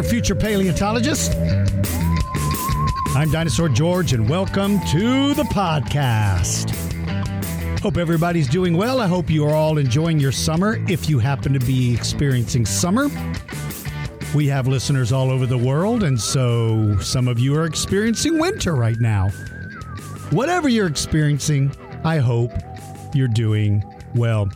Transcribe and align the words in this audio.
There, 0.00 0.08
future 0.08 0.34
paleontologist. 0.36 1.34
I'm 3.16 3.32
Dinosaur 3.32 3.68
George, 3.68 4.12
and 4.12 4.28
welcome 4.28 4.78
to 4.92 5.34
the 5.34 5.42
podcast. 5.44 6.70
Hope 7.80 7.96
everybody's 7.96 8.46
doing 8.46 8.76
well. 8.76 9.00
I 9.00 9.08
hope 9.08 9.28
you 9.28 9.44
are 9.44 9.54
all 9.54 9.76
enjoying 9.76 10.20
your 10.20 10.30
summer 10.30 10.78
if 10.88 11.08
you 11.08 11.18
happen 11.18 11.52
to 11.52 11.58
be 11.58 11.92
experiencing 11.92 12.64
summer. 12.64 13.08
We 14.36 14.46
have 14.46 14.68
listeners 14.68 15.10
all 15.10 15.32
over 15.32 15.46
the 15.46 15.58
world, 15.58 16.04
and 16.04 16.20
so 16.20 16.96
some 16.98 17.26
of 17.26 17.40
you 17.40 17.56
are 17.56 17.64
experiencing 17.64 18.38
winter 18.38 18.76
right 18.76 19.00
now. 19.00 19.30
Whatever 20.30 20.68
you're 20.68 20.86
experiencing, 20.86 21.74
I 22.04 22.18
hope 22.18 22.52
you're 23.14 23.26
doing 23.26 23.82
well. 24.14 24.48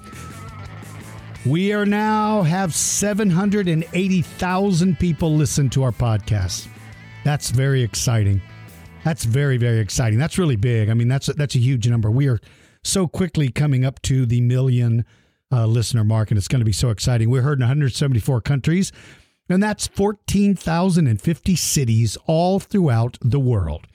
We 1.45 1.73
are 1.73 1.85
now 1.85 2.43
have 2.43 2.73
780,000 2.73 4.99
people 5.01 5.35
listen 5.35 5.69
to 5.71 5.83
our 5.83 5.91
podcast. 5.91 6.69
That's 7.25 7.51
very 7.51 7.83
exciting. 7.83 8.41
That's 9.03 9.25
very 9.25 9.57
very 9.57 9.81
exciting. 9.81 10.21
That's 10.21 10.39
really 10.39 10.55
big. 10.55 10.89
I 10.89 10.95
mean, 10.95 11.09
that's 11.09 11.29
a, 11.29 11.33
that's 11.33 11.57
a 11.57 11.59
huge 11.59 11.89
number. 11.89 12.13
We 12.13 12.29
are 12.29 12.39
so 12.85 13.09
quickly 13.09 13.51
coming 13.51 13.85
up 13.85 14.01
to 14.03 14.25
the 14.25 14.41
million 14.41 15.05
uh, 15.51 15.67
listener 15.67 16.05
mark, 16.05 16.31
and 16.31 16.39
it's 16.39 16.47
going 16.47 16.61
to 16.61 16.65
be 16.65 16.71
so 16.71 16.91
exciting. 16.91 17.29
We're 17.29 17.43
heard 17.43 17.59
in 17.59 17.63
174 17.63 18.41
countries, 18.43 18.93
and 19.49 19.61
that's 19.61 19.89
14,050 19.89 21.57
cities 21.57 22.17
all 22.27 22.61
throughout 22.61 23.19
the 23.21 23.41
world. 23.41 23.89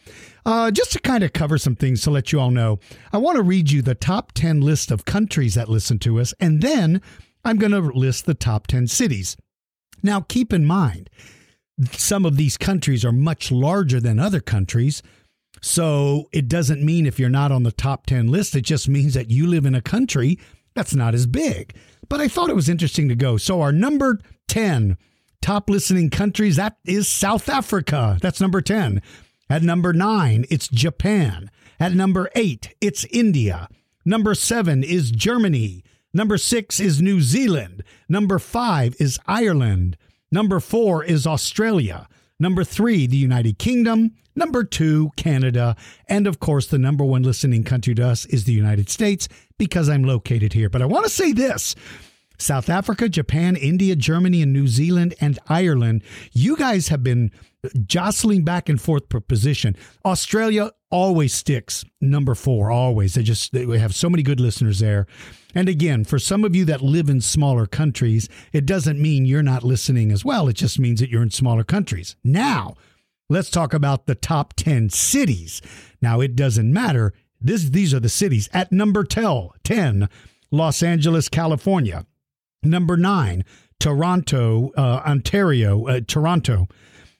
Uh, 0.45 0.69
just 0.69 0.91
to 0.91 0.99
kind 0.99 1.23
of 1.23 1.31
cover 1.31 1.57
some 1.57 1.77
things 1.77 2.01
to 2.01 2.11
let 2.11 2.33
you 2.33 2.41
all 2.41 2.51
know, 2.51 2.79
I 3.13 3.19
want 3.19 3.37
to 3.37 3.43
read 3.43 3.71
you 3.71 3.81
the 3.81 3.95
top 3.95 4.33
10 4.33 4.59
list 4.59 4.91
of 4.91 5.05
countries 5.05 5.55
that 5.55 5.69
listen 5.69 5.97
to 5.99 6.19
us, 6.19 6.33
and 6.41 6.61
then 6.61 7.01
I'm 7.43 7.57
going 7.57 7.71
to 7.71 7.79
list 7.79 8.25
the 8.25 8.33
top 8.33 8.67
10 8.67 8.87
cities. 8.87 9.37
Now, 10.03 10.21
keep 10.21 10.53
in 10.53 10.65
mind, 10.65 11.09
some 11.91 12.25
of 12.25 12.37
these 12.37 12.57
countries 12.57 13.05
are 13.05 13.11
much 13.11 13.51
larger 13.51 13.99
than 13.99 14.19
other 14.19 14.39
countries. 14.39 15.01
So 15.61 16.29
it 16.31 16.47
doesn't 16.47 16.83
mean 16.83 17.05
if 17.05 17.19
you're 17.19 17.29
not 17.29 17.51
on 17.51 17.63
the 17.63 17.71
top 17.71 18.05
10 18.05 18.27
list, 18.27 18.55
it 18.55 18.61
just 18.61 18.87
means 18.87 19.13
that 19.13 19.31
you 19.31 19.47
live 19.47 19.65
in 19.65 19.75
a 19.75 19.81
country 19.81 20.37
that's 20.77 20.93
not 20.93 21.15
as 21.15 21.25
big. 21.25 21.73
But 22.07 22.21
I 22.21 22.27
thought 22.27 22.51
it 22.51 22.55
was 22.55 22.69
interesting 22.69 23.09
to 23.09 23.15
go. 23.15 23.37
So 23.37 23.61
our 23.61 23.71
number 23.71 24.19
10 24.47 24.95
top 25.41 25.71
listening 25.71 26.11
countries, 26.11 26.55
that 26.55 26.77
is 26.85 27.07
South 27.07 27.49
Africa. 27.49 28.19
That's 28.21 28.39
number 28.39 28.61
10. 28.61 29.01
At 29.49 29.63
number 29.63 29.91
nine, 29.93 30.45
it's 30.51 30.67
Japan. 30.67 31.49
At 31.79 31.93
number 31.93 32.29
eight, 32.35 32.75
it's 32.79 33.05
India. 33.05 33.69
Number 34.05 34.35
seven 34.35 34.83
is 34.83 35.09
Germany. 35.09 35.83
Number 36.13 36.37
six 36.37 36.79
is 36.79 37.01
New 37.01 37.21
Zealand. 37.21 37.83
Number 38.07 38.39
five 38.39 38.95
is 38.99 39.19
Ireland. 39.27 39.97
Number 40.31 40.59
four 40.59 41.03
is 41.03 41.27
Australia. 41.27 42.07
Number 42.39 42.63
three, 42.63 43.07
the 43.07 43.17
United 43.17 43.57
Kingdom. 43.57 44.11
Number 44.35 44.63
two, 44.63 45.11
Canada. 45.15 45.75
And 46.07 46.27
of 46.27 46.39
course, 46.39 46.67
the 46.67 46.77
number 46.77 47.03
one 47.03 47.23
listening 47.23 47.63
country 47.63 47.95
to 47.95 48.07
us 48.07 48.25
is 48.25 48.43
the 48.43 48.53
United 48.53 48.89
States 48.89 49.27
because 49.57 49.89
I'm 49.89 50.03
located 50.03 50.53
here. 50.53 50.69
But 50.69 50.81
I 50.81 50.85
want 50.85 51.05
to 51.05 51.09
say 51.09 51.31
this 51.31 51.75
South 52.37 52.69
Africa, 52.69 53.09
Japan, 53.09 53.55
India, 53.55 53.95
Germany, 53.95 54.43
and 54.43 54.53
New 54.53 54.67
Zealand 54.67 55.15
and 55.19 55.39
Ireland, 55.49 56.03
you 56.31 56.55
guys 56.55 56.89
have 56.89 57.03
been 57.03 57.31
jostling 57.85 58.43
back 58.43 58.69
and 58.69 58.79
forth 58.79 59.09
per 59.09 59.19
position. 59.19 59.75
Australia 60.05 60.71
always 60.89 61.33
sticks 61.33 61.83
number 61.99 62.35
four, 62.35 62.71
always. 62.71 63.13
They 63.13 63.23
just 63.23 63.51
they 63.51 63.77
have 63.77 63.95
so 63.95 64.09
many 64.09 64.23
good 64.23 64.39
listeners 64.39 64.79
there. 64.79 65.07
And 65.53 65.67
again, 65.67 66.03
for 66.03 66.19
some 66.19 66.43
of 66.43 66.55
you 66.55 66.65
that 66.65 66.81
live 66.81 67.09
in 67.09 67.21
smaller 67.21 67.65
countries, 67.65 68.29
it 68.53 68.65
doesn't 68.65 69.01
mean 69.01 69.25
you're 69.25 69.43
not 69.43 69.63
listening 69.63 70.11
as 70.11 70.23
well. 70.23 70.47
It 70.47 70.55
just 70.55 70.79
means 70.79 70.99
that 70.99 71.09
you're 71.09 71.23
in 71.23 71.31
smaller 71.31 71.63
countries. 71.63 72.15
Now, 72.23 72.75
let's 73.29 73.49
talk 73.49 73.73
about 73.73 74.05
the 74.05 74.15
top 74.15 74.53
10 74.55 74.89
cities. 74.89 75.61
Now, 76.01 76.21
it 76.21 76.35
doesn't 76.35 76.71
matter. 76.71 77.13
This, 77.41 77.63
these 77.63 77.93
are 77.93 77.99
the 77.99 78.09
cities. 78.09 78.49
At 78.53 78.71
number 78.71 79.03
10, 79.03 80.09
Los 80.51 80.83
Angeles, 80.83 81.29
California. 81.29 82.05
Number 82.63 82.97
9, 82.97 83.43
Toronto, 83.79 84.71
uh, 84.75 85.01
Ontario, 85.05 85.87
uh, 85.87 86.01
Toronto. 86.07 86.67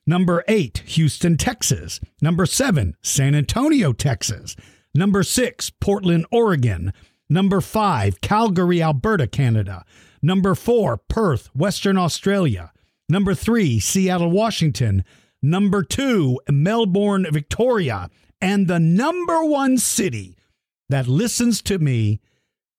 Number 0.10 0.46
8, 0.48 0.84
Houston, 0.88 1.36
Texas. 1.36 2.00
Number 2.22 2.46
7, 2.46 2.96
San 3.04 3.36
Antonio, 3.36 3.92
Texas. 3.92 4.56
Number 4.96 5.22
6, 5.22 5.70
Portland, 5.82 6.26
Oregon. 6.32 6.94
Number 7.30 7.60
5, 7.60 8.22
Calgary, 8.22 8.82
Alberta, 8.82 9.28
Canada. 9.28 9.84
Number 10.22 10.56
4, 10.56 10.96
Perth, 11.10 11.54
Western 11.54 11.98
Australia. 11.98 12.72
Number 13.10 13.36
3, 13.36 13.82
Seattle, 13.82 14.32
Washington. 14.32 15.04
Number 15.42 15.84
2, 15.84 16.40
Melbourne, 16.50 17.28
Victoria. 17.30 18.10
And 18.40 18.68
the 18.68 18.80
number 18.80 19.44
one 19.44 19.78
city 19.78 20.38
that 20.88 21.08
listens 21.10 21.62
to 21.64 21.80
me 21.80 22.22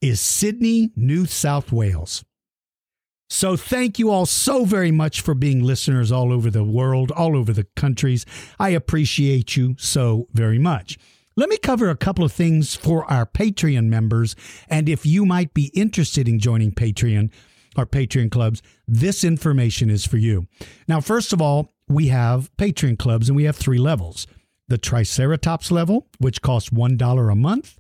is 0.01 0.19
Sydney, 0.19 0.93
New 0.97 1.27
South 1.27 1.73
Wales. 1.73 2.25
So 3.31 3.57
thank 3.57 3.99
you 3.99 4.11
all 4.11 4.27
so 4.27 4.65
very 4.65 4.91
much 4.91 5.21
for 5.21 5.35
being 5.35 5.63
listeners 5.63 6.11
all 6.11 6.33
over 6.33 6.51
the 6.51 6.65
world, 6.65 7.11
all 7.11 7.37
over 7.37 7.53
the 7.53 7.67
countries. 7.77 8.25
I 8.59 8.71
appreciate 8.71 9.57
you 9.57 9.77
so 9.79 10.29
very 10.33 10.59
much. 10.59 10.99
Let 11.37 11.51
me 11.51 11.59
cover 11.59 11.89
a 11.89 11.97
couple 11.97 12.25
of 12.25 12.33
things 12.33 12.75
for 12.75 13.05
our 13.05 13.27
Patreon 13.27 13.87
members. 13.87 14.35
And 14.69 14.89
if 14.89 15.07
you 15.07 15.25
might 15.25 15.55
be 15.55 15.67
interested 15.75 16.27
in 16.27 16.41
joining 16.41 16.73
Patreon 16.73 17.31
or 17.77 17.87
Patreon 17.87 18.33
clubs, 18.33 18.63
this 18.89 19.23
information 19.23 19.89
is 19.91 20.05
for 20.05 20.17
you. 20.17 20.49
Now, 20.89 21.01
first 21.01 21.33
of 21.33 21.41
all, 21.41 21.75
we 21.87 22.09
have 22.09 22.51
Patreon 22.57 22.99
clubs 22.99 23.29
and 23.29 23.37
we 23.37 23.45
have 23.45 23.57
three 23.57 23.79
levels 23.79 24.27
the 24.69 24.79
Triceratops 24.79 25.71
level, 25.71 26.09
which 26.19 26.43
costs 26.43 26.71
$1 26.71 27.33
a 27.33 27.37
month. 27.37 27.79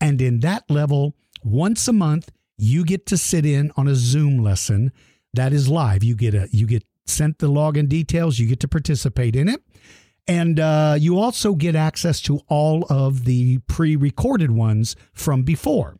And 0.00 0.20
in 0.20 0.40
that 0.40 0.70
level, 0.70 1.16
once 1.42 1.88
a 1.88 1.92
month, 1.92 2.30
you 2.60 2.84
get 2.84 3.06
to 3.06 3.16
sit 3.16 3.46
in 3.46 3.72
on 3.76 3.88
a 3.88 3.94
Zoom 3.94 4.38
lesson 4.38 4.92
that 5.34 5.52
is 5.52 5.68
live. 5.68 6.04
You 6.04 6.14
get 6.14 6.34
a 6.34 6.48
you 6.52 6.66
get 6.66 6.84
sent 7.06 7.38
the 7.38 7.48
login 7.48 7.88
details. 7.88 8.38
You 8.38 8.46
get 8.46 8.60
to 8.60 8.68
participate 8.68 9.36
in 9.36 9.48
it, 9.48 9.62
and 10.26 10.60
uh, 10.60 10.96
you 10.98 11.18
also 11.18 11.54
get 11.54 11.74
access 11.74 12.20
to 12.22 12.40
all 12.48 12.86
of 12.90 13.24
the 13.24 13.58
pre-recorded 13.66 14.50
ones 14.50 14.96
from 15.12 15.42
before. 15.42 15.96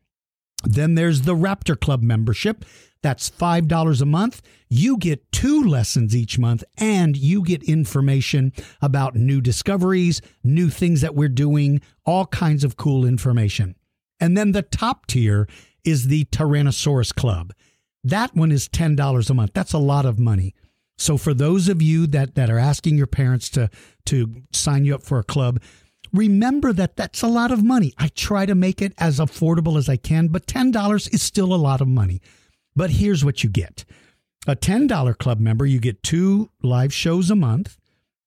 Then 0.62 0.94
there's 0.94 1.22
the 1.22 1.34
Raptor 1.34 1.78
Club 1.78 2.02
membership. 2.02 2.64
That's 3.02 3.30
$5 3.30 4.02
a 4.02 4.04
month. 4.04 4.42
You 4.68 4.98
get 4.98 5.32
two 5.32 5.64
lessons 5.64 6.14
each 6.14 6.38
month 6.38 6.62
and 6.76 7.16
you 7.16 7.42
get 7.42 7.62
information 7.62 8.52
about 8.82 9.14
new 9.14 9.40
discoveries, 9.40 10.20
new 10.44 10.68
things 10.68 11.00
that 11.00 11.14
we're 11.14 11.30
doing, 11.30 11.80
all 12.04 12.26
kinds 12.26 12.62
of 12.62 12.76
cool 12.76 13.06
information. 13.06 13.74
And 14.20 14.36
then 14.36 14.52
the 14.52 14.60
top 14.60 15.06
tier 15.06 15.48
is 15.84 16.08
the 16.08 16.24
Tyrannosaurus 16.26 17.14
Club. 17.14 17.52
That 18.02 18.34
one 18.34 18.52
is 18.52 18.68
$10 18.68 19.30
a 19.30 19.34
month. 19.34 19.52
That's 19.54 19.72
a 19.72 19.78
lot 19.78 20.06
of 20.06 20.18
money. 20.18 20.54
So 20.96 21.16
for 21.16 21.32
those 21.32 21.68
of 21.68 21.80
you 21.80 22.06
that, 22.08 22.34
that 22.34 22.50
are 22.50 22.58
asking 22.58 22.98
your 22.98 23.06
parents 23.06 23.48
to, 23.50 23.70
to 24.06 24.42
sign 24.52 24.84
you 24.84 24.94
up 24.94 25.02
for 25.02 25.18
a 25.18 25.24
club, 25.24 25.60
remember 26.12 26.72
that 26.72 26.96
that's 26.96 27.22
a 27.22 27.28
lot 27.28 27.50
of 27.50 27.64
money. 27.64 27.94
I 27.98 28.08
try 28.08 28.46
to 28.46 28.54
make 28.54 28.82
it 28.82 28.92
as 28.98 29.18
affordable 29.18 29.78
as 29.78 29.88
I 29.88 29.96
can, 29.96 30.28
but 30.28 30.46
$10 30.46 31.14
is 31.14 31.22
still 31.22 31.54
a 31.54 31.56
lot 31.56 31.80
of 31.80 31.88
money. 31.88 32.20
But 32.76 32.90
here's 32.90 33.24
what 33.24 33.42
you 33.42 33.50
get. 33.50 33.84
A 34.46 34.56
$10 34.56 35.18
club 35.18 35.40
member, 35.40 35.66
you 35.66 35.80
get 35.80 36.02
two 36.02 36.50
live 36.62 36.92
shows 36.92 37.30
a 37.30 37.36
month. 37.36 37.76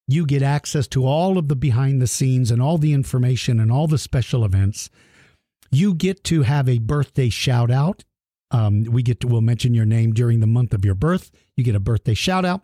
You 0.07 0.25
get 0.25 0.43
access 0.43 0.87
to 0.89 1.05
all 1.05 1.37
of 1.37 1.47
the 1.47 1.55
behind 1.55 2.01
the 2.01 2.07
scenes 2.07 2.51
and 2.51 2.61
all 2.61 2.77
the 2.77 2.93
information 2.93 3.59
and 3.59 3.71
all 3.71 3.87
the 3.87 3.97
special 3.97 4.43
events. 4.43 4.89
You 5.73 5.93
get 5.95 6.23
to 6.25 6.43
have 6.43 6.69
a 6.69 6.79
birthday 6.79 7.29
shout 7.29 7.71
out. 7.71 8.03
Um, 8.51 8.83
we 8.83 9.01
get 9.01 9.19
to, 9.21 9.27
we'll 9.27 9.41
mention 9.41 9.73
your 9.73 9.85
name 9.85 10.13
during 10.13 10.39
the 10.39 10.47
month 10.47 10.73
of 10.73 10.85
your 10.85 10.95
birth. 10.95 11.31
You 11.57 11.63
get 11.63 11.75
a 11.75 11.79
birthday 11.79 12.13
shout 12.13 12.45
out. 12.45 12.61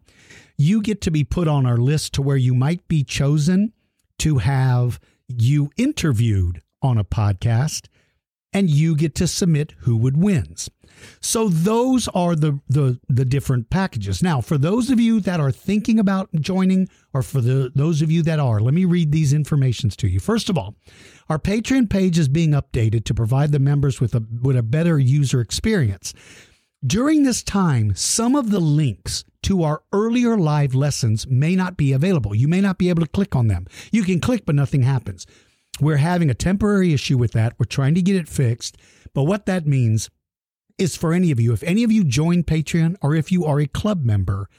You 0.58 0.82
get 0.82 1.02
to 1.02 1.12
be 1.12 1.24
put 1.24 1.48
on 1.48 1.66
our 1.66 1.78
list 1.78 2.14
to 2.14 2.22
where 2.22 2.38
you 2.38 2.54
might 2.54 2.88
be 2.88 3.04
chosen 3.04 3.74
to 4.20 4.38
have 4.38 5.00
you 5.28 5.72
interviewed 5.78 6.62
on 6.82 6.98
a 6.98 7.04
podcast. 7.04 7.88
and 8.52 8.70
you 8.70 8.96
get 8.96 9.14
to 9.16 9.28
submit 9.28 9.74
who 9.80 9.96
would 9.98 10.18
wins. 10.18 10.70
So 11.22 11.50
those 11.50 12.08
are 12.10 12.36
the, 12.36 12.60
the 12.70 13.00
the 13.08 13.26
different 13.26 13.70
packages. 13.70 14.24
Now, 14.24 14.42
for 14.42 14.58
those 14.58 14.90
of 14.90 15.00
you 15.00 15.20
that 15.22 15.40
are 15.40 15.52
thinking 15.52 16.00
about 16.00 16.30
joining, 16.36 16.90
or 17.14 17.22
for 17.22 17.42
the 17.42 17.72
those 17.76 18.02
of 18.02 18.12
you 18.12 18.22
that 18.24 18.40
are, 18.40 18.60
let 18.60 18.74
me 18.74 18.86
read 18.86 19.12
these 19.12 19.34
informations 19.34 19.96
to 19.98 20.08
you. 20.08 20.20
First 20.20 20.50
of 20.50 20.58
all, 20.58 20.76
our 21.30 21.40
Patreon 21.40 21.90
page 21.90 22.18
is 22.18 22.28
being 22.28 22.52
updated 22.52 23.06
to 23.06 23.14
provide 23.14 23.52
the 23.52 23.60
members 23.60 24.00
with 24.00 24.16
a 24.16 24.24
with 24.42 24.58
a 24.58 24.64
better 24.64 25.00
user 25.00 25.42
experience. 25.42 26.14
During 26.86 27.24
this 27.24 27.44
time, 27.44 27.94
some 27.96 28.36
of 28.36 28.52
the 28.52 28.62
links 28.62 29.26
to 29.44 29.64
our 29.64 29.84
earlier 29.92 30.38
live 30.38 30.74
lessons 30.74 31.28
may 31.28 31.56
not 31.56 31.76
be 31.76 31.92
available. 31.92 32.34
You 32.34 32.48
may 32.48 32.62
not 32.62 32.78
be 32.78 32.88
able 32.88 33.02
to 33.02 33.10
click 33.10 33.36
on 33.36 33.48
them. 33.48 33.68
You 33.92 34.04
can 34.04 34.22
click, 34.22 34.46
but 34.46 34.56
nothing 34.56 34.84
happens. 34.84 35.26
We're 35.82 35.98
having 35.98 36.30
a 36.30 36.34
temporary 36.34 36.94
issue 36.94 37.18
with 37.18 37.32
that. 37.34 37.54
We're 37.58 37.66
trying 37.66 37.96
to 37.96 38.02
get 38.02 38.16
it 38.16 38.30
fixed. 38.30 38.78
But 39.14 39.24
what 39.24 39.46
that 39.46 39.68
means 39.68 40.10
is 40.80 40.96
for 40.96 41.14
any 41.14 41.32
of 41.32 41.40
you, 41.40 41.54
if 41.54 41.64
any 41.64 41.84
of 41.84 41.92
you 41.92 42.04
join 42.04 42.44
Patreon 42.44 42.96
or 43.02 43.16
if 43.16 43.32
you 43.32 43.46
are 43.46 43.60
a 43.60 43.68
club 43.68 44.04
member, 44.04 44.50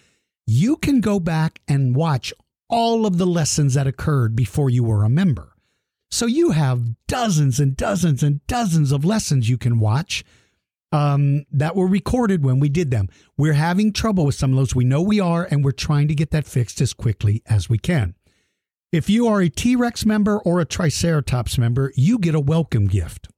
you 0.46 0.76
can 0.76 1.00
go 1.00 1.18
back 1.20 1.60
and 1.66 1.96
watch 1.96 2.32
all 2.68 3.06
of 3.06 3.18
the 3.18 3.26
lessons 3.26 3.74
that 3.74 3.86
occurred 3.86 4.36
before 4.36 4.70
you 4.70 4.84
were 4.84 5.04
a 5.04 5.08
member. 5.08 5.54
So 6.10 6.26
you 6.26 6.50
have 6.50 7.06
dozens 7.06 7.60
and 7.60 7.76
dozens 7.76 8.22
and 8.22 8.44
dozens 8.46 8.92
of 8.92 9.04
lessons 9.04 9.48
you 9.48 9.56
can 9.56 9.78
watch 9.78 10.24
um, 10.92 11.44
that 11.52 11.76
were 11.76 11.86
recorded 11.86 12.44
when 12.44 12.58
we 12.58 12.68
did 12.68 12.90
them. 12.90 13.08
We're 13.36 13.52
having 13.52 13.92
trouble 13.92 14.26
with 14.26 14.34
some 14.34 14.50
of 14.50 14.56
those. 14.56 14.74
We 14.74 14.84
know 14.84 15.02
we 15.02 15.20
are, 15.20 15.46
and 15.48 15.64
we're 15.64 15.70
trying 15.70 16.08
to 16.08 16.14
get 16.14 16.30
that 16.32 16.46
fixed 16.46 16.80
as 16.80 16.92
quickly 16.92 17.42
as 17.46 17.68
we 17.68 17.78
can. 17.78 18.16
If 18.92 19.08
you 19.08 19.28
are 19.28 19.40
a 19.40 19.48
T 19.48 19.76
Rex 19.76 20.04
member 20.04 20.38
or 20.40 20.60
a 20.60 20.64
Triceratops 20.64 21.58
member, 21.58 21.92
you 21.94 22.18
get 22.18 22.34
a 22.34 22.40
welcome 22.40 22.88
gift. 22.88 23.28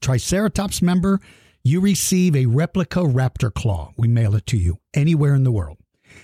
Triceratops 0.00 0.80
member, 0.80 1.20
you 1.62 1.80
receive 1.80 2.34
a 2.34 2.46
replica 2.46 3.00
raptor 3.00 3.52
claw. 3.52 3.92
We 3.96 4.08
mail 4.08 4.34
it 4.34 4.46
to 4.46 4.56
you 4.56 4.78
anywhere 4.94 5.34
in 5.34 5.44
the 5.44 5.52
world. 5.52 5.78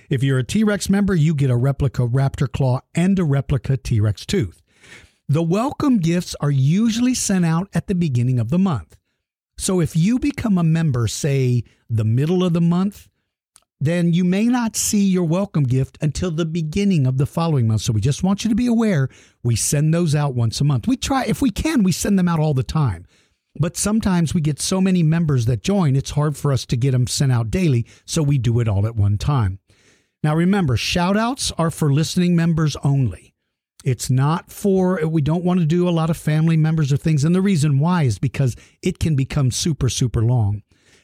If 0.09 0.23
you're 0.23 0.39
a 0.39 0.45
T 0.45 0.65
Rex 0.65 0.89
member, 0.89 1.15
you 1.15 1.35
get 1.35 1.51
a 1.51 1.57
replica 1.57 2.03
raptor 2.03 2.51
claw 2.51 2.81
and 2.95 3.19
a 3.19 3.25
replica 3.25 3.77
T 3.77 4.01
Rex 4.01 4.25
tooth. 4.25 4.63
The 5.29 5.43
welcome 5.43 5.99
gifts 5.99 6.35
are 6.41 6.51
usually 6.51 7.15
sent 7.15 7.45
out 7.45 7.69
at 7.75 7.87
the 7.87 7.95
beginning 7.95 8.39
of 8.39 8.51
the 8.51 8.59
month. 8.59 8.97
So 9.57 9.81
if 9.81 9.97
you 9.97 10.19
become 10.19 10.59
a 10.59 10.65
member, 10.65 11.07
say 11.07 11.65
the 11.89 12.05
middle 12.05 12.45
of 12.45 12.53
the 12.53 12.61
month, 12.61 13.09
then 13.81 14.13
you 14.13 14.25
may 14.25 14.47
not 14.47 14.77
see 14.77 15.05
your 15.07 15.25
welcome 15.25 15.65
gift 15.65 15.99
until 16.01 16.31
the 16.31 16.47
beginning 16.47 17.07
of 17.07 17.19
the 17.19 17.27
following 17.27 17.69
month. 17.69 17.83
So 17.83 17.93
we 17.93 18.01
just 18.01 18.23
want 18.23 18.45
you 18.45 18.49
to 18.49 18.55
be 18.55 18.67
aware 18.67 19.09
we 19.43 19.57
send 19.57 19.93
those 19.93 20.15
out 20.15 20.35
once 20.35 20.61
a 20.61 20.65
month. 20.65 20.87
We 20.87 20.97
try, 20.97 21.25
if 21.25 21.43
we 21.43 21.51
can, 21.51 21.83
we 21.83 21.93
send 21.93 22.19
them 22.19 22.29
out 22.29 22.41
all 22.41 22.55
the 22.55 22.63
time. 22.63 23.07
But 23.57 23.77
sometimes 23.77 24.35
we 24.35 24.41
get 24.41 24.61
so 24.61 24.81
many 24.81 25.03
members 25.03 25.47
that 25.47 25.63
join, 25.63 25.95
it's 25.95 26.11
hard 26.11 26.37
for 26.37 26.53
us 26.53 26.67
to 26.67 26.77
get 26.77 26.91
them 26.91 27.07
sent 27.07 27.31
out 27.31 27.51
daily. 27.51 27.87
So 28.05 28.23
we 28.23 28.39
do 28.39 28.59
it 28.61 28.69
all 28.69 28.87
at 28.87 28.97
one 28.97 29.17
time. 29.17 29.61
Now 30.23 30.35
remember, 30.35 30.77
shout 30.77 31.17
outs 31.17 31.53
are 31.53 31.71
for 31.71 31.93
listening 31.93 32.35
members 32.35 32.77
only. 32.83 33.35
It's 33.85 34.09
not 34.09 34.51
for, 34.51 35.07
we 35.07 35.21
don't 35.21 35.45
want 35.45 35.61
to 35.61 35.67
do 35.67 35.87
a 35.87 35.91
lot 35.91 36.11
of 36.11 36.17
family 36.17 36.57
members 36.57 36.93
or 36.93 36.97
things. 36.97 37.23
And 37.23 37.35
the 37.35 37.43
reason 37.43 37.79
why 37.79 38.05
is 38.05 38.19
because 38.19 38.57
it 38.83 38.99
can 38.99 39.15
become 39.15 39.51
super, 39.51 39.91
super 39.91 40.23
long. 40.23 40.63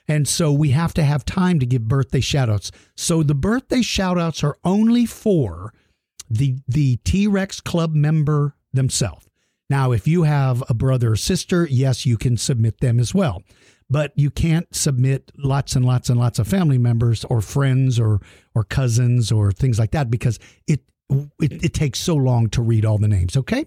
And 0.08 0.26
so 0.26 0.50
we 0.50 0.70
have 0.70 0.94
to 0.94 1.04
have 1.04 1.24
time 1.24 1.60
to 1.60 1.66
give 1.66 1.86
birthday 1.86 2.20
shout 2.20 2.48
outs. 2.48 2.72
So 2.96 3.22
the 3.22 3.34
birthday 3.34 3.82
shout 3.82 4.18
outs 4.18 4.42
are 4.42 4.58
only 4.64 5.06
for 5.06 5.72
the, 6.28 6.56
the 6.66 6.96
T 7.04 7.28
Rex 7.28 7.60
Club 7.60 7.94
member 7.94 8.56
themselves. 8.72 9.29
Now, 9.70 9.92
if 9.92 10.08
you 10.08 10.24
have 10.24 10.64
a 10.68 10.74
brother 10.74 11.12
or 11.12 11.16
sister, 11.16 11.66
yes, 11.70 12.04
you 12.04 12.18
can 12.18 12.36
submit 12.36 12.80
them 12.80 12.98
as 12.98 13.14
well. 13.14 13.42
But 13.88 14.12
you 14.16 14.30
can't 14.30 14.72
submit 14.74 15.32
lots 15.38 15.74
and 15.74 15.84
lots 15.84 16.10
and 16.10 16.18
lots 16.18 16.38
of 16.38 16.46
family 16.46 16.78
members 16.78 17.24
or 17.24 17.40
friends 17.40 17.98
or 17.98 18.20
or 18.54 18.64
cousins 18.64 19.32
or 19.32 19.52
things 19.52 19.78
like 19.78 19.92
that 19.92 20.10
because 20.10 20.38
it 20.66 20.82
it, 21.40 21.64
it 21.64 21.74
takes 21.74 21.98
so 21.98 22.14
long 22.14 22.50
to 22.50 22.62
read 22.62 22.84
all 22.84 22.98
the 22.98 23.08
names, 23.08 23.36
okay? 23.36 23.66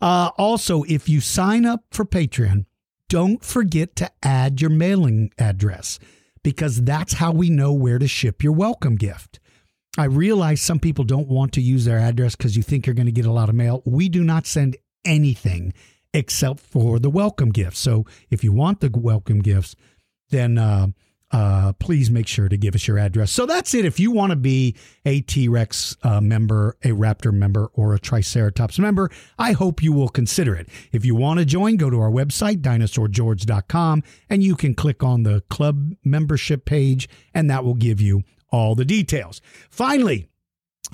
Uh, 0.00 0.30
also, 0.38 0.84
if 0.84 1.08
you 1.08 1.20
sign 1.20 1.64
up 1.64 1.84
for 1.90 2.04
Patreon, 2.04 2.66
don't 3.08 3.42
forget 3.42 3.96
to 3.96 4.10
add 4.22 4.60
your 4.60 4.70
mailing 4.70 5.32
address 5.38 5.98
because 6.44 6.82
that's 6.82 7.14
how 7.14 7.32
we 7.32 7.50
know 7.50 7.72
where 7.72 7.98
to 7.98 8.06
ship 8.06 8.44
your 8.44 8.52
welcome 8.52 8.94
gift. 8.94 9.40
I 9.96 10.04
realize 10.04 10.60
some 10.60 10.78
people 10.78 11.04
don't 11.04 11.26
want 11.26 11.52
to 11.54 11.60
use 11.60 11.84
their 11.84 11.98
address 11.98 12.36
because 12.36 12.56
you 12.56 12.62
think 12.62 12.86
you're 12.86 12.94
going 12.94 13.06
to 13.06 13.12
get 13.12 13.26
a 13.26 13.32
lot 13.32 13.48
of 13.48 13.56
mail. 13.56 13.82
We 13.84 14.08
do 14.08 14.22
not 14.22 14.46
send 14.46 14.76
anything 15.04 15.72
except 16.14 16.60
for 16.60 16.98
the 16.98 17.10
welcome 17.10 17.50
gifts. 17.50 17.78
So 17.78 18.06
if 18.30 18.42
you 18.42 18.52
want 18.52 18.80
the 18.80 18.90
welcome 18.92 19.40
gifts, 19.40 19.76
then 20.30 20.58
uh, 20.58 20.88
uh, 21.30 21.72
please 21.74 22.10
make 22.10 22.26
sure 22.26 22.48
to 22.48 22.56
give 22.56 22.74
us 22.74 22.88
your 22.88 22.98
address. 22.98 23.30
So 23.30 23.44
that's 23.44 23.74
it. 23.74 23.84
If 23.84 24.00
you 24.00 24.10
want 24.10 24.30
to 24.30 24.36
be 24.36 24.76
a 25.04 25.20
T 25.20 25.48
Rex 25.48 25.96
uh, 26.02 26.20
member, 26.20 26.76
a 26.82 26.88
Raptor 26.88 27.32
member, 27.32 27.66
or 27.74 27.94
a 27.94 27.98
Triceratops 27.98 28.78
member, 28.78 29.10
I 29.38 29.52
hope 29.52 29.82
you 29.82 29.92
will 29.92 30.08
consider 30.08 30.54
it. 30.54 30.68
If 30.92 31.04
you 31.04 31.14
want 31.14 31.40
to 31.40 31.44
join, 31.44 31.76
go 31.76 31.90
to 31.90 32.00
our 32.00 32.10
website, 32.10 32.62
dinosaurgeorge.com, 32.62 34.02
and 34.30 34.42
you 34.42 34.56
can 34.56 34.74
click 34.74 35.02
on 35.02 35.22
the 35.22 35.42
club 35.50 35.92
membership 36.02 36.64
page, 36.64 37.08
and 37.34 37.50
that 37.50 37.64
will 37.64 37.74
give 37.74 38.00
you 38.00 38.22
all 38.50 38.74
the 38.74 38.84
details. 38.84 39.42
Finally, 39.70 40.28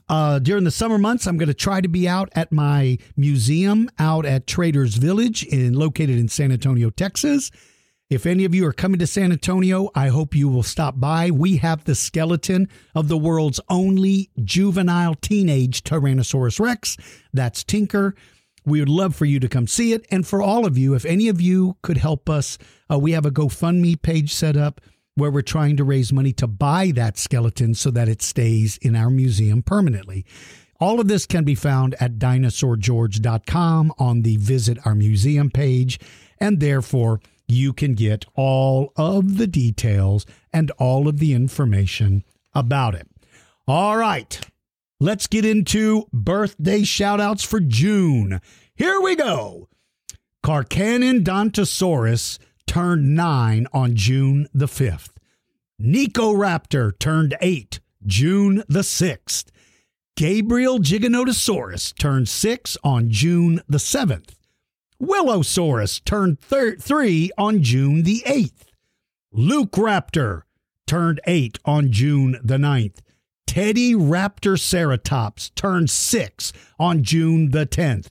uh, 0.09 0.39
during 0.39 0.65
the 0.65 0.71
summer 0.71 0.99
months, 0.99 1.27
I'm 1.27 1.39
going 1.39 1.49
to 1.49 1.55
try 1.55 1.81
to 1.81 1.89
be 1.89 2.07
out 2.07 2.29
at 2.35 2.53
my 2.53 2.99
museum 3.17 3.89
out 3.99 4.27
at 4.27 4.47
Traders 4.47 4.97
Village, 4.97 5.45
in 5.45 5.75
located 5.75 6.19
in 6.19 6.29
San 6.29 6.53
Antonio, 6.53 6.91
Texas. 6.91 7.51
If 8.11 8.27
any 8.27 8.45
of 8.45 8.55
you 8.55 8.67
are 8.67 8.73
coming 8.73 8.99
to 8.99 9.07
San 9.07 9.33
Antonio, 9.33 9.91
I 9.95 10.09
hope 10.09 10.35
you 10.35 10.49
will 10.49 10.63
stop 10.63 11.01
by. 11.01 11.31
We 11.31 11.57
have 11.57 11.85
the 11.85 11.95
skeleton 11.95 12.69
of 12.95 13.09
the 13.09 13.17
world's 13.17 13.61
only 13.71 14.31
juvenile 14.45 15.15
teenage 15.15 15.83
Tyrannosaurus 15.83 16.61
Rex. 16.61 16.99
That's 17.33 17.65
Tinker. 17.65 18.15
We 18.67 18.81
would 18.81 18.91
love 18.91 19.17
for 19.17 19.25
you 19.25 19.41
to 19.41 19.49
come 19.49 19.67
see 19.67 19.95
it. 19.95 20.07
And 20.11 20.27
for 20.27 20.43
all 20.43 20.67
of 20.67 20.77
you, 20.77 20.95
if 20.95 21.05
any 21.07 21.29
of 21.29 21.41
you 21.41 21.77
could 21.83 21.97
help 21.97 22.29
us, 22.29 22.59
uh, 22.91 22.99
we 22.99 23.13
have 23.13 23.27
a 23.27 23.31
GoFundMe 23.31 24.01
page 24.01 24.35
set 24.35 24.57
up 24.57 24.83
where 25.15 25.31
we're 25.31 25.43
trying 25.43 25.77
to 25.77 25.85
raise 25.85 26.13
money 26.13 26.33
to 26.33 26.47
buy 26.47 26.91
that 26.95 27.17
skeleton 27.17 27.75
so 27.75 27.91
that 27.91 28.09
it 28.09 28.23
stays 28.23 28.79
in 28.79 28.97
our 28.97 29.11
museum 29.11 29.63
permanently. 29.63 30.25
All 30.81 30.99
of 31.01 31.07
this 31.09 31.25
can 31.25 31.45
be 31.45 31.55
found 31.55 31.95
at 32.01 32.19
dinosaurgeorge.com 32.19 33.93
on 33.99 34.23
the 34.23 34.37
Visit 34.39 34.79
Our 34.85 34.95
Museum 34.95 35.51
page. 35.51 36.01
And 36.39 36.59
therefore, 36.61 37.21
you 37.47 37.73
can 37.73 37.95
get 37.95 38.25
all 38.35 38.93
of 38.97 39.39
the 39.39 39.47
details 39.47 40.27
and 40.53 40.73
all 40.73 41.07
of 41.09 41.19
the 41.19 41.33
information 41.33 42.25
about 42.55 42.95
it. 42.95 43.09
All 43.69 43.97
right, 43.97 44.39
let's 45.01 45.27
get 45.27 45.45
into 45.45 46.07
birthday 46.13 46.83
shoutouts 46.83 47.47
for 47.47 47.61
June. 47.61 48.41
Here 48.75 49.01
we 49.01 49.15
go. 49.17 49.69
Carcharodontosaurus 50.45 52.39
turned 52.75 53.15
nine 53.15 53.69
on 53.73 53.95
June 53.95 54.49
the 54.53 54.67
5th. 54.67 55.11
Nico 55.79 56.35
Raptor 56.35 56.99
turned 56.99 57.37
eight 57.41 57.79
June 58.05 58.65
the 58.69 58.81
6th. 58.81 59.45
Gabriel 60.17 60.81
Giganotosaurus 60.81 61.97
turned 61.97 62.29
six 62.29 62.77
on 62.83 63.11
June 63.11 63.61
the 63.69 63.79
7th. 63.79 64.31
Willosaurus 64.99 66.01
turned 66.01 66.41
thir- 66.41 66.75
three 66.75 67.31
on 67.39 67.63
June 67.63 68.03
the 68.03 68.25
8th. 68.27 68.65
Luke 69.31 69.73
Raptor 69.73 70.43
turned 70.85 71.21
eight 71.29 71.61
on 71.65 71.93
June 71.93 72.41
the 72.43 72.57
9th. 72.57 72.99
Teddy 73.47 73.95
Raptor 73.95 74.59
Ceratops 74.59 75.55
turned 75.55 75.91
six 75.91 76.53
on 76.81 77.05
June 77.05 77.51
the 77.51 77.67
10th. 77.67 78.09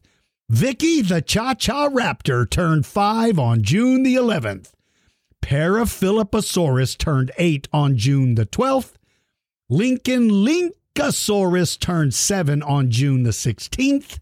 Vicky 0.49 1.01
the 1.01 1.21
Cha 1.21 1.53
Cha 1.53 1.89
Raptor 1.89 2.49
turned 2.49 2.85
five 2.85 3.39
on 3.39 3.63
June 3.63 4.03
the 4.03 4.15
11th. 4.15 4.71
Paraphilipposaurus 5.41 6.97
turned 6.97 7.31
eight 7.37 7.67
on 7.73 7.97
June 7.97 8.35
the 8.35 8.45
12th. 8.45 8.93
Lincoln 9.69 10.29
Linkosaurus 10.29 11.79
turned 11.79 12.13
seven 12.13 12.61
on 12.61 12.91
June 12.91 13.23
the 13.23 13.31
16th. 13.31 14.19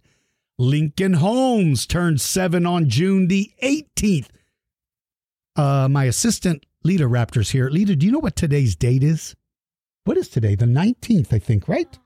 Lincoln 0.57 1.13
Holmes 1.13 1.85
turned 1.85 2.21
seven 2.21 2.65
on 2.65 2.87
June 2.87 3.27
the 3.27 3.51
18th. 3.63 4.27
Uh, 5.55 5.87
my 5.89 6.05
assistant, 6.05 6.65
Lita 6.83 7.05
Raptors 7.05 7.51
here. 7.51 7.69
Lita, 7.69 7.95
do 7.95 8.05
you 8.05 8.11
know 8.11 8.19
what 8.19 8.35
today's 8.35 8.75
date 8.75 9.03
is? 9.03 9.35
What 10.05 10.17
is 10.17 10.29
today? 10.29 10.55
The 10.55 10.65
19th, 10.65 11.33
I 11.33 11.39
think, 11.39 11.67
right? 11.67 11.99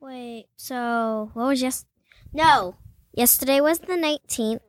Wait, 0.00 0.46
so 0.56 1.30
what 1.34 1.48
was 1.48 1.60
yes? 1.62 1.84
No, 2.32 2.76
yesterday 3.12 3.60
was 3.60 3.78
the 3.80 3.94
19th. 3.94 4.60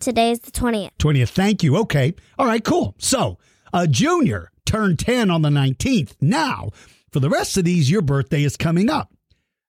Today 0.00 0.30
is 0.30 0.40
the 0.40 0.50
20th. 0.50 0.90
20th. 0.98 1.28
Thank 1.30 1.62
you. 1.62 1.76
Okay. 1.78 2.14
All 2.38 2.46
right, 2.46 2.62
cool. 2.62 2.94
So, 2.98 3.38
a 3.72 3.86
junior 3.86 4.50
turned 4.66 4.98
10 4.98 5.30
on 5.30 5.42
the 5.42 5.48
19th. 5.48 6.14
Now, 6.20 6.70
for 7.12 7.20
the 7.20 7.30
rest 7.30 7.56
of 7.56 7.64
these, 7.64 7.90
your 7.90 8.02
birthday 8.02 8.42
is 8.42 8.56
coming 8.56 8.90
up. 8.90 9.12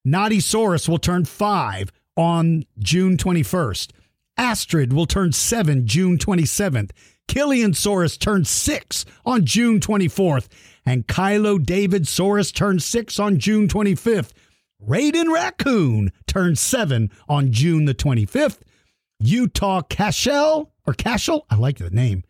Naughty 0.04 0.40
Saurus 0.40 0.90
will 0.90 0.98
turn 0.98 1.26
five 1.26 1.92
on 2.16 2.66
June 2.80 3.18
21st. 3.18 3.92
Astrid 4.38 4.94
will 4.94 5.06
turn 5.06 5.32
7 5.32 5.88
June 5.88 6.18
27th. 6.18 6.92
Killiansaurus 7.28 8.20
turned 8.20 8.48
6 8.48 9.06
on 9.26 9.46
June 9.46 9.80
24th. 9.80 10.48
And 10.86 11.08
Kylo 11.08 11.64
David 11.64 12.04
Saurus 12.04 12.54
turned 12.54 12.82
6 12.82 13.20
on 13.20 13.40
June 13.40 13.68
25th. 13.68 14.32
Raiden 14.86 15.34
Raccoon 15.34 16.12
turns 16.27 16.60
7 16.60 17.12
on 17.27 17.51
June 17.51 17.86
the 17.86 17.96
25th. 17.96 18.60
Utah 19.19 19.81
Cashel, 19.81 20.72
or 20.86 20.93
Cashel, 20.93 21.46
I 21.50 21.55
like 21.55 21.77
the 21.79 21.89
name, 21.89 22.24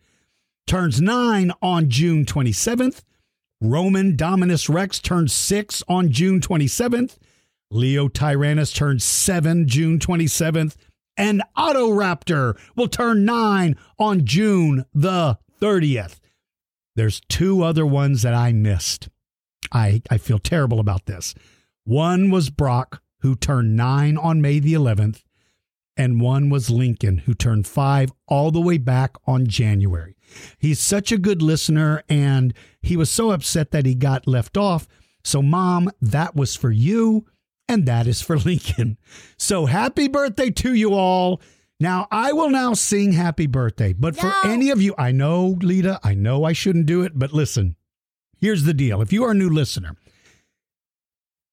turns 0.66 1.00
9 1.00 1.52
on 1.60 1.90
June 1.90 2.24
27th. 2.24 3.02
Roman 3.60 4.16
Dominus 4.16 4.68
Rex 4.68 5.00
turns 5.00 5.32
6 5.32 5.82
on 5.88 6.10
June 6.10 6.40
27th. 6.40 7.18
Leo 7.70 8.08
Tyrannus 8.08 8.72
turns 8.72 9.04
7 9.04 9.66
June 9.66 9.98
27th. 9.98 10.76
And 11.16 11.42
Raptor 11.56 12.56
will 12.76 12.88
turn 12.88 13.24
9 13.24 13.76
on 13.98 14.24
June 14.24 14.84
the 14.94 15.38
30th. 15.60 16.20
There's 16.94 17.20
two 17.28 17.62
other 17.62 17.84
ones 17.84 18.22
that 18.22 18.34
I 18.34 18.52
missed. 18.52 19.08
I, 19.72 20.02
I 20.08 20.18
feel 20.18 20.38
terrible 20.38 20.78
about 20.78 21.06
this. 21.06 21.34
One 21.88 22.30
was 22.30 22.50
Brock, 22.50 23.00
who 23.20 23.34
turned 23.34 23.74
9 23.74 24.18
on 24.18 24.42
May 24.42 24.58
the 24.58 24.74
11th, 24.74 25.22
and 25.96 26.20
one 26.20 26.50
was 26.50 26.68
Lincoln, 26.68 27.18
who 27.18 27.32
turned 27.32 27.66
5 27.66 28.12
all 28.28 28.50
the 28.50 28.60
way 28.60 28.76
back 28.76 29.16
on 29.26 29.46
January. 29.46 30.14
He's 30.58 30.80
such 30.80 31.12
a 31.12 31.16
good 31.18 31.40
listener, 31.40 32.02
and 32.06 32.52
he 32.82 32.94
was 32.94 33.10
so 33.10 33.30
upset 33.30 33.70
that 33.70 33.86
he 33.86 33.94
got 33.94 34.26
left 34.26 34.58
off. 34.58 34.86
So, 35.24 35.40
Mom, 35.40 35.90
that 36.02 36.36
was 36.36 36.54
for 36.54 36.70
you 36.70 37.24
and 37.66 37.86
that 37.86 38.06
is 38.06 38.20
for 38.20 38.36
Lincoln. 38.50 38.98
So 39.38 39.64
happy 39.64 40.08
birthday 40.08 40.50
to 40.50 40.74
you 40.74 40.92
all. 40.94 41.40
Now, 41.80 42.06
I 42.10 42.32
will 42.32 42.50
now 42.50 42.74
sing 42.74 43.12
happy 43.12 43.46
birthday, 43.46 43.94
but 43.94 44.14
No. 44.16 44.20
for 44.22 44.46
any 44.46 44.68
of 44.68 44.82
you, 44.82 44.94
I 44.98 45.12
know, 45.12 45.56
Lita, 45.62 46.00
I 46.04 46.12
know 46.14 46.44
I 46.44 46.52
shouldn't 46.52 46.84
do 46.86 47.00
it, 47.02 47.12
but 47.18 47.32
listen, 47.32 47.76
here's 48.36 48.64
the 48.64 48.74
deal. 48.74 49.00
If 49.00 49.10
you 49.10 49.24
are 49.24 49.30
a 49.30 49.34
new 49.34 49.48
listener, 49.48 49.96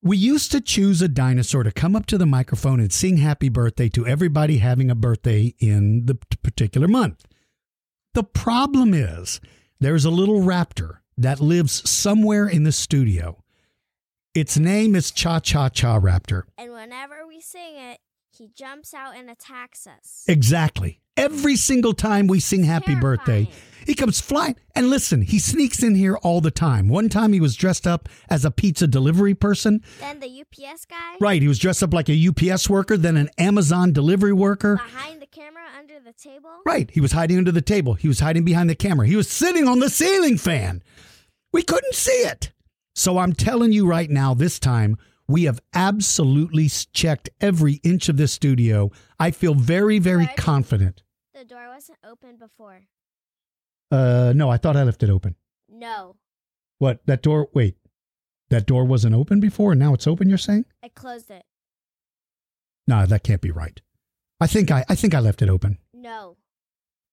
we 0.05 0.15
used 0.17 0.51
to 0.51 0.61
choose 0.61 1.01
a 1.01 1.07
dinosaur 1.07 1.63
to 1.63 1.71
come 1.71 1.95
up 1.95 2.05
to 2.05 2.17
the 2.17 2.27
microphone 2.27 2.79
and 2.79 2.93
sing 2.93 3.17
happy 3.17 3.49
birthday 3.49 3.89
to 3.89 4.05
everybody 4.05 4.59
having 4.59 4.91
a 4.91 4.95
birthday 4.95 5.55
in 5.57 6.05
the 6.05 6.13
particular 6.43 6.87
month. 6.87 7.25
The 8.13 8.23
problem 8.23 8.93
is 8.93 9.41
there's 9.79 10.05
a 10.05 10.11
little 10.11 10.41
raptor 10.41 10.99
that 11.17 11.39
lives 11.39 11.89
somewhere 11.89 12.47
in 12.47 12.63
the 12.63 12.71
studio. 12.71 13.43
Its 14.35 14.59
name 14.59 14.95
is 14.95 15.09
Cha 15.09 15.39
Cha 15.39 15.69
Cha 15.69 15.99
Raptor. 15.99 16.43
And 16.55 16.71
whenever 16.71 17.25
we 17.27 17.41
sing 17.41 17.75
it, 17.75 17.99
he 18.29 18.51
jumps 18.55 18.93
out 18.93 19.15
and 19.17 19.27
attacks 19.27 19.87
us. 19.87 20.23
Exactly. 20.27 21.01
Every 21.17 21.55
single 21.55 21.93
time 21.93 22.27
we 22.27 22.39
sing 22.39 22.63
happy 22.63 22.93
birthday, 22.93 23.45
Terrifying. 23.45 23.74
He 23.85 23.93
comes 23.93 24.19
flying. 24.19 24.55
And 24.75 24.89
listen, 24.89 25.21
he 25.21 25.39
sneaks 25.39 25.83
in 25.83 25.95
here 25.95 26.17
all 26.17 26.41
the 26.41 26.51
time. 26.51 26.89
One 26.89 27.07
time 27.09 27.33
he 27.33 27.39
was 27.39 27.55
dressed 27.55 27.85
up 27.87 28.09
as 28.29 28.43
a 28.43 28.51
pizza 28.51 28.87
delivery 28.87 29.33
person. 29.33 29.81
Then 29.99 30.19
the 30.19 30.41
UPS 30.41 30.85
guy 30.85 31.15
Right. 31.19 31.41
He 31.41 31.47
was 31.47 31.59
dressed 31.59 31.83
up 31.83 31.93
like 31.93 32.09
a 32.09 32.27
UPS 32.27 32.69
worker, 32.69 32.97
then 32.97 33.17
an 33.17 33.29
Amazon 33.37 33.93
delivery 33.93 34.33
worker. 34.33 34.75
behind 34.77 35.21
the 35.21 35.27
camera 35.27 35.63
under 35.77 35.99
the 35.99 36.13
table. 36.13 36.49
Right. 36.65 36.89
He 36.91 36.99
was 36.99 37.11
hiding 37.13 37.37
under 37.37 37.51
the 37.51 37.61
table. 37.61 37.93
He 37.93 38.07
was 38.07 38.19
hiding 38.19 38.43
behind 38.43 38.69
the 38.69 38.75
camera. 38.75 39.07
He 39.07 39.15
was 39.15 39.29
sitting 39.29 39.67
on 39.67 39.79
the 39.79 39.89
ceiling 39.89 40.37
fan. 40.37 40.83
We 41.53 41.63
couldn't 41.63 41.95
see 41.95 42.11
it. 42.11 42.51
So 42.95 43.17
I'm 43.17 43.33
telling 43.33 43.71
you 43.71 43.85
right 43.85 44.09
now, 44.09 44.33
this 44.33 44.57
time, 44.59 44.97
we 45.27 45.43
have 45.45 45.59
absolutely 45.73 46.69
checked 46.69 47.29
every 47.41 47.75
inch 47.83 48.09
of 48.09 48.17
this 48.17 48.31
studio. 48.31 48.91
I 49.19 49.31
feel 49.31 49.53
very, 49.55 49.99
very 49.99 50.27
confident. 50.37 51.01
The 51.33 51.43
door 51.45 51.67
wasn't 51.73 51.97
open 52.09 52.37
before. 52.37 52.81
Uh, 53.91 54.33
no, 54.35 54.49
I 54.49 54.57
thought 54.57 54.75
I 54.75 54.83
left 54.83 55.03
it 55.03 55.09
open. 55.09 55.35
No, 55.69 56.15
What? 56.77 56.99
That 57.05 57.21
door? 57.21 57.49
Wait. 57.53 57.77
That 58.49 58.65
door 58.65 58.85
wasn't 58.85 59.15
open 59.15 59.39
before 59.39 59.71
and 59.71 59.79
now 59.79 59.93
it's 59.93 60.07
open, 60.07 60.29
you're 60.29 60.37
saying? 60.37 60.65
I 60.83 60.89
closed 60.89 61.29
it. 61.31 61.43
No, 62.87 63.05
that 63.05 63.23
can't 63.23 63.41
be 63.41 63.51
right. 63.51 63.81
I 64.39 64.47
think 64.47 64.69
I, 64.71 64.85
I 64.87 64.95
think 64.95 65.13
I 65.15 65.19
left 65.19 65.41
it 65.41 65.49
open. 65.49 65.79
No. 65.93 66.37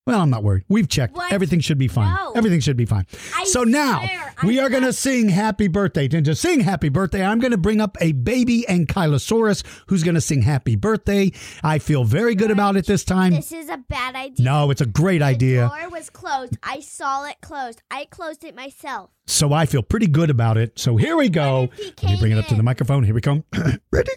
Well, 0.05 0.19
I'm 0.19 0.29
not 0.29 0.43
worried. 0.43 0.65
We've 0.67 0.89
checked. 0.89 1.15
What? 1.15 1.31
Everything 1.31 1.61
should 1.61 1.77
be 1.77 1.87
fine. 1.87 2.13
No. 2.13 2.33
Everything 2.35 2.59
should 2.59 2.75
be 2.75 2.85
fine. 2.85 3.05
I 3.35 3.45
so 3.45 3.63
now 3.63 3.99
swear, 3.99 4.33
I 4.41 4.45
we 4.45 4.59
are 4.59 4.69
going 4.69 4.83
to 4.83 4.91
sing 4.91 5.29
happy 5.29 5.69
birthday. 5.69 6.09
And 6.11 6.25
to 6.25 6.35
sing 6.35 6.59
happy 6.59 6.89
birthday, 6.89 7.23
I'm 7.23 7.39
going 7.39 7.51
to 7.51 7.57
bring 7.57 7.79
up 7.79 7.95
a 8.01 8.11
baby 8.11 8.65
ankylosaurus 8.67 9.63
who's 9.87 10.03
going 10.03 10.15
to 10.15 10.21
sing 10.21 10.41
happy 10.41 10.75
birthday. 10.75 11.31
I 11.63 11.79
feel 11.79 12.03
very 12.03 12.35
good 12.35 12.51
about 12.51 12.75
it 12.75 12.85
this 12.85 13.05
time. 13.05 13.31
This 13.31 13.53
is 13.53 13.69
a 13.69 13.77
bad 13.77 14.15
idea. 14.15 14.43
No, 14.43 14.71
it's 14.71 14.81
a 14.81 14.85
great 14.85 15.21
idea. 15.21 15.69
The 15.73 15.79
door 15.79 15.89
was 15.89 16.09
closed. 16.09 16.57
I 16.61 16.81
saw 16.81 17.23
it 17.25 17.37
closed. 17.41 17.81
I 17.89 18.03
closed 18.05 18.43
it 18.43 18.55
myself. 18.55 19.09
So 19.25 19.53
I 19.53 19.65
feel 19.65 19.83
pretty 19.83 20.07
good 20.07 20.29
about 20.29 20.57
it. 20.57 20.77
So 20.77 20.97
here 20.97 21.15
we 21.15 21.29
go. 21.29 21.67
What 21.67 21.79
he 21.79 21.93
Let 22.03 22.13
me 22.15 22.19
bring 22.19 22.31
it 22.33 22.37
up 22.39 22.47
to 22.47 22.55
the 22.55 22.63
microphone. 22.63 23.03
Here 23.03 23.15
we 23.15 23.21
come. 23.21 23.45
Ready? 23.91 24.11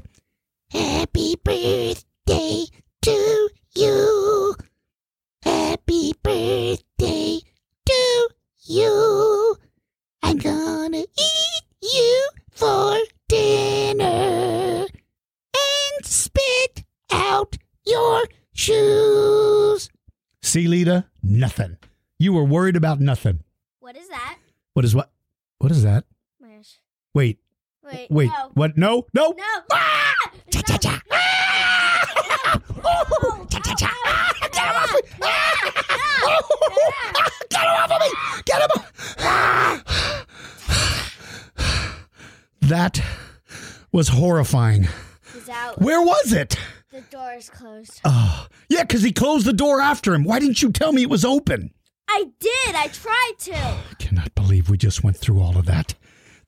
Happy 0.72 1.36
birthday 1.44 2.64
to 3.02 3.48
you. 3.76 4.56
Happy 5.76 6.14
birthday 6.22 7.38
to 7.84 8.28
you. 8.64 9.56
I'm 10.22 10.38
gonna 10.38 11.00
eat 11.18 11.62
you 11.82 12.28
for 12.50 12.96
dinner 13.28 14.86
and 14.86 16.06
spit 16.06 16.84
out 17.12 17.58
your 17.84 18.22
shoes. 18.54 19.90
See, 20.42 20.66
Lita? 20.66 21.04
Nothing. 21.22 21.76
You 22.18 22.32
were 22.32 22.44
worried 22.44 22.76
about 22.76 22.98
nothing. 22.98 23.40
What 23.80 23.98
is 23.98 24.08
that? 24.08 24.38
What 24.72 24.86
is 24.86 24.94
what? 24.94 25.10
What 25.58 25.72
is 25.72 25.82
that? 25.82 26.04
Where's- 26.38 26.78
Wait, 27.14 27.38
Wait. 27.84 28.10
wait. 28.10 28.30
No. 28.30 28.50
What? 28.54 28.78
No, 28.78 29.06
no. 29.12 29.34
No. 29.36 29.62
Ah! 29.72 30.14
Cha 30.50 30.62
cha 30.62 30.78
cha. 30.78 31.02
Ah! 31.12 32.62
Oh, 32.88 33.46
cha 33.50 33.58
cha 33.60 33.74
cha. 33.74 33.90
Ah, 34.06 34.32
Get 34.40 34.54
him 34.56 34.76
off 34.76 34.92
me. 34.94 35.00
Ah! 36.26 36.40
Oh, 37.18 37.30
Get 37.50 37.62
him 37.62 37.70
off 37.70 37.90
of 37.92 38.00
me. 38.00 38.08
Get 38.44 38.60
him 38.62 38.70
off. 38.76 40.26
That 42.60 43.00
was 43.92 44.08
horrifying. 44.08 44.88
He's 45.32 45.48
out. 45.48 45.80
Where 45.80 46.02
was 46.02 46.32
it? 46.32 46.56
The 46.90 47.02
door 47.02 47.34
is 47.34 47.48
closed. 47.48 48.00
Oh, 48.04 48.46
yeah, 48.68 48.82
because 48.82 49.02
he 49.02 49.12
closed 49.12 49.46
the 49.46 49.52
door 49.52 49.80
after 49.80 50.12
him. 50.14 50.24
Why 50.24 50.40
didn't 50.40 50.62
you 50.62 50.72
tell 50.72 50.92
me 50.92 51.02
it 51.02 51.10
was 51.10 51.24
open? 51.24 51.70
I 52.08 52.24
did. 52.40 52.74
I 52.74 52.88
tried 52.88 53.32
to. 53.40 53.56
I 53.56 53.94
cannot 54.00 54.34
believe 54.34 54.68
we 54.68 54.76
just 54.78 55.04
went 55.04 55.16
through 55.16 55.40
all 55.40 55.56
of 55.56 55.66
that. 55.66 55.94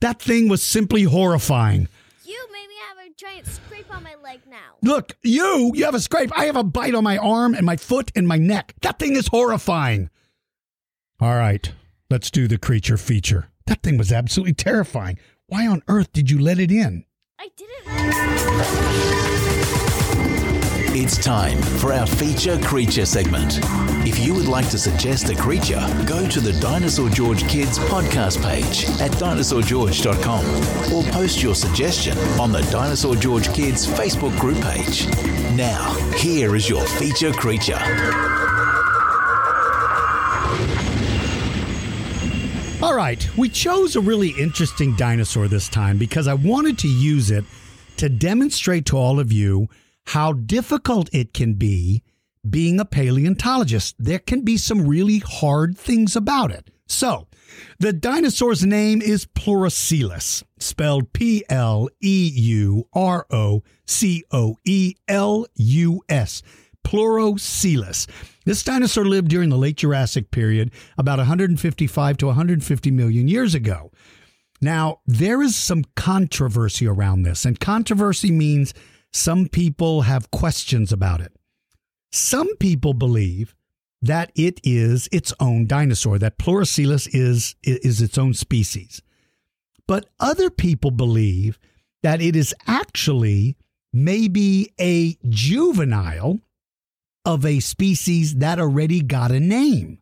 That 0.01 0.21
thing 0.21 0.49
was 0.49 0.63
simply 0.63 1.05
horrifying. 1.05 1.89
You 2.25 2.47
made 2.53 2.69
me 2.69 2.75
giant 3.19 3.47
scrape 3.49 3.93
on 3.93 4.05
my 4.05 4.15
leg 4.23 4.41
now. 4.49 4.77
Look, 4.81 5.17
you, 5.25 5.73
you 5.75 5.85
have 5.85 5.95
a 5.97 6.01
scrape. 6.01 6.31
I 6.39 6.45
have 6.45 6.55
a 6.55 6.63
bite 6.63 6.95
on 6.95 7.03
my 7.03 7.19
arm 7.19 7.53
and 7.53 7.67
my 7.67 7.77
foot 7.77 8.13
and 8.15 8.29
my 8.29 8.39
neck. 8.39 8.75
That 8.83 9.01
thing 9.01 9.17
is 9.17 9.27
horrifying. 9.27 10.09
All 11.21 11.35
right, 11.35 11.73
let's 12.11 12.31
do 12.31 12.47
the 12.47 12.59
creature 12.59 12.97
feature. 12.97 13.49
That 13.67 13.83
thing 13.83 13.99
was 13.99 14.13
absolutely 14.13 14.55
terrifying. 14.55 15.19
Why 15.49 15.67
on 15.67 15.83
earth 15.89 16.13
did 16.13 16.31
you 16.31 16.39
let 16.39 16.61
it 16.61 16.71
in? 16.71 17.07
I 17.41 17.49
didn't. 17.57 19.48
It's 21.01 21.17
time 21.17 21.63
for 21.79 21.93
our 21.93 22.09
feature 22.09 22.59
creature 22.59 23.07
segment. 23.07 23.61
If 24.05 24.19
you 24.19 24.35
would 24.35 24.49
like 24.49 24.69
to 24.71 24.79
suggest 24.79 25.31
a 25.31 25.37
creature, 25.37 25.79
go 26.05 26.27
to 26.27 26.41
the 26.41 26.53
Dinosaur 26.55 27.09
George 27.09 27.47
Kids 27.49 27.79
podcast 27.79 28.43
page 28.43 28.83
at 29.01 29.13
dinosaurgeorge.com 29.13 30.93
or 30.93 31.05
post 31.13 31.41
your 31.41 31.55
suggestion 31.55 32.19
on 32.41 32.51
the 32.51 32.63
Dinosaur 32.73 33.15
George 33.15 33.55
Kids 33.55 33.87
Facebook 33.87 34.37
group 34.41 34.61
page. 34.61 35.07
Now, 35.57 35.95
here 36.17 36.57
is 36.57 36.69
your 36.69 36.85
feature 36.85 37.31
creature. 37.31 37.79
All 42.83 42.95
right, 42.95 43.25
we 43.37 43.49
chose 43.49 43.95
a 43.95 44.01
really 44.01 44.31
interesting 44.31 44.97
dinosaur 44.97 45.47
this 45.47 45.69
time 45.69 45.97
because 45.97 46.27
I 46.27 46.35
wanted 46.35 46.77
to 46.79 46.89
use 46.89 47.31
it 47.31 47.45
to 47.99 48.09
demonstrate 48.09 48.87
to 48.87 48.97
all 48.97 49.21
of 49.21 49.31
you 49.31 49.69
how 50.09 50.33
difficult 50.33 51.11
it 51.13 51.35
can 51.35 51.53
be 51.53 52.03
being 52.49 52.81
a 52.81 52.85
paleontologist. 52.87 53.95
There 53.99 54.19
can 54.19 54.41
be 54.41 54.57
some 54.57 54.89
really 54.89 55.19
hard 55.19 55.77
things 55.77 56.17
about 56.17 56.51
it. 56.51 56.71
So, 56.87 57.27
the 57.79 57.93
dinosaur's 57.93 58.65
name 58.65 59.03
is 59.03 59.27
Pleurocoelus, 59.27 60.45
spelled 60.59 61.13
P 61.13 61.45
L 61.51 61.91
E 62.01 62.31
U 62.35 62.89
R 62.95 63.27
O 63.31 63.63
C 63.87 64.25
O 64.33 64.57
E 64.65 64.95
L 65.09 65.47
U 65.57 66.03
S. 66.09 66.43
Pleurocoelus. 66.87 68.09
This 68.47 68.63
dinosaur 68.63 69.05
lived 69.05 69.29
during 69.29 69.51
the 69.51 69.59
late 69.59 69.77
Jurassic 69.77 70.31
period, 70.31 70.71
about 70.97 71.19
155 71.19 72.17
to 72.17 72.27
150 72.27 72.91
million 72.91 73.29
years 73.29 73.55
ago. 73.55 73.91
Now, 74.63 75.01
there 75.07 75.43
is 75.43 75.55
some 75.55 75.85
controversy 75.97 76.87
around 76.87 77.25
this, 77.25 77.45
and 77.45 77.61
controversy 77.61 78.33
means 78.33 78.73
some 79.13 79.49
people 79.49 80.03
have 80.03 80.31
questions 80.31 80.93
about 80.93 81.21
it. 81.21 81.33
Some 82.13 82.57
people 82.57 82.95
believe 82.95 83.55
that 84.01 84.31
it 84.35 84.61
is 84.63 85.09
its 85.11 85.33
own 85.41 85.67
dinosaur, 85.67 86.19
that 86.19 86.39
Pleurocoelus 86.39 87.09
is, 87.13 87.57
is 87.63 88.01
its 88.01 88.17
own 88.17 88.35
species. 88.35 89.03
But 89.87 90.07
other 90.21 90.51
people 90.51 90.91
believe 90.91 91.59
that 92.03 92.21
it 92.21 92.37
is 92.37 92.55
actually 92.67 93.57
maybe 93.93 94.73
a 94.81 95.17
juvenile 95.29 96.41
of 97.25 97.45
a 97.45 97.61
species 97.61 98.37
that 98.37 98.59
already 98.59 99.03
got 99.03 99.31
a 99.31 99.41
name. 99.41 99.99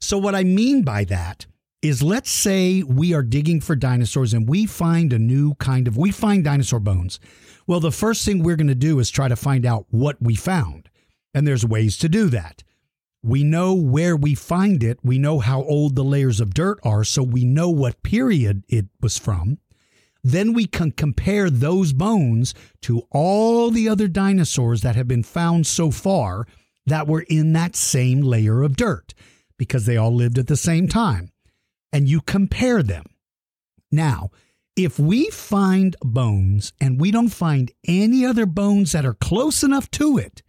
So, 0.00 0.16
what 0.18 0.34
I 0.34 0.44
mean 0.44 0.82
by 0.82 1.04
that 1.04 1.46
is 1.82 2.02
let's 2.02 2.30
say 2.30 2.82
we 2.82 3.14
are 3.14 3.22
digging 3.22 3.60
for 3.60 3.76
dinosaurs 3.76 4.34
and 4.34 4.48
we 4.48 4.66
find 4.66 5.12
a 5.12 5.18
new 5.18 5.54
kind 5.54 5.86
of, 5.86 5.96
we 5.96 6.10
find 6.10 6.44
dinosaur 6.44 6.80
bones. 6.80 7.20
Well, 7.68 7.80
the 7.80 7.92
first 7.92 8.24
thing 8.24 8.42
we're 8.42 8.56
going 8.56 8.68
to 8.68 8.74
do 8.74 8.98
is 8.98 9.10
try 9.10 9.28
to 9.28 9.36
find 9.36 9.66
out 9.66 9.84
what 9.90 10.16
we 10.22 10.34
found. 10.34 10.88
And 11.34 11.46
there's 11.46 11.66
ways 11.66 11.98
to 11.98 12.08
do 12.08 12.30
that. 12.30 12.64
We 13.22 13.44
know 13.44 13.74
where 13.74 14.16
we 14.16 14.34
find 14.34 14.82
it. 14.82 14.98
We 15.02 15.18
know 15.18 15.38
how 15.38 15.62
old 15.64 15.94
the 15.94 16.02
layers 16.02 16.40
of 16.40 16.54
dirt 16.54 16.80
are, 16.82 17.04
so 17.04 17.22
we 17.22 17.44
know 17.44 17.68
what 17.68 18.02
period 18.02 18.64
it 18.68 18.86
was 19.02 19.18
from. 19.18 19.58
Then 20.24 20.54
we 20.54 20.66
can 20.66 20.92
compare 20.92 21.50
those 21.50 21.92
bones 21.92 22.54
to 22.82 23.02
all 23.10 23.70
the 23.70 23.86
other 23.86 24.08
dinosaurs 24.08 24.80
that 24.80 24.96
have 24.96 25.06
been 25.06 25.22
found 25.22 25.66
so 25.66 25.90
far 25.90 26.46
that 26.86 27.06
were 27.06 27.26
in 27.28 27.52
that 27.52 27.76
same 27.76 28.22
layer 28.22 28.62
of 28.62 28.76
dirt 28.76 29.12
because 29.58 29.84
they 29.84 29.98
all 29.98 30.14
lived 30.14 30.38
at 30.38 30.46
the 30.46 30.56
same 30.56 30.88
time. 30.88 31.32
And 31.92 32.08
you 32.08 32.22
compare 32.22 32.82
them. 32.82 33.04
Now, 33.92 34.30
if 34.78 34.98
we 34.98 35.28
find 35.30 35.96
bones 36.02 36.72
and 36.80 37.00
we 37.00 37.10
don't 37.10 37.30
find 37.30 37.72
any 37.86 38.24
other 38.24 38.46
bones 38.46 38.92
that 38.92 39.04
are 39.04 39.14
close 39.14 39.62
enough 39.62 39.90
to 39.92 40.16
it, 40.18 40.42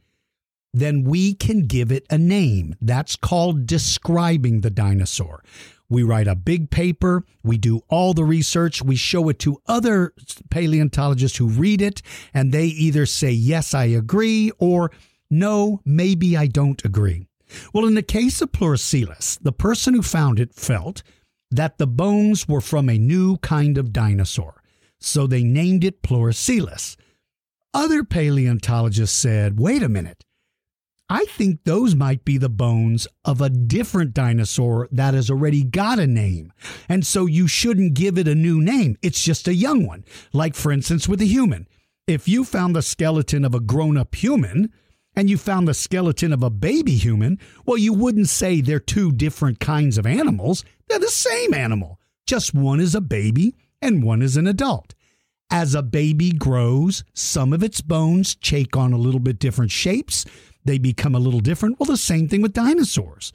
then 0.73 1.03
we 1.03 1.33
can 1.33 1.65
give 1.65 1.91
it 1.91 2.05
a 2.09 2.17
name. 2.17 2.75
That's 2.79 3.15
called 3.15 3.65
describing 3.65 4.61
the 4.61 4.69
dinosaur. 4.69 5.43
We 5.89 6.03
write 6.03 6.27
a 6.27 6.35
big 6.35 6.69
paper, 6.69 7.25
we 7.43 7.57
do 7.57 7.81
all 7.89 8.13
the 8.13 8.23
research, 8.23 8.83
we 8.83 8.95
show 8.95 9.27
it 9.29 9.39
to 9.39 9.59
other 9.65 10.13
paleontologists 10.51 11.39
who 11.39 11.47
read 11.47 11.81
it, 11.81 12.03
and 12.31 12.51
they 12.51 12.65
either 12.65 13.07
say, 13.07 13.31
Yes, 13.31 13.73
I 13.73 13.85
agree, 13.85 14.51
or 14.59 14.91
No, 15.31 15.81
maybe 15.83 16.37
I 16.37 16.45
don't 16.45 16.85
agree. 16.85 17.25
Well, 17.73 17.87
in 17.87 17.95
the 17.95 18.03
case 18.03 18.41
of 18.43 18.51
Pleurocoelus, 18.51 19.39
the 19.41 19.51
person 19.51 19.95
who 19.95 20.03
found 20.03 20.39
it 20.39 20.53
felt 20.53 21.01
that 21.51 21.77
the 21.77 21.87
bones 21.87 22.47
were 22.47 22.61
from 22.61 22.89
a 22.89 22.97
new 22.97 23.37
kind 23.37 23.77
of 23.77 23.93
dinosaur, 23.93 24.61
so 24.99 25.27
they 25.27 25.43
named 25.43 25.83
it 25.83 26.01
Pleurocoelus. 26.01 26.95
Other 27.73 28.03
paleontologists 28.03 29.17
said, 29.17 29.59
Wait 29.59 29.83
a 29.83 29.89
minute. 29.89 30.25
I 31.11 31.25
think 31.25 31.63
those 31.63 31.95
might 31.95 32.23
be 32.23 32.37
the 32.37 32.49
bones 32.49 33.07
of 33.25 33.41
a 33.41 33.49
different 33.49 34.13
dinosaur 34.13 34.87
that 34.91 35.15
has 35.15 35.31
already 35.31 35.63
got 35.63 35.97
a 35.97 36.05
name. 36.05 36.53
And 36.87 37.05
so 37.05 37.25
you 37.25 37.47
shouldn't 37.47 37.95
give 37.95 38.19
it 38.19 38.27
a 38.27 38.35
new 38.35 38.61
name. 38.61 38.95
It's 39.01 39.23
just 39.23 39.47
a 39.47 39.55
young 39.55 39.87
one. 39.87 40.05
Like, 40.33 40.53
for 40.53 40.71
instance, 40.71 41.09
with 41.09 41.19
a 41.21 41.25
human. 41.25 41.67
If 42.05 42.27
you 42.27 42.43
found 42.43 42.75
the 42.75 42.83
skeleton 42.83 43.43
of 43.43 43.55
a 43.55 43.59
grown 43.59 43.97
up 43.97 44.13
human 44.13 44.71
and 45.19 45.29
you 45.29 45.37
found 45.37 45.67
the 45.67 45.73
skeleton 45.73 46.31
of 46.31 46.43
a 46.43 46.49
baby 46.49 46.95
human, 46.95 47.37
well, 47.65 47.77
you 47.77 47.91
wouldn't 47.91 48.29
say 48.29 48.61
they're 48.61 48.79
two 48.79 49.11
different 49.11 49.59
kinds 49.59 49.97
of 49.97 50.05
animals. 50.05 50.63
They're 50.87 50.97
the 50.97 51.09
same 51.09 51.53
animal. 51.53 51.99
Just 52.25 52.53
one 52.53 52.79
is 52.79 52.95
a 52.95 53.01
baby 53.01 53.53
and 53.81 54.01
one 54.01 54.21
is 54.21 54.37
an 54.37 54.47
adult. 54.47 54.95
As 55.51 55.75
a 55.75 55.81
baby 55.81 56.31
grows, 56.31 57.03
some 57.13 57.51
of 57.51 57.63
its 57.63 57.81
bones 57.81 58.33
take 58.33 58.77
on 58.77 58.93
a 58.93 58.97
little 58.97 59.19
bit 59.19 59.39
different 59.39 59.71
shapes 59.71 60.25
they 60.63 60.77
become 60.77 61.15
a 61.15 61.19
little 61.19 61.41
different. 61.41 61.79
Well, 61.79 61.87
the 61.87 61.97
same 61.97 62.29
thing 62.29 62.41
with 62.41 62.53
dinosaurs. 62.53 63.33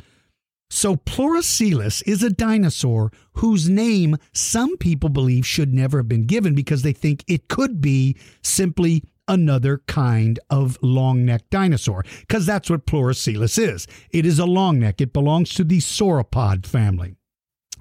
So, 0.71 0.97
Pleurocoelus 0.97 2.03
is 2.07 2.23
a 2.23 2.31
dinosaur 2.31 3.13
whose 3.35 3.69
name 3.69 4.17
some 4.33 4.79
people 4.79 5.11
believe 5.11 5.47
should 5.47 5.75
never 5.75 5.99
have 5.99 6.09
been 6.09 6.27
given 6.27 6.55
because 6.55 6.83
they 6.83 6.93
think 6.93 7.25
it 7.29 7.49
could 7.49 7.83
be 7.83 8.17
simply 8.43 9.03
another 9.29 9.79
kind 9.87 10.39
of 10.51 10.79
long 10.83 11.25
necked 11.25 11.51
dinosaur, 11.51 12.05
because 12.21 12.47
that's 12.47 12.71
what 12.71 12.87
Pleurocoelus 12.87 13.59
is. 13.59 13.87
It 14.11 14.27
is 14.27 14.39
a 14.39 14.47
long 14.47 14.81
neck, 14.81 15.01
it 15.01 15.13
belongs 15.13 15.51
to 15.55 15.65
the 15.65 15.79
sauropod 15.79 16.67
family. 16.67 17.17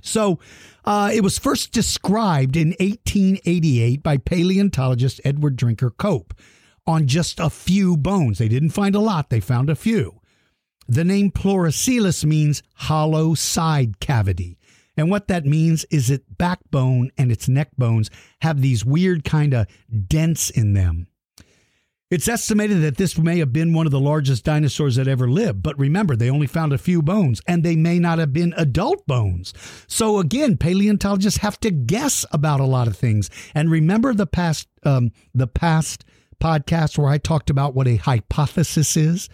So, 0.02 0.40
uh, 0.84 1.12
it 1.14 1.22
was 1.22 1.40
first 1.40 1.72
described 1.72 2.58
in 2.58 2.70
1888 2.80 4.04
by 4.04 4.18
paleontologist 4.18 5.22
Edward 5.24 5.56
Drinker 5.56 5.92
Cope 5.92 6.34
on 6.86 7.08
just 7.08 7.40
a 7.40 7.50
few 7.50 7.96
bones. 7.96 8.38
They 8.38 8.50
didn't 8.50 8.72
find 8.72 8.96
a 8.96 9.00
lot, 9.00 9.30
they 9.30 9.40
found 9.40 9.70
a 9.70 9.76
few. 9.76 10.20
The 10.88 11.06
name 11.06 11.32
Pleurocoelus 11.32 12.26
means 12.26 12.62
hollow 12.76 13.34
side 13.34 14.00
cavity. 14.02 14.58
And 14.96 15.10
what 15.10 15.28
that 15.28 15.46
means 15.46 15.86
is 15.86 16.10
its 16.10 16.26
backbone 16.38 17.10
and 17.18 17.32
its 17.32 17.48
neck 17.48 17.70
bones 17.78 18.10
have 18.42 18.62
these 18.62 18.86
weird 18.86 19.24
kind 19.24 19.54
of 19.54 19.68
dents 20.08 20.50
in 20.50 20.74
them. 20.74 21.08
It's 22.12 22.28
estimated 22.28 22.82
that 22.84 22.98
this 22.98 23.18
may 23.18 23.39
have 23.39 23.52
been 23.52 23.74
one 23.74 23.88
of 23.88 23.92
the 23.92 24.00
largest 24.00 24.44
dinosaurs 24.44 24.98
that 24.98 25.08
ever 25.08 25.28
lived, 25.28 25.63
but 25.63 25.80
remember, 25.80 26.16
they 26.16 26.30
only 26.30 26.46
found 26.46 26.72
a 26.72 26.78
few 26.78 27.02
bones, 27.02 27.42
and 27.48 27.63
they 27.63 27.76
may 27.76 27.98
not 27.98 28.20
have 28.20 28.32
been 28.32 28.54
adult 28.56 29.08
bones. 29.08 29.52
So 29.88 30.20
again, 30.20 30.58
paleontologists 30.58 31.39
have 31.39 31.60
to 31.62 31.72
guess 31.72 32.24
about 32.32 32.60
a 32.60 32.66
lot 32.66 32.88
of 32.88 32.96
things. 32.96 33.32
And 33.56 33.72
remember 33.72 34.13
the 34.13 34.28
past, 34.28 34.68
um, 34.84 35.12
the 35.34 35.48
past 35.48 36.06
podcast 36.39 36.98
where 36.98 37.10
I 37.10 37.18
talked 37.18 37.50
about 37.50 37.74
what 37.74 37.88
a 37.88 37.96
hypothesis 37.96 38.96
is? 38.98 39.30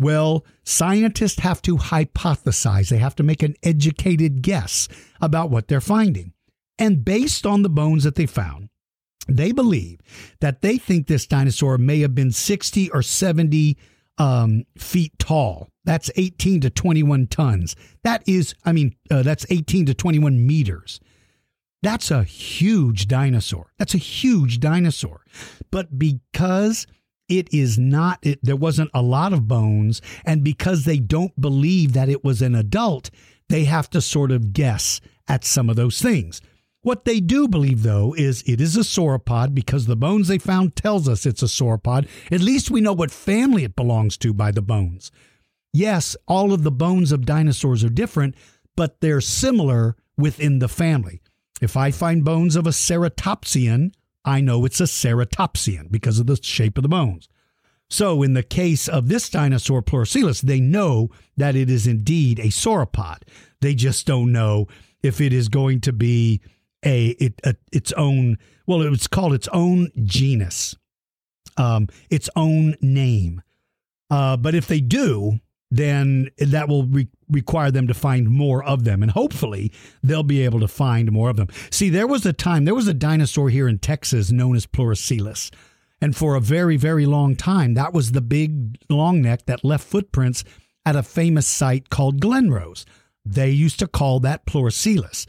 Well, 0.00 0.46
scientists 0.64 1.40
have 1.40 1.60
to 1.62 1.76
hypothesize. 1.76 2.88
They 2.88 2.98
have 2.98 3.16
to 3.16 3.22
make 3.22 3.42
an 3.42 3.54
educated 3.62 4.42
guess 4.42 4.88
about 5.20 5.50
what 5.50 5.68
they're 5.68 5.80
finding. 5.80 6.32
And 6.78 7.04
based 7.04 7.46
on 7.46 7.62
the 7.62 7.68
bones 7.68 8.04
that 8.04 8.14
they 8.14 8.26
found, 8.26 8.70
they 9.28 9.52
believe 9.52 10.00
that 10.40 10.62
they 10.62 10.78
think 10.78 11.06
this 11.06 11.26
dinosaur 11.26 11.78
may 11.78 12.00
have 12.00 12.14
been 12.14 12.32
60 12.32 12.90
or 12.90 13.02
70 13.02 13.76
um, 14.16 14.64
feet 14.76 15.12
tall. 15.18 15.68
That's 15.84 16.10
18 16.16 16.62
to 16.62 16.70
21 16.70 17.28
tons. 17.28 17.76
That 18.02 18.22
is, 18.26 18.54
I 18.64 18.72
mean, 18.72 18.96
uh, 19.10 19.22
that's 19.22 19.46
18 19.50 19.86
to 19.86 19.94
21 19.94 20.46
meters. 20.46 21.00
That's 21.82 22.10
a 22.10 22.24
huge 22.24 23.06
dinosaur. 23.06 23.72
That's 23.78 23.94
a 23.94 23.98
huge 23.98 24.58
dinosaur. 24.58 25.24
But 25.70 25.98
because 25.98 26.86
it 27.28 27.52
is 27.52 27.78
not, 27.78 28.18
it, 28.22 28.40
there 28.42 28.56
wasn't 28.56 28.90
a 28.92 29.02
lot 29.02 29.32
of 29.32 29.46
bones, 29.46 30.02
and 30.24 30.42
because 30.42 30.84
they 30.84 30.98
don't 30.98 31.38
believe 31.40 31.92
that 31.92 32.08
it 32.08 32.24
was 32.24 32.42
an 32.42 32.54
adult, 32.54 33.10
they 33.48 33.64
have 33.64 33.88
to 33.90 34.00
sort 34.00 34.32
of 34.32 34.52
guess 34.52 35.00
at 35.28 35.44
some 35.44 35.70
of 35.70 35.76
those 35.76 36.02
things. 36.02 36.40
What 36.82 37.04
they 37.04 37.20
do 37.20 37.48
believe, 37.48 37.82
though, 37.82 38.14
is 38.16 38.42
it 38.46 38.60
is 38.60 38.76
a 38.76 38.80
sauropod 38.80 39.54
because 39.54 39.86
the 39.86 39.96
bones 39.96 40.28
they 40.28 40.38
found 40.38 40.76
tells 40.76 41.08
us 41.08 41.26
it's 41.26 41.42
a 41.42 41.46
sauropod. 41.46 42.08
At 42.30 42.40
least 42.40 42.70
we 42.70 42.80
know 42.80 42.92
what 42.92 43.10
family 43.10 43.64
it 43.64 43.76
belongs 43.76 44.16
to 44.18 44.32
by 44.32 44.52
the 44.52 44.62
bones. 44.62 45.10
Yes, 45.72 46.16
all 46.26 46.52
of 46.52 46.62
the 46.62 46.70
bones 46.70 47.12
of 47.12 47.26
dinosaurs 47.26 47.82
are 47.82 47.90
different, 47.90 48.36
but 48.76 49.00
they're 49.00 49.20
similar 49.20 49.96
within 50.16 50.60
the 50.60 50.68
family. 50.68 51.20
If 51.60 51.76
I 51.76 51.90
find 51.90 52.24
bones 52.24 52.54
of 52.54 52.66
a 52.66 52.70
ceratopsian, 52.70 53.92
I 54.24 54.40
know 54.40 54.64
it's 54.64 54.80
a 54.80 54.84
ceratopsian 54.84 55.90
because 55.90 56.20
of 56.20 56.26
the 56.26 56.38
shape 56.42 56.78
of 56.78 56.82
the 56.82 56.88
bones. 56.88 57.28
So, 57.90 58.22
in 58.22 58.34
the 58.34 58.42
case 58.42 58.86
of 58.86 59.08
this 59.08 59.30
dinosaur, 59.30 59.82
Pleurocoelus, 59.82 60.42
they 60.42 60.60
know 60.60 61.08
that 61.36 61.56
it 61.56 61.70
is 61.70 61.86
indeed 61.86 62.38
a 62.38 62.48
sauropod. 62.48 63.22
They 63.60 63.74
just 63.74 64.06
don't 64.06 64.30
know 64.30 64.68
if 65.02 65.20
it 65.20 65.32
is 65.32 65.48
going 65.48 65.80
to 65.80 65.92
be 65.92 66.42
a, 66.84 67.08
it, 67.08 67.40
a 67.44 67.54
its 67.72 67.92
own. 67.92 68.38
Well, 68.66 68.82
it's 68.82 69.06
called 69.06 69.34
its 69.34 69.48
own 69.52 69.90
genus, 70.04 70.76
um, 71.56 71.88
its 72.10 72.28
own 72.36 72.76
name. 72.80 73.42
Uh, 74.10 74.36
but 74.36 74.54
if 74.54 74.66
they 74.66 74.80
do, 74.80 75.40
then 75.70 76.30
that 76.38 76.68
will 76.68 76.84
re- 76.86 77.08
require 77.30 77.70
them 77.70 77.86
to 77.88 77.94
find 77.94 78.28
more 78.28 78.64
of 78.64 78.84
them. 78.84 79.02
And 79.02 79.12
hopefully 79.12 79.72
they'll 80.02 80.22
be 80.22 80.42
able 80.44 80.60
to 80.60 80.68
find 80.68 81.12
more 81.12 81.28
of 81.28 81.36
them. 81.36 81.48
See, 81.70 81.90
there 81.90 82.06
was 82.06 82.24
a 82.24 82.32
time, 82.32 82.64
there 82.64 82.74
was 82.74 82.88
a 82.88 82.94
dinosaur 82.94 83.50
here 83.50 83.68
in 83.68 83.78
Texas 83.78 84.30
known 84.30 84.56
as 84.56 84.66
Pleurocoelus. 84.66 85.50
And 86.00 86.16
for 86.16 86.36
a 86.36 86.40
very, 86.40 86.76
very 86.76 87.06
long 87.06 87.34
time, 87.36 87.74
that 87.74 87.92
was 87.92 88.12
the 88.12 88.20
big 88.20 88.78
long 88.88 89.20
neck 89.20 89.46
that 89.46 89.64
left 89.64 89.86
footprints 89.86 90.44
at 90.86 90.96
a 90.96 91.02
famous 91.02 91.46
site 91.46 91.90
called 91.90 92.20
Glen 92.20 92.50
Rose. 92.50 92.86
They 93.24 93.50
used 93.50 93.78
to 93.80 93.88
call 93.88 94.20
that 94.20 94.46
Pleurocoelus. 94.46 95.26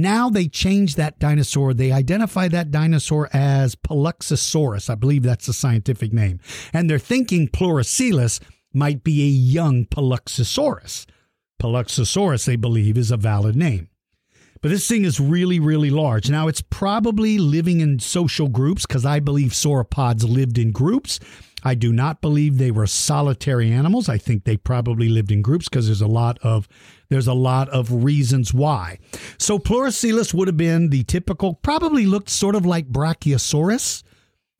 Now 0.00 0.28
they 0.28 0.46
changed 0.46 0.96
that 0.96 1.18
dinosaur. 1.18 1.72
They 1.72 1.90
identify 1.90 2.48
that 2.48 2.70
dinosaur 2.70 3.30
as 3.32 3.74
Paluxysaurus. 3.74 4.90
I 4.90 4.94
believe 4.94 5.22
that's 5.22 5.46
the 5.46 5.52
scientific 5.52 6.12
name. 6.12 6.40
And 6.72 6.90
they're 6.90 6.98
thinking 6.98 7.48
Pleurocoelus 7.48 8.40
might 8.74 9.02
be 9.02 9.22
a 9.22 9.26
young 9.26 9.86
Paluxysaurus. 9.86 11.06
Paluxysaurus, 11.60 12.44
they 12.44 12.56
believe, 12.56 12.98
is 12.98 13.10
a 13.10 13.16
valid 13.16 13.56
name. 13.56 13.88
But 14.60 14.70
this 14.70 14.88
thing 14.88 15.04
is 15.04 15.20
really, 15.20 15.60
really 15.60 15.90
large. 15.90 16.28
Now, 16.28 16.48
it's 16.48 16.60
probably 16.62 17.38
living 17.38 17.80
in 17.80 17.98
social 17.98 18.48
groups 18.48 18.84
because 18.84 19.06
I 19.06 19.20
believe 19.20 19.52
sauropods 19.52 20.28
lived 20.28 20.58
in 20.58 20.72
groups. 20.72 21.20
I 21.62 21.74
do 21.74 21.92
not 21.92 22.20
believe 22.20 22.58
they 22.58 22.70
were 22.70 22.86
solitary 22.86 23.72
animals. 23.72 24.08
I 24.08 24.18
think 24.18 24.44
they 24.44 24.56
probably 24.56 25.08
lived 25.08 25.32
in 25.32 25.42
groups 25.42 25.68
because 25.68 25.86
there's 25.86 26.02
a 26.02 26.06
lot 26.06 26.38
of 26.42 26.68
there's 27.08 27.26
a 27.26 27.34
lot 27.34 27.68
of 27.70 28.04
reasons 28.04 28.52
why. 28.52 28.98
So 29.38 29.58
Pleurocoelus 29.58 30.34
would 30.34 30.48
have 30.48 30.56
been 30.56 30.90
the 30.90 31.04
typical, 31.04 31.54
probably 31.54 32.04
looked 32.06 32.28
sort 32.28 32.54
of 32.54 32.66
like 32.66 32.90
Brachiosaurus 32.90 34.02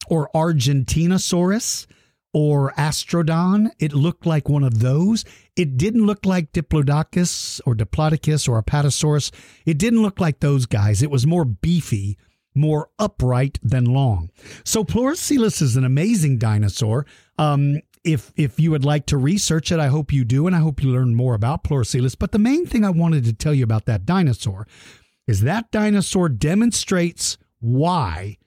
or 0.09 0.31
Argentinosaurus 0.35 1.87
or 2.33 2.73
Astrodon. 2.73 3.71
It 3.79 3.93
looked 3.93 4.27
like 4.27 4.49
one 4.49 4.63
of 4.63 4.81
those. 4.81 5.25
It 5.57 5.77
didn't 5.77 6.07
look 6.07 6.25
like 6.25 6.53
Diplodocus 6.53 7.61
or 7.67 7.75
Diplodocus 7.75 8.49
or 8.49 8.63
Apatosaurus. 8.63 9.33
It 9.65 9.79
didn't 9.79 10.03
look 10.03 10.21
like 10.21 10.41
those 10.41 10.67
guys. 10.67 11.03
It 11.03 11.11
was 11.11 11.27
more 11.27 11.45
beefy, 11.45 12.17
more 12.57 12.91
upright 12.99 13.59
than 13.63 13.85
long. 13.85 14.31
So 14.65 14.85
Pleurocoelus 14.85 15.63
is 15.63 15.77
an 15.77 15.85
amazing 15.85 16.39
dinosaur. 16.39 17.07
Um, 17.39 17.81
if 18.05 18.33
if 18.37 18.61
you 18.61 18.71
would 18.71 18.85
like 18.85 19.07
to 19.07 19.17
research 19.17 19.73
it, 19.73 19.81
I 19.81 19.89
hope 19.89 20.13
you 20.13 20.25
do, 20.25 20.47
and 20.47 20.55
I 20.55 20.61
hope 20.61 20.83
you 20.83 20.91
learn 20.91 21.15
more 21.15 21.35
about 21.35 21.65
Pleurocoelus. 21.65 22.17
But 22.19 22.33
the 22.33 22.39
main 22.39 22.65
thing 22.65 22.85
I 22.85 22.91
wanted 22.91 23.25
to 23.25 23.33
tell 23.33 23.53
you 23.53 23.65
about 23.65 23.87
that 23.87 24.07
dinosaur 24.07 24.67
is 25.27 25.41
that 25.43 25.71
dinosaur 25.73 26.29
demonstrates 26.29 27.37
why 27.59 28.39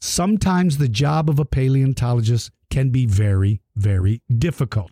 sometimes 0.00 0.76
the 0.76 0.88
job 0.88 1.30
of 1.30 1.38
a 1.38 1.44
paleontologist 1.44 2.50
can 2.68 2.90
be 2.90 3.06
very, 3.06 3.62
very 3.76 4.22
difficult. 4.36 4.90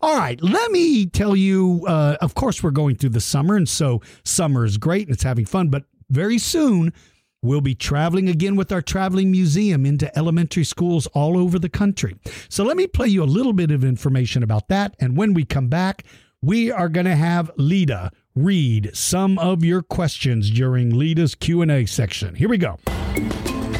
All 0.00 0.16
right, 0.16 0.40
let 0.42 0.70
me 0.70 1.06
tell 1.06 1.36
you. 1.36 1.84
Uh, 1.86 2.16
of 2.20 2.34
course, 2.34 2.62
we're 2.62 2.70
going 2.70 2.96
through 2.96 3.10
the 3.10 3.20
summer, 3.20 3.56
and 3.56 3.68
so 3.68 4.00
summer 4.24 4.64
is 4.64 4.78
great 4.78 5.08
and 5.08 5.14
it's 5.14 5.24
having 5.24 5.44
fun. 5.44 5.68
But 5.68 5.84
very 6.08 6.38
soon, 6.38 6.92
We'll 7.42 7.60
be 7.60 7.74
traveling 7.74 8.28
again 8.28 8.56
with 8.56 8.72
our 8.72 8.82
traveling 8.82 9.30
museum 9.30 9.86
into 9.86 10.16
elementary 10.18 10.64
schools 10.64 11.06
all 11.08 11.38
over 11.38 11.58
the 11.58 11.68
country. 11.68 12.16
So 12.48 12.64
let 12.64 12.76
me 12.76 12.86
play 12.86 13.06
you 13.06 13.22
a 13.22 13.24
little 13.24 13.52
bit 13.52 13.70
of 13.70 13.84
information 13.84 14.42
about 14.42 14.68
that. 14.68 14.96
And 14.98 15.16
when 15.16 15.34
we 15.34 15.44
come 15.44 15.68
back, 15.68 16.04
we 16.42 16.72
are 16.72 16.88
going 16.88 17.06
to 17.06 17.16
have 17.16 17.50
Lita 17.56 18.10
read 18.34 18.90
some 18.94 19.38
of 19.38 19.64
your 19.64 19.82
questions 19.82 20.50
during 20.50 20.90
Lita's 20.96 21.34
Q&A 21.34 21.86
section. 21.86 22.34
Here 22.34 22.48
we 22.48 22.58
go. 22.58 22.78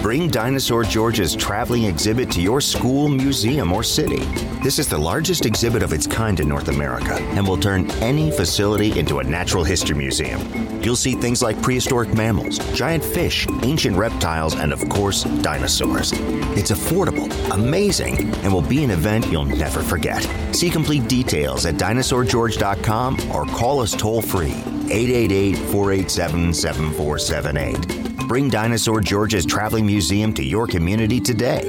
Bring 0.02 0.28
Dinosaur 0.28 0.84
George's 0.84 1.34
traveling 1.34 1.84
exhibit 1.84 2.30
to 2.30 2.40
your 2.40 2.60
school, 2.60 3.08
museum, 3.08 3.72
or 3.72 3.82
city. 3.82 4.20
This 4.62 4.78
is 4.78 4.88
the 4.88 4.96
largest 4.96 5.44
exhibit 5.44 5.82
of 5.82 5.92
its 5.92 6.06
kind 6.06 6.38
in 6.38 6.48
North 6.48 6.68
America 6.68 7.14
and 7.14 7.46
will 7.46 7.56
turn 7.56 7.90
any 8.00 8.30
facility 8.30 8.96
into 8.96 9.18
a 9.18 9.24
natural 9.24 9.64
history 9.64 9.96
museum. 9.96 10.40
You'll 10.82 10.94
see 10.94 11.14
things 11.14 11.42
like 11.42 11.60
prehistoric 11.62 12.14
mammals, 12.14 12.58
giant 12.74 13.04
fish, 13.04 13.48
ancient 13.64 13.96
reptiles, 13.96 14.54
and 14.54 14.72
of 14.72 14.88
course, 14.88 15.24
dinosaurs. 15.24 16.12
It's 16.56 16.70
affordable, 16.70 17.28
amazing, 17.52 18.32
and 18.44 18.52
will 18.52 18.62
be 18.62 18.84
an 18.84 18.92
event 18.92 19.26
you'll 19.32 19.44
never 19.44 19.82
forget. 19.82 20.22
See 20.54 20.70
complete 20.70 21.08
details 21.08 21.66
at 21.66 21.74
dinosaurgeorge.com 21.74 23.32
or 23.32 23.46
call 23.46 23.80
us 23.80 23.96
toll 23.96 24.22
free 24.22 24.54
888 24.90 25.58
487 25.58 26.54
7478. 26.54 28.08
Bring 28.28 28.50
Dinosaur 28.50 29.00
George's 29.00 29.46
Traveling 29.46 29.86
Museum 29.88 30.34
to 30.34 30.44
your 30.44 30.66
community 30.66 31.18
today. 31.18 31.62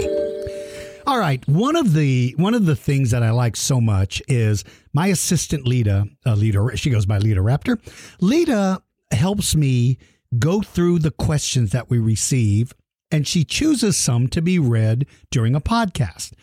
All 1.08 1.18
right, 1.18 1.42
one 1.48 1.78
of 1.78 1.94
the 1.94 2.36
one 2.38 2.54
of 2.54 2.66
the 2.66 2.76
things 2.76 3.12
that 3.12 3.24
I 3.24 3.32
like 3.32 3.56
so 3.56 3.80
much 3.80 4.22
is 4.28 4.66
my 4.94 5.08
assistant 5.08 5.66
Lita, 5.66 6.06
uh, 6.26 6.36
Lita, 6.36 6.76
she 6.76 6.90
goes 6.90 7.06
by 7.06 7.18
Lita 7.18 7.40
Raptor. 7.40 7.80
Lita 8.20 8.84
helps 9.12 9.56
me 9.56 9.98
go 10.38 10.62
through 10.62 11.00
the 11.00 11.12
questions 11.12 11.72
that 11.72 11.90
we 11.90 11.98
receive, 11.98 12.74
and 13.10 13.26
she 13.26 13.46
chooses 13.46 13.96
some 13.96 14.28
to 14.28 14.42
be 14.42 14.60
read 14.60 15.06
during 15.32 15.56
a 15.56 15.62
podcast. 15.62 16.34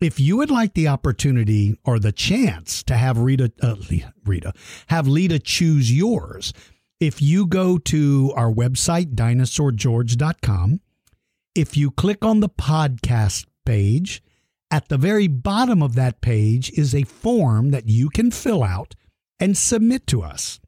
If 0.00 0.20
you 0.20 0.36
would 0.36 0.50
like 0.50 0.74
the 0.74 0.86
opportunity 0.86 1.76
or 1.84 1.98
the 1.98 2.12
chance 2.12 2.84
to 2.84 2.96
have 2.96 3.18
Rita, 3.18 3.50
uh, 3.60 3.74
Rita, 4.24 4.52
have 4.86 5.08
Lita 5.08 5.40
choose 5.40 5.92
yours, 5.92 6.52
if 7.00 7.20
you 7.20 7.46
go 7.46 7.78
to 7.78 8.32
our 8.36 8.52
website, 8.52 9.16
dinosaurgeorge.com, 9.16 10.80
if 11.56 11.76
you 11.76 11.90
click 11.90 12.24
on 12.24 12.40
the 12.40 12.48
podcast 12.48 13.46
page, 13.64 14.22
at 14.70 14.88
the 14.88 14.98
very 14.98 15.26
bottom 15.26 15.82
of 15.82 15.94
that 15.94 16.20
page 16.20 16.70
is 16.72 16.94
a 16.94 17.04
form 17.04 17.70
that 17.70 17.88
you 17.88 18.10
can 18.10 18.30
fill 18.30 18.62
out 18.62 18.94
and 19.40 19.56
submit 19.56 20.06
to 20.08 20.22
us. 20.22 20.60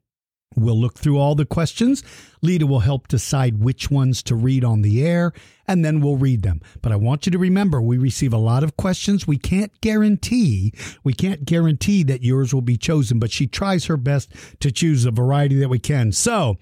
We'll 0.56 0.80
look 0.80 0.98
through 0.98 1.18
all 1.18 1.34
the 1.34 1.44
questions. 1.44 2.02
Lita 2.42 2.66
will 2.66 2.80
help 2.80 3.06
decide 3.06 3.62
which 3.62 3.90
ones 3.90 4.22
to 4.24 4.34
read 4.34 4.64
on 4.64 4.82
the 4.82 5.06
air, 5.06 5.32
and 5.66 5.84
then 5.84 6.00
we'll 6.00 6.16
read 6.16 6.42
them. 6.42 6.60
But 6.80 6.90
I 6.90 6.96
want 6.96 7.26
you 7.26 7.32
to 7.32 7.38
remember 7.38 7.80
we 7.80 7.98
receive 7.98 8.32
a 8.32 8.38
lot 8.38 8.64
of 8.64 8.76
questions. 8.76 9.26
We 9.26 9.36
can't 9.36 9.78
guarantee, 9.80 10.72
we 11.04 11.12
can't 11.12 11.44
guarantee 11.44 12.02
that 12.04 12.22
yours 12.22 12.54
will 12.54 12.62
be 12.62 12.76
chosen, 12.76 13.18
but 13.18 13.30
she 13.30 13.46
tries 13.46 13.84
her 13.86 13.96
best 13.96 14.32
to 14.60 14.72
choose 14.72 15.04
a 15.04 15.10
variety 15.10 15.56
that 15.60 15.68
we 15.68 15.78
can. 15.78 16.12
So 16.12 16.56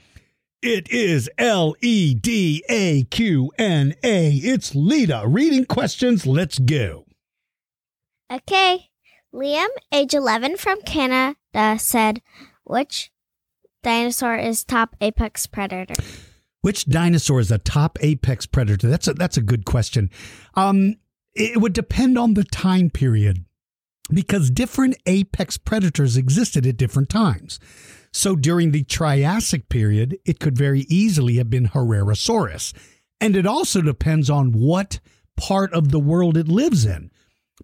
it 0.62 0.90
is 0.90 1.30
L 1.38 1.74
E 1.80 2.14
D 2.14 2.62
A 2.68 3.04
Q 3.04 3.52
N 3.58 3.94
A. 4.02 4.30
It's 4.30 4.74
Lita 4.74 5.24
reading 5.26 5.64
questions. 5.64 6.26
Let's 6.26 6.58
go. 6.58 7.06
Okay. 8.32 8.90
Liam, 9.34 9.68
age 9.92 10.14
11 10.14 10.56
from 10.56 10.80
Canada, 10.82 11.36
said, 11.78 12.22
Which 12.64 13.10
dinosaur 13.82 14.36
is 14.36 14.64
top 14.64 14.96
apex 15.00 15.46
predator? 15.46 15.94
Which 16.62 16.86
dinosaur 16.86 17.40
is 17.40 17.50
the 17.50 17.58
top 17.58 17.98
apex 18.00 18.46
predator? 18.46 18.88
That's 18.88 19.06
a 19.08 19.14
that's 19.14 19.36
a 19.36 19.42
good 19.42 19.64
question. 19.64 20.10
Um, 20.54 20.96
it 21.34 21.60
would 21.60 21.74
depend 21.74 22.18
on 22.18 22.34
the 22.34 22.44
time 22.44 22.90
period 22.90 23.44
because 24.10 24.50
different 24.50 24.96
apex 25.06 25.58
predators 25.58 26.16
existed 26.16 26.66
at 26.66 26.76
different 26.76 27.08
times. 27.08 27.60
So 28.16 28.34
during 28.34 28.70
the 28.70 28.82
Triassic 28.82 29.68
period, 29.68 30.16
it 30.24 30.40
could 30.40 30.56
very 30.56 30.86
easily 30.88 31.36
have 31.36 31.50
been 31.50 31.68
Herrerasaurus. 31.68 32.72
And 33.20 33.36
it 33.36 33.46
also 33.46 33.82
depends 33.82 34.30
on 34.30 34.52
what 34.52 35.00
part 35.36 35.70
of 35.74 35.90
the 35.90 36.00
world 36.00 36.38
it 36.38 36.48
lives 36.48 36.86
in 36.86 37.10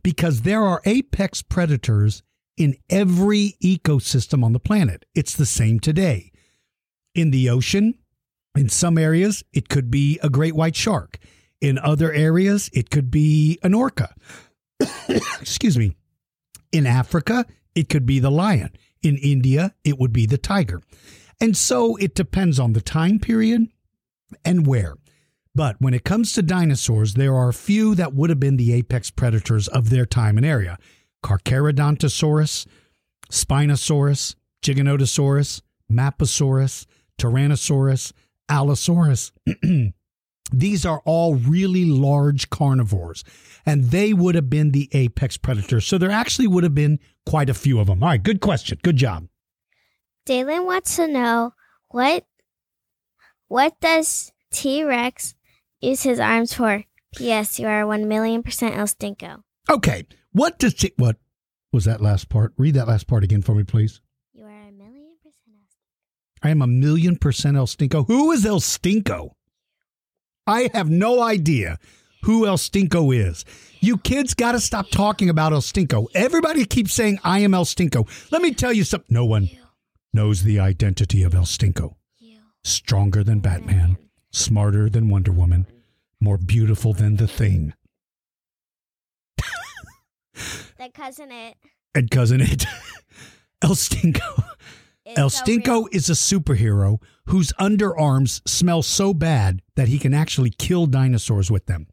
because 0.03 0.43
there 0.43 0.63
are 0.63 0.83
apex 0.85 1.41
predators 1.41 2.23
in 2.59 2.77
every 2.91 3.55
ecosystem 3.65 4.45
on 4.45 4.53
the 4.53 4.61
planet. 4.61 5.07
It's 5.15 5.35
the 5.35 5.47
same 5.47 5.81
today. 5.81 6.31
In 7.15 7.31
the 7.31 7.49
ocean, 7.49 7.95
in 8.55 8.69
some 8.69 8.99
areas, 8.99 9.43
it 9.55 9.71
could 9.71 9.91
be 9.91 10.21
a 10.23 10.29
great 10.29 10.55
white 10.55 10.77
shark. 10.77 11.17
In 11.63 11.79
other 11.79 12.13
areas, 12.13 12.69
it 12.75 12.91
could 12.91 13.11
be 13.11 13.59
an 13.63 13.73
orca. 13.73 14.15
Excuse 15.41 15.79
me. 15.79 15.97
In 16.73 16.87
Africa, 16.87 17.47
it 17.75 17.89
could 17.89 18.05
be 18.05 18.19
the 18.19 18.31
lion. 18.31 18.69
In 19.03 19.17
India, 19.17 19.75
it 19.85 19.99
would 19.99 20.13
be 20.13 20.27
the 20.27 20.39
tiger. 20.39 20.81
And 21.41 21.57
so 21.57 21.97
it 21.97 22.15
depends 22.15 22.61
on 22.61 22.73
the 22.73 22.81
time 22.81 23.19
period 23.19 23.69
and 24.45 24.67
where. 24.67 24.95
But 25.55 25.77
when 25.81 25.93
it 25.93 26.05
comes 26.05 26.33
to 26.33 26.43
dinosaurs, 26.43 27.15
there 27.15 27.35
are 27.35 27.49
a 27.49 27.55
few 27.55 27.95
that 27.97 28.15
would 28.15 28.31
have 28.31 28.41
been 28.41 28.57
the 28.57 28.73
apex 28.73 29.11
predators 29.11 29.69
of 29.69 29.91
their 29.91 30.07
time 30.07 30.37
and 30.37 30.47
area. 30.47 30.79
Carcharodontosaurus, 31.23 32.67
Spinosaurus, 33.31 34.35
Giganotosaurus, 34.63 35.61
Mapusaurus, 35.91 36.87
Tyrannosaurus, 37.19 38.13
Allosaurus. 38.49 39.33
These 40.51 40.85
are 40.85 41.01
all 41.05 41.35
really 41.35 41.85
large 41.85 42.51
carnivores, 42.51 43.25
and 43.65 43.85
they 43.85 44.13
would 44.13 44.35
have 44.35 44.51
been 44.51 44.73
the 44.73 44.89
apex 44.93 45.37
predators. 45.37 45.87
So 45.87 45.99
there 45.99 46.11
actually 46.11 46.47
would 46.47 46.65
have 46.65 46.75
been 46.75 46.99
quite 47.25 47.49
a 47.49 47.55
few 47.55 47.79
of 47.81 47.87
them. 47.87 48.03
All 48.03 48.11
right, 48.11 48.23
good 48.23 48.41
question. 48.41 48.79
Good 48.83 48.97
job. 48.97 49.29
Dalen 50.27 50.67
wants 50.67 50.97
to 50.97 51.09
know 51.09 51.55
what 51.89 52.27
what 53.49 53.79
does 53.81 54.33
T 54.53 54.85
Rex 54.85 55.35
use 55.81 56.03
his 56.03 56.21
arms 56.21 56.55
for? 56.55 56.85
P.S. 57.17 57.59
You 57.59 57.67
are 57.67 57.87
one 57.87 58.09
million 58.09 58.43
percent 58.43 58.77
El 58.77 58.87
Stinko. 58.87 59.43
Okay, 59.71 60.07
what 60.33 60.59
does 60.59 60.75
T- 60.75 60.93
what 60.97 61.17
was 61.73 61.85
that 61.87 62.01
last 62.01 62.29
part? 62.29 62.53
Read 62.57 62.75
that 62.75 62.89
last 62.89 63.07
part 63.07 63.25
again 63.25 63.43
for 63.43 63.55
me, 63.55 63.65
please. 63.65 64.01
You 64.33 64.45
are 64.45 64.51
a 64.51 64.73
million 64.73 65.17
percent 65.23 65.57
El 65.57 65.67
Stinko. 65.67 66.47
I 66.47 66.51
am 66.51 66.63
a 66.63 66.67
million 66.67 67.17
percent 67.17 67.57
El 67.57 67.67
Stinko. 67.67 68.07
Who 68.07 68.33
is 68.33 68.45
El 68.47 68.61
Stinko? 68.61 69.33
I 70.47 70.71
have 70.75 70.91
no 70.91 71.23
idea 71.23 71.79
who 72.25 72.47
El 72.47 72.57
Stinko 72.57 73.15
is. 73.15 73.45
You 73.81 73.99
kids 73.99 74.35
got 74.35 74.53
to 74.53 74.61
stop 74.61 74.89
talking 74.91 75.29
about 75.29 75.53
El 75.53 75.61
Stinko. 75.61 76.07
Everybody 76.15 76.65
keeps 76.65 76.93
saying, 76.93 77.19
I 77.25 77.41
am 77.41 77.55
El 77.55 77.65
Stinko. 77.65 78.09
Let 78.31 78.43
me 78.43 78.53
tell 78.53 78.73
you 78.73 78.85
something. 78.85 79.09
No 79.11 79.25
one 79.25 79.51
knows 80.13 80.43
the 80.43 80.61
identity 80.61 81.23
of 81.23 81.35
El 81.35 81.45
Stinko. 81.45 81.95
Stronger 82.65 83.25
than 83.25 83.41
Batman, 83.41 83.97
smarter 84.31 84.89
than 84.89 85.09
Wonder 85.09 85.33
Woman, 85.33 85.67
more 86.21 86.39
beautiful 86.39 86.93
than 86.93 87.17
the 87.17 87.27
thing. 87.29 87.75
The 90.79 90.89
cousin 90.95 91.31
it. 91.31 91.57
And 91.95 92.11
cousin 92.11 92.41
it. 92.41 92.67
El 93.63 93.71
Stinko. 93.71 94.45
It's 95.05 95.19
El 95.19 95.31
so 95.31 95.45
Stinko 95.45 95.87
is 95.93 96.09
a 96.09 96.15
superhero 96.15 97.01
whose 97.27 97.53
underarms 97.55 98.47
smell 98.49 98.83
so 98.83 99.15
bad 99.15 99.63
that 99.77 99.89
he 99.89 99.99
can 99.99 100.13
actually 100.15 100.51
kill 100.51 100.87
dinosaurs 100.87 101.51
with 101.51 101.67
them. 101.67 101.87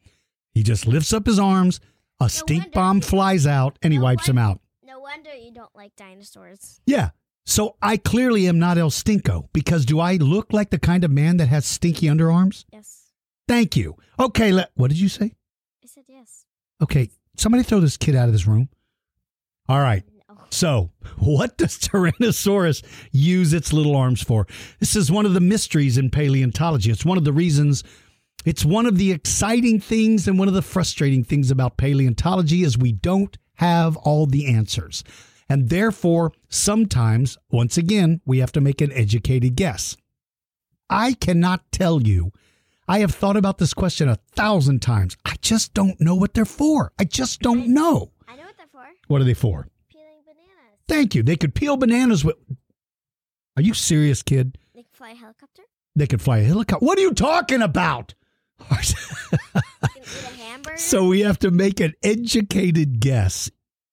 He 0.54 0.64
just 0.64 0.88
lifts 0.88 1.14
up 1.14 1.26
his 1.26 1.40
arms, 1.40 1.80
a 2.20 2.30
stink 2.30 2.72
bomb 2.72 2.98
you- 2.98 3.04
flies 3.04 3.46
out, 3.48 3.78
and 3.82 3.94
he 3.94 4.00
No 4.00 4.04
wipes 4.04 4.26
them 4.26 4.38
out. 4.38 4.60
No 4.84 5.00
wonder 5.00 5.34
you 5.34 5.52
don't 5.54 5.74
like 5.76 5.96
dinosaurs. 5.96 6.82
Yeah. 6.86 7.12
So 7.46 7.76
I 7.82 7.98
clearly 7.98 8.48
am 8.48 8.60
not 8.60 8.78
El 8.78 8.90
Stinko 8.92 9.48
because 9.54 9.86
do 9.86 10.00
I 10.00 10.16
look 10.16 10.52
like 10.54 10.70
the 10.72 10.80
kind 10.80 11.04
of 11.04 11.12
man 11.12 11.38
that 11.38 11.48
has 11.48 11.66
stinky 11.66 12.08
underarms? 12.08 12.66
Yes. 12.72 13.06
Thank 13.48 13.76
you. 13.76 13.96
Okay, 14.20 14.52
let, 14.52 14.72
what 14.76 14.90
did 14.90 15.00
you 15.00 15.10
say? 15.10 15.34
I 15.84 15.88
said 15.88 16.04
yes. 16.08 16.46
Okay, 16.82 17.10
somebody 17.38 17.64
throw 17.64 17.80
this 17.80 17.98
kid 17.98 18.16
out 18.16 18.28
of 18.28 18.34
this 18.34 18.46
room. 18.46 18.70
All 19.68 19.80
right. 19.80 20.04
So, 20.50 20.92
what 21.18 21.58
does 21.58 21.78
Tyrannosaurus 21.78 22.84
use 23.12 23.54
its 23.54 23.72
little 23.74 23.96
arms 23.96 24.22
for? 24.22 24.48
This 24.80 24.96
is 24.96 25.12
one 25.12 25.26
of 25.26 25.34
the 25.34 25.40
mysteries 25.40 25.98
in 25.98 26.10
paleontology. 26.10 26.92
It's 26.92 27.06
one 27.06 27.18
of 27.18 27.24
the 27.24 27.34
reasons, 27.34 27.84
it's 28.46 28.66
one 28.66 28.86
of 28.86 28.98
the 28.98 29.12
exciting 29.12 29.80
things 29.80 30.28
and 30.28 30.40
one 30.40 30.48
of 30.48 30.54
the 30.54 30.62
frustrating 30.62 31.24
things 31.24 31.52
about 31.52 31.78
paleontology 31.78 32.64
is 32.64 32.78
we 32.78 32.92
don't 32.92 33.38
have 33.56 33.98
all 33.98 34.26
the 34.26 34.48
answers. 34.48 35.04
And 35.50 35.70
therefore, 35.70 36.32
sometimes, 36.48 37.38
once 37.50 37.78
again, 37.78 38.22
we 38.26 38.40
have 38.40 38.52
to 38.54 38.62
make 38.62 38.82
an 38.82 38.92
educated 38.92 39.56
guess. 39.56 39.98
I 40.90 41.14
cannot 41.14 41.72
tell 41.72 42.02
you. 42.02 42.32
I 42.88 43.00
have 43.00 43.14
thought 43.14 43.38
about 43.38 43.60
this 43.60 43.74
question 43.74 44.10
a 44.10 44.20
thousand 44.36 44.82
times. 44.82 45.16
I 45.26 45.36
just 45.42 45.74
don't 45.76 46.00
know 46.02 46.16
what 46.16 46.34
they're 46.34 46.46
for. 46.46 46.92
I 46.98 47.04
just 47.04 47.42
don't 47.42 47.68
know. 47.68 48.12
I 48.28 48.36
know 48.36 48.46
what 48.46 48.58
they're 48.58 48.68
for. 48.72 48.86
What 49.08 49.22
are 49.22 49.26
they 49.26 49.36
for? 49.36 49.68
Thank 50.88 51.16
you. 51.16 51.24
They 51.24 51.36
could 51.36 51.54
peel 51.54 51.78
bananas 51.78 52.24
with. 52.26 52.36
Are 53.56 53.62
you 53.62 53.74
serious, 53.74 54.24
kid? 54.24 54.58
They 54.74 54.84
can 54.84 54.92
fly 54.94 55.12
a 55.12 55.16
helicopter. 55.16 55.64
They 55.96 56.08
could 56.08 56.22
fly 56.22 56.40
a 56.40 56.44
helicopter. 56.44 56.86
What 56.86 56.98
are 56.98 57.02
you 57.02 57.14
talking 57.14 57.62
about? 57.62 58.14
They 58.60 58.76
can 58.76 59.64
eat 59.98 60.24
a 60.24 60.42
hamburger. 60.42 60.78
so 60.78 61.08
we 61.08 61.22
have 61.22 61.40
to 61.40 61.52
make 61.52 61.80
an 61.80 61.94
educated 62.04 63.00
guess. 63.00 63.50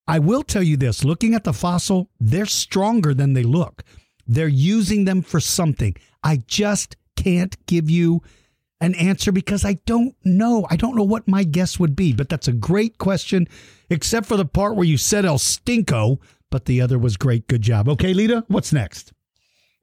I 0.09 0.20
will 0.20 0.42
tell 0.42 0.62
you 0.62 0.77
this 0.77 1.05
looking 1.05 1.35
at 1.35 1.44
the 1.44 1.53
fossil, 1.53 2.11
they're 2.20 2.46
stronger 2.46 3.12
than 3.12 3.33
they 3.33 3.42
look. 3.42 3.83
They're 4.27 4.49
using 4.49 5.05
them 5.05 5.22
for 5.22 5.40
something. 5.40 5.96
I 6.22 6.42
just 6.46 6.96
can't 7.16 7.57
give 7.66 7.90
you 7.90 8.22
an 8.81 8.94
answer 8.94 9.33
because 9.33 9.64
I 9.64 9.75
don't 9.87 10.14
know. 10.25 10.66
I 10.70 10.77
don't 10.77 10.96
know 10.96 11.03
what 11.03 11.27
my 11.27 11.44
guess 11.44 11.79
would 11.79 11.96
be, 11.96 12.12
but 12.12 12.29
that's 12.29 12.49
a 12.49 12.53
great 12.53 12.99
question, 12.99 13.49
except 13.88 14.27
for 14.27 14.37
the 14.37 14.44
part 14.44 14.77
where 14.77 14.85
you 14.85 14.99
said 14.99 15.25
El 15.25 15.38
Stinko, 15.38 16.18
but 16.51 16.65
the 16.67 16.81
other 16.81 16.99
was 16.99 17.17
great. 17.17 17.49
Good 17.49 17.63
job. 17.63 17.89
Okay, 17.89 18.15
Lita, 18.15 18.45
what's 18.49 18.73
next? 18.73 19.13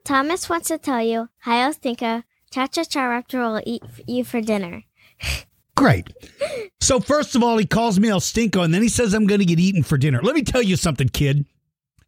Thomas 0.04 0.49
wants 0.49 0.67
to 0.67 0.78
tell 0.78 1.02
you, 1.02 1.30
hi, 1.41 1.62
El 1.63 1.73
Stinko. 1.73 2.23
Cha 2.52 2.67
Cha 2.67 3.21
will 3.34 3.62
eat 3.65 3.84
you 4.08 4.23
for 4.23 4.39
dinner. 4.41 4.84
Great. 5.76 6.08
So 6.80 6.99
first 6.99 7.36
of 7.36 7.41
all, 7.41 7.58
he 7.58 7.65
calls 7.65 7.99
me 7.99 8.10
El 8.10 8.19
Stinko, 8.19 8.63
and 8.63 8.71
then 8.71 8.84
he 8.84 8.89
says 8.89 9.13
I'm 9.13 9.26
going 9.26 9.39
to 9.39 9.45
get 9.45 9.60
eaten 9.60 9.82
for 9.82 9.97
dinner. 9.97 10.21
Let 10.21 10.36
me 10.36 10.43
tell 10.43 10.62
you 10.62 10.76
something, 10.76 11.10
kid. 11.10 11.45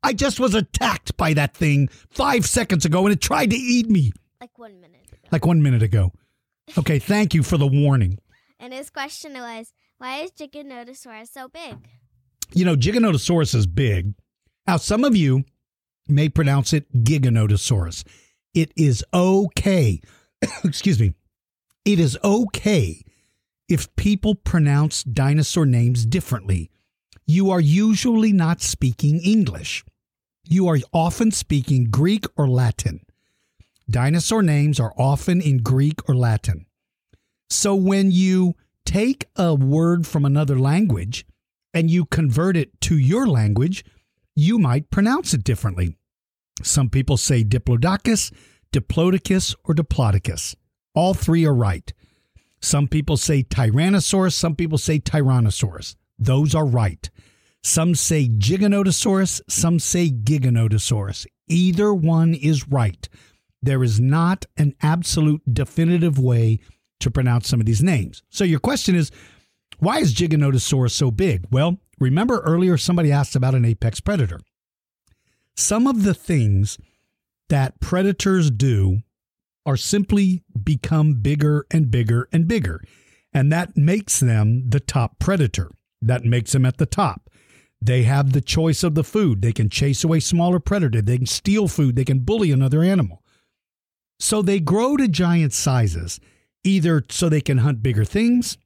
I 0.03 0.13
just 0.13 0.39
was 0.39 0.53
attacked 0.53 1.17
by 1.17 1.33
that 1.33 1.55
thing 1.55 1.87
five 2.11 2.45
seconds 2.45 2.85
ago, 2.85 3.05
and 3.07 3.11
it 3.11 3.21
tried 3.21 3.49
to 3.49 3.55
eat 3.55 3.89
me 3.89 4.11
Like 4.39 4.57
one 4.59 4.79
minute 4.79 5.07
ago. 5.11 5.17
like 5.31 5.45
one 5.47 5.63
minute 5.63 5.81
ago. 5.81 6.11
Okay, 6.77 6.99
thank 7.13 7.33
you 7.33 7.41
for 7.41 7.57
the 7.57 7.65
warning. 7.67 8.19
And 8.59 8.71
his 8.71 8.91
question 8.91 9.33
was, 9.33 9.73
why 9.97 10.19
is 10.19 10.31
Giganotosaurus 10.31 11.29
so 11.31 11.47
big? 11.47 11.75
You 12.53 12.65
know, 12.65 12.75
Giganotosaurus 12.75 13.55
is 13.55 13.65
big. 13.65 14.13
Now, 14.67 14.77
some 14.77 15.03
of 15.03 15.15
you 15.15 15.45
may 16.07 16.29
pronounce 16.29 16.73
it 16.73 16.91
Giganotosaurus. 17.03 18.03
It 18.53 18.71
is 18.75 19.03
okay. 19.13 20.01
Excuse 20.63 20.99
me. 20.99 21.13
It 21.83 21.99
is 21.99 22.17
okay 22.23 23.03
if 23.69 23.95
people 23.95 24.35
pronounce 24.35 25.03
dinosaur 25.03 25.65
names 25.65 26.05
differently. 26.05 26.71
You 27.27 27.51
are 27.51 27.59
usually 27.59 28.31
not 28.31 28.61
speaking 28.61 29.19
English. 29.19 29.83
You 30.47 30.67
are 30.67 30.79
often 30.93 31.31
speaking 31.31 31.85
Greek 31.89 32.25
or 32.35 32.47
Latin. 32.47 33.01
Dinosaur 33.89 34.41
names 34.41 34.79
are 34.79 34.93
often 34.97 35.41
in 35.41 35.57
Greek 35.57 36.07
or 36.07 36.15
Latin. 36.15 36.65
So 37.49 37.75
when 37.75 38.11
you 38.11 38.55
take 38.85 39.25
a 39.35 39.53
word 39.53 40.07
from 40.07 40.25
another 40.25 40.57
language 40.57 41.25
and 41.73 41.89
you 41.89 42.05
convert 42.05 42.57
it 42.57 42.79
to 42.81 42.97
your 42.97 43.27
language, 43.27 43.83
you 44.35 44.59
might 44.59 44.91
pronounce 44.91 45.33
it 45.33 45.43
differently. 45.43 45.97
Some 46.61 46.89
people 46.89 47.17
say 47.17 47.43
Diplodocus, 47.43 48.33
Diplodocus, 48.73 49.55
or 49.63 49.73
Diplodocus. 49.73 50.55
All 50.93 51.13
three 51.13 51.45
are 51.45 51.53
right. 51.53 51.91
Some 52.61 52.87
people 52.87 53.17
say 53.17 53.43
Tyrannosaurus, 53.43 54.33
some 54.33 54.55
people 54.55 54.77
say 54.77 54.99
Tyrannosaurus. 54.99 55.95
Those 56.17 56.55
are 56.55 56.65
right. 56.65 57.09
Some 57.63 57.95
say 57.95 58.27
Giganotosaurus, 58.27 59.41
some 59.49 59.79
say 59.79 60.09
Giganotosaurus. 60.09 61.25
Either 61.47 61.93
one 61.93 62.33
is 62.33 62.67
right. 62.67 63.07
There 63.61 63.83
is 63.83 63.99
not 63.99 64.45
an 64.57 64.75
absolute 64.81 65.41
definitive 65.51 66.19
way 66.19 66.59
to 66.99 67.11
pronounce 67.11 67.47
some 67.47 67.59
of 67.59 67.65
these 67.65 67.83
names. 67.83 68.23
So 68.29 68.43
your 68.43 68.59
question 68.59 68.95
is, 68.95 69.11
why 69.79 69.99
is 69.99 70.13
Giganotosaurus 70.13 70.91
so 70.91 71.11
big? 71.11 71.45
Well, 71.51 71.79
remember 71.99 72.39
earlier 72.41 72.77
somebody 72.77 73.11
asked 73.11 73.35
about 73.35 73.55
an 73.55 73.65
apex 73.65 73.99
predator. 73.99 74.39
Some 75.55 75.87
of 75.87 76.03
the 76.03 76.13
things 76.13 76.77
that 77.49 77.79
predators 77.79 78.51
do 78.51 79.01
are 79.65 79.77
simply 79.77 80.43
become 80.63 81.15
bigger 81.15 81.65
and 81.71 81.89
bigger 81.89 82.27
and 82.31 82.47
bigger. 82.47 82.81
And 83.33 83.51
that 83.51 83.75
makes 83.75 84.19
them 84.19 84.69
the 84.69 84.79
top 84.79 85.19
predator. 85.19 85.71
That 86.01 86.23
makes 86.23 86.51
them 86.51 86.65
at 86.65 86.77
the 86.77 86.85
top. 86.85 87.29
They 87.81 88.03
have 88.03 88.31
the 88.31 88.41
choice 88.41 88.83
of 88.83 88.95
the 88.95 89.03
food. 89.03 89.41
They 89.41 89.51
can 89.51 89.69
chase 89.69 90.03
away 90.03 90.19
smaller 90.19 90.59
predator. 90.59 91.01
They 91.01 91.17
can 91.17 91.25
steal 91.25 91.67
food. 91.67 91.95
They 91.95 92.05
can 92.05 92.19
bully 92.19 92.51
another 92.51 92.83
animal. 92.83 93.23
So 94.19 94.41
they 94.41 94.59
grow 94.59 94.97
to 94.97 95.07
giant 95.07 95.53
sizes, 95.53 96.19
either 96.63 97.03
so 97.09 97.27
they 97.27 97.41
can 97.41 97.59
hunt 97.59 97.83
bigger 97.83 98.05
things, 98.05 98.57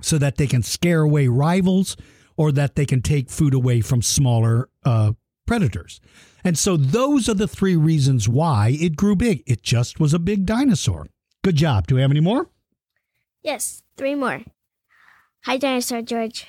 so 0.00 0.18
that 0.18 0.36
they 0.36 0.46
can 0.46 0.62
scare 0.62 1.02
away 1.02 1.28
rivals, 1.28 1.96
or 2.38 2.52
that 2.52 2.76
they 2.76 2.86
can 2.86 3.02
take 3.02 3.28
food 3.28 3.52
away 3.52 3.82
from 3.82 4.00
smaller 4.00 4.70
uh, 4.84 5.12
predators. 5.46 6.00
And 6.44 6.56
so 6.56 6.76
those 6.76 7.28
are 7.28 7.34
the 7.34 7.48
three 7.48 7.76
reasons 7.76 8.28
why 8.28 8.76
it 8.80 8.96
grew 8.96 9.16
big. 9.16 9.42
It 9.46 9.62
just 9.62 9.98
was 9.98 10.14
a 10.14 10.18
big 10.18 10.46
dinosaur. 10.46 11.08
Good 11.42 11.56
job. 11.56 11.86
Do 11.88 11.96
we 11.96 12.00
have 12.00 12.12
any 12.12 12.20
more? 12.20 12.48
Yes, 13.42 13.82
three 13.96 14.14
more. 14.14 14.42
Hi, 15.44 15.56
Dinosaur 15.56 16.02
George, 16.02 16.46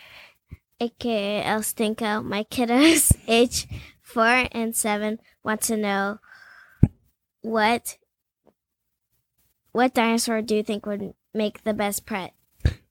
aka 0.79 1.43
El 1.43 1.61
Stinko. 1.61 2.23
My 2.23 2.43
kiddos, 2.43 3.15
age 3.27 3.67
four 4.01 4.47
and 4.51 4.75
seven, 4.75 5.19
want 5.43 5.61
to 5.63 5.77
know 5.77 6.19
what 7.41 7.97
what 9.71 9.93
dinosaur 9.93 10.41
do 10.41 10.55
you 10.55 10.63
think 10.63 10.85
would 10.85 11.13
make 11.33 11.63
the 11.63 11.73
best 11.73 12.05
pet? 12.05 12.33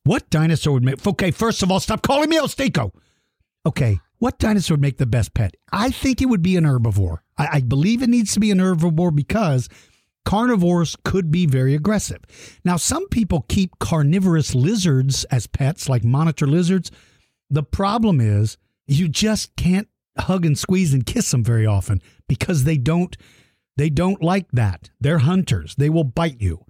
What 0.09 0.31
dinosaur 0.31 0.73
would 0.73 0.85
make? 0.85 1.07
Okay, 1.07 1.31
first 1.31 1.63
of 1.63 1.71
all, 1.71 1.81
stop 1.81 2.01
calling 2.01 2.31
me 2.31 2.39
Stinko. 2.39 2.93
Okay, 3.67 4.01
what 4.17 4.39
dinosaur 4.39 4.77
would 4.77 4.81
make 4.81 4.97
the 4.97 5.05
best 5.05 5.35
pet? 5.35 5.55
I 5.71 5.91
think 5.91 6.23
it 6.23 6.31
would 6.31 6.41
be 6.41 6.57
an 6.57 6.65
herbivore. 6.65 7.19
I, 7.37 7.49
I 7.53 7.61
believe 7.61 8.01
it 8.01 8.09
needs 8.09 8.33
to 8.33 8.41
be 8.41 8.51
an 8.51 8.57
herbivore 8.57 9.15
because 9.15 9.69
carnivores 10.25 10.97
could 11.05 11.31
be 11.31 11.45
very 11.45 11.75
aggressive. 11.75 12.21
Now, 12.65 12.79
some 12.79 13.07
people 13.11 13.45
keep 13.51 13.79
carnivorous 13.81 14.55
lizards 14.55 15.25
as 15.25 15.47
pets, 15.47 15.91
like 15.91 16.05
monitor 16.05 16.47
lizards. 16.47 16.91
The 17.51 17.63
problem 17.63 18.19
is 18.19 18.57
you 18.87 19.09
just 19.09 19.57
can't 19.57 19.89
hug 20.19 20.47
and 20.47 20.57
squeeze 20.57 20.95
and 20.95 21.05
kiss 21.05 21.33
them 21.33 21.45
very 21.45 21.67
often 21.67 22.01
because 22.27 22.65
they 22.65 22.79
don't 22.79 23.15
they 23.77 23.91
don't 23.91 24.23
like 24.23 24.47
that. 24.55 24.89
They're 24.99 25.19
hunters. 25.19 25.75
They 25.77 25.91
will 25.91 26.05
bite 26.05 26.41
you. 26.41 26.65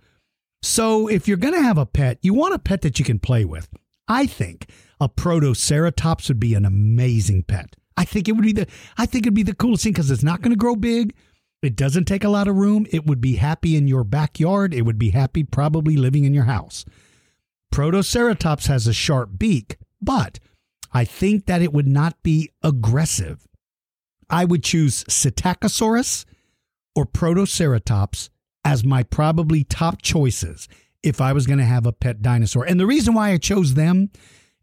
So 0.63 1.09
if 1.09 1.29
you're 1.29 1.37
going 1.37 1.55
to 1.55 1.63
have 1.63 1.79
a 1.79 1.87
pet, 1.87 2.19
you 2.23 2.35
want 2.35 2.55
a 2.55 2.59
pet 2.59 2.83
that 2.83 2.99
you 2.99 3.05
can 3.05 3.19
play 3.19 3.45
with. 3.45 3.69
I 4.09 4.27
think 4.27 4.71
a 5.01 5.09
protoceratops 5.09 6.29
would 6.29 6.41
be 6.41 6.55
an 6.55 6.65
amazing 6.65 7.45
pet. 7.45 7.77
I 7.97 8.05
think 8.05 8.29
it 8.29 8.33
would 8.33 8.45
be 8.45 8.53
the 8.53 8.67
I 8.97 9.07
think 9.07 9.25
it'd 9.25 9.35
be 9.35 9.43
the 9.43 9.55
coolest 9.55 9.83
thing 9.83 9.93
because 9.93 10.11
it's 10.11 10.23
not 10.23 10.41
going 10.41 10.51
to 10.51 10.57
grow 10.57 10.77
big. 10.77 11.15
It 11.63 11.75
doesn't 11.75 12.05
take 12.05 12.25
a 12.25 12.29
lot 12.29 12.47
of 12.47 12.57
room. 12.57 12.87
It 12.91 13.07
would 13.07 13.21
be 13.21 13.37
happy 13.37 13.77
in 13.77 13.89
your 13.89 14.05
backyard. 14.05 14.73
It 14.73 14.83
would 14.83 14.99
be 14.99 15.11
happy 15.11 15.43
probably 15.43 15.97
living 15.97 16.25
in 16.25 16.33
your 16.33 16.45
house. 16.45 16.85
Protoceratops 17.73 18.69
has 18.69 18.87
a 18.87 18.93
sharp 18.93 19.31
beak, 19.39 19.77
but 20.01 20.39
I 20.93 21.05
think 21.05 21.47
that 21.47 21.61
it 21.61 21.73
would 21.73 21.89
not 21.89 22.23
be 22.23 22.51
aggressive. 22.63 23.47
I 24.31 24.45
would 24.45 24.63
choose 24.63 25.05
Psittacosaurus 25.05 26.25
or 26.95 27.05
Protoceratops 27.05 28.31
as 28.69 28.85
my 28.85 29.03
probably 29.03 29.65
top 29.65 30.03
choices 30.03 30.69
if 31.03 31.21
I 31.23 31.33
was 31.33 31.47
going 31.47 31.59
to 31.59 31.65
have 31.65 31.87
a 31.87 31.93
pet 31.93 32.21
dinosaur. 32.21 32.65
And 32.65 32.79
the 32.79 32.87
reason 32.87 33.15
why 33.15 33.31
I 33.31 33.39
chose 33.39 33.75
them 33.75 34.11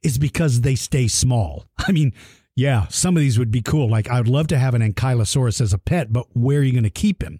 is 0.04 0.20
because 0.20 0.62
they 0.62 0.76
stay 0.76 1.08
small. 1.08 1.66
I 1.80 1.92
mean, 1.92 2.14
Yeah, 2.56 2.88
some 2.88 3.18
of 3.18 3.22
these 3.22 3.40
would 3.40 3.52
be 3.52 3.62
cool. 3.64 3.90
Like 3.90 4.10
I'd 4.10 4.28
love 4.28 4.48
to 4.48 4.60
have 4.60 4.76
an 4.76 4.82
ankylosaurus 4.82 5.60
as 5.60 5.74
a 5.74 5.80
pet, 5.80 6.14
but 6.14 6.28
where 6.34 6.60
are 6.60 6.64
you 6.64 6.72
going 6.72 6.84
to 6.84 6.90
keep 6.90 7.24
him? 7.24 7.40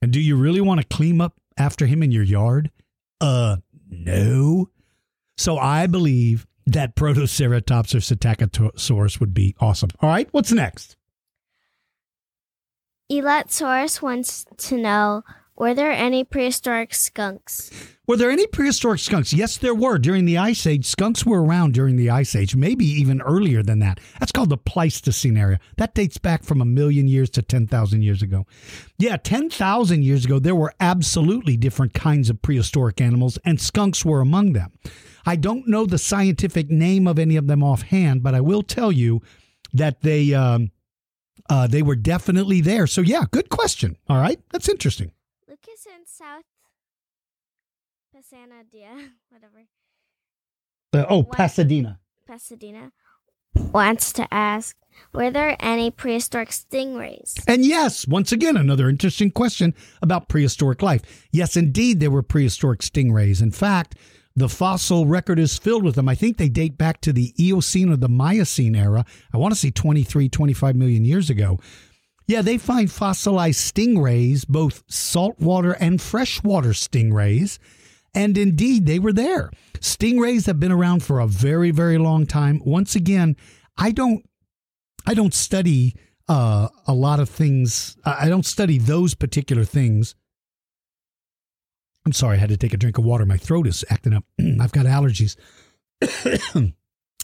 And 0.00 0.12
do 0.12 0.20
you 0.20 0.36
really 0.36 0.60
want 0.60 0.80
to 0.80 0.96
clean 0.96 1.20
up 1.20 1.34
after 1.58 1.86
him 1.86 2.02
in 2.02 2.12
your 2.12 2.22
yard? 2.22 2.70
Uh, 3.20 3.56
no. 3.88 4.70
So 5.36 5.58
I 5.58 5.88
believe 5.88 6.46
that 6.66 6.94
Protoceratops 6.94 7.94
or 7.94 7.98
Psittacosaurus 7.98 9.18
would 9.18 9.34
be 9.34 9.56
awesome. 9.60 9.90
All 10.00 10.08
right, 10.08 10.28
what's 10.30 10.52
next? 10.52 10.96
Elotsaurus 13.10 14.00
wants 14.00 14.46
to 14.56 14.76
know 14.76 15.24
Were 15.60 15.74
there 15.74 15.92
any 15.92 16.24
prehistoric 16.24 16.94
skunks? 16.94 17.70
Were 18.06 18.16
there 18.16 18.30
any 18.30 18.46
prehistoric 18.46 18.98
skunks? 18.98 19.34
Yes, 19.34 19.58
there 19.58 19.74
were. 19.74 19.98
During 19.98 20.24
the 20.24 20.38
Ice 20.38 20.66
Age, 20.66 20.86
skunks 20.86 21.26
were 21.26 21.44
around 21.44 21.74
during 21.74 21.96
the 21.96 22.08
Ice 22.08 22.34
Age, 22.34 22.56
maybe 22.56 22.86
even 22.86 23.20
earlier 23.20 23.62
than 23.62 23.78
that. 23.80 24.00
That's 24.18 24.32
called 24.32 24.48
the 24.48 24.56
Pleistocene 24.56 25.36
era. 25.36 25.60
That 25.76 25.94
dates 25.94 26.16
back 26.16 26.44
from 26.44 26.62
a 26.62 26.64
million 26.64 27.08
years 27.08 27.28
to 27.32 27.42
10,000 27.42 28.00
years 28.00 28.22
ago. 28.22 28.46
Yeah, 28.96 29.18
10,000 29.18 30.02
years 30.02 30.24
ago, 30.24 30.38
there 30.38 30.54
were 30.54 30.72
absolutely 30.80 31.58
different 31.58 31.92
kinds 31.92 32.30
of 32.30 32.40
prehistoric 32.40 32.98
animals, 32.98 33.38
and 33.44 33.60
skunks 33.60 34.02
were 34.02 34.22
among 34.22 34.54
them. 34.54 34.72
I 35.26 35.36
don't 35.36 35.68
know 35.68 35.84
the 35.84 35.98
scientific 35.98 36.70
name 36.70 37.06
of 37.06 37.18
any 37.18 37.36
of 37.36 37.48
them 37.48 37.62
offhand, 37.62 38.22
but 38.22 38.34
I 38.34 38.40
will 38.40 38.62
tell 38.62 38.90
you 38.90 39.20
that 39.74 40.00
they. 40.00 40.32
Um, 40.32 40.70
uh, 41.50 41.66
they 41.66 41.82
were 41.82 41.96
definitely 41.96 42.60
there. 42.60 42.86
So, 42.86 43.00
yeah, 43.00 43.24
good 43.30 43.48
question. 43.48 43.96
All 44.08 44.18
right. 44.18 44.38
That's 44.52 44.68
interesting. 44.68 45.10
Lucas 45.50 45.84
in 45.84 46.06
South 46.06 46.44
Pasadena, 48.14 48.62
whatever, 49.30 49.66
Uh, 50.92 51.04
oh, 51.10 51.22
What? 51.22 51.32
Pasadena. 51.36 51.98
Pasadena, 52.24 52.92
wants 53.72 54.12
to 54.12 54.32
ask 54.32 54.76
Were 55.12 55.32
there 55.32 55.56
any 55.58 55.90
prehistoric 55.90 56.50
stingrays? 56.50 57.34
And 57.48 57.64
yes, 57.64 58.06
once 58.06 58.30
again, 58.30 58.56
another 58.56 58.88
interesting 58.88 59.32
question 59.32 59.74
about 60.00 60.28
prehistoric 60.28 60.82
life. 60.82 61.02
Yes, 61.32 61.56
indeed, 61.56 61.98
there 61.98 62.12
were 62.12 62.22
prehistoric 62.22 62.80
stingrays. 62.82 63.42
In 63.42 63.50
fact, 63.50 63.96
the 64.36 64.48
fossil 64.48 65.06
record 65.06 65.40
is 65.40 65.58
filled 65.58 65.82
with 65.82 65.96
them. 65.96 66.08
I 66.08 66.14
think 66.14 66.36
they 66.36 66.48
date 66.48 66.78
back 66.78 67.00
to 67.00 67.12
the 67.12 67.34
Eocene 67.42 67.90
or 67.92 67.96
the 67.96 68.08
Miocene 68.08 68.76
era. 68.76 69.04
I 69.34 69.36
want 69.36 69.52
to 69.52 69.58
say 69.58 69.72
23, 69.72 70.28
25 70.28 70.76
million 70.76 71.04
years 71.04 71.28
ago. 71.28 71.58
Yeah, 72.30 72.42
they 72.42 72.58
find 72.58 72.88
fossilized 72.88 73.74
stingrays, 73.74 74.46
both 74.46 74.84
saltwater 74.86 75.72
and 75.72 76.00
freshwater 76.00 76.68
stingrays. 76.68 77.58
And 78.14 78.38
indeed, 78.38 78.86
they 78.86 79.00
were 79.00 79.12
there. 79.12 79.50
Stingrays 79.80 80.46
have 80.46 80.60
been 80.60 80.70
around 80.70 81.02
for 81.02 81.18
a 81.18 81.26
very, 81.26 81.72
very 81.72 81.98
long 81.98 82.26
time. 82.26 82.62
Once 82.64 82.94
again, 82.94 83.34
I 83.76 83.90
don't 83.90 84.24
I 85.08 85.14
don't 85.14 85.34
study 85.34 85.96
uh, 86.28 86.68
a 86.86 86.94
lot 86.94 87.18
of 87.18 87.28
things. 87.28 87.96
I 88.04 88.28
don't 88.28 88.46
study 88.46 88.78
those 88.78 89.16
particular 89.16 89.64
things. 89.64 90.14
I'm 92.06 92.12
sorry, 92.12 92.36
I 92.36 92.38
had 92.38 92.50
to 92.50 92.56
take 92.56 92.74
a 92.74 92.76
drink 92.76 92.96
of 92.96 93.04
water. 93.04 93.26
My 93.26 93.38
throat 93.38 93.66
is 93.66 93.84
acting 93.90 94.12
up. 94.12 94.22
I've 94.60 94.70
got 94.70 94.86
allergies. 94.86 95.34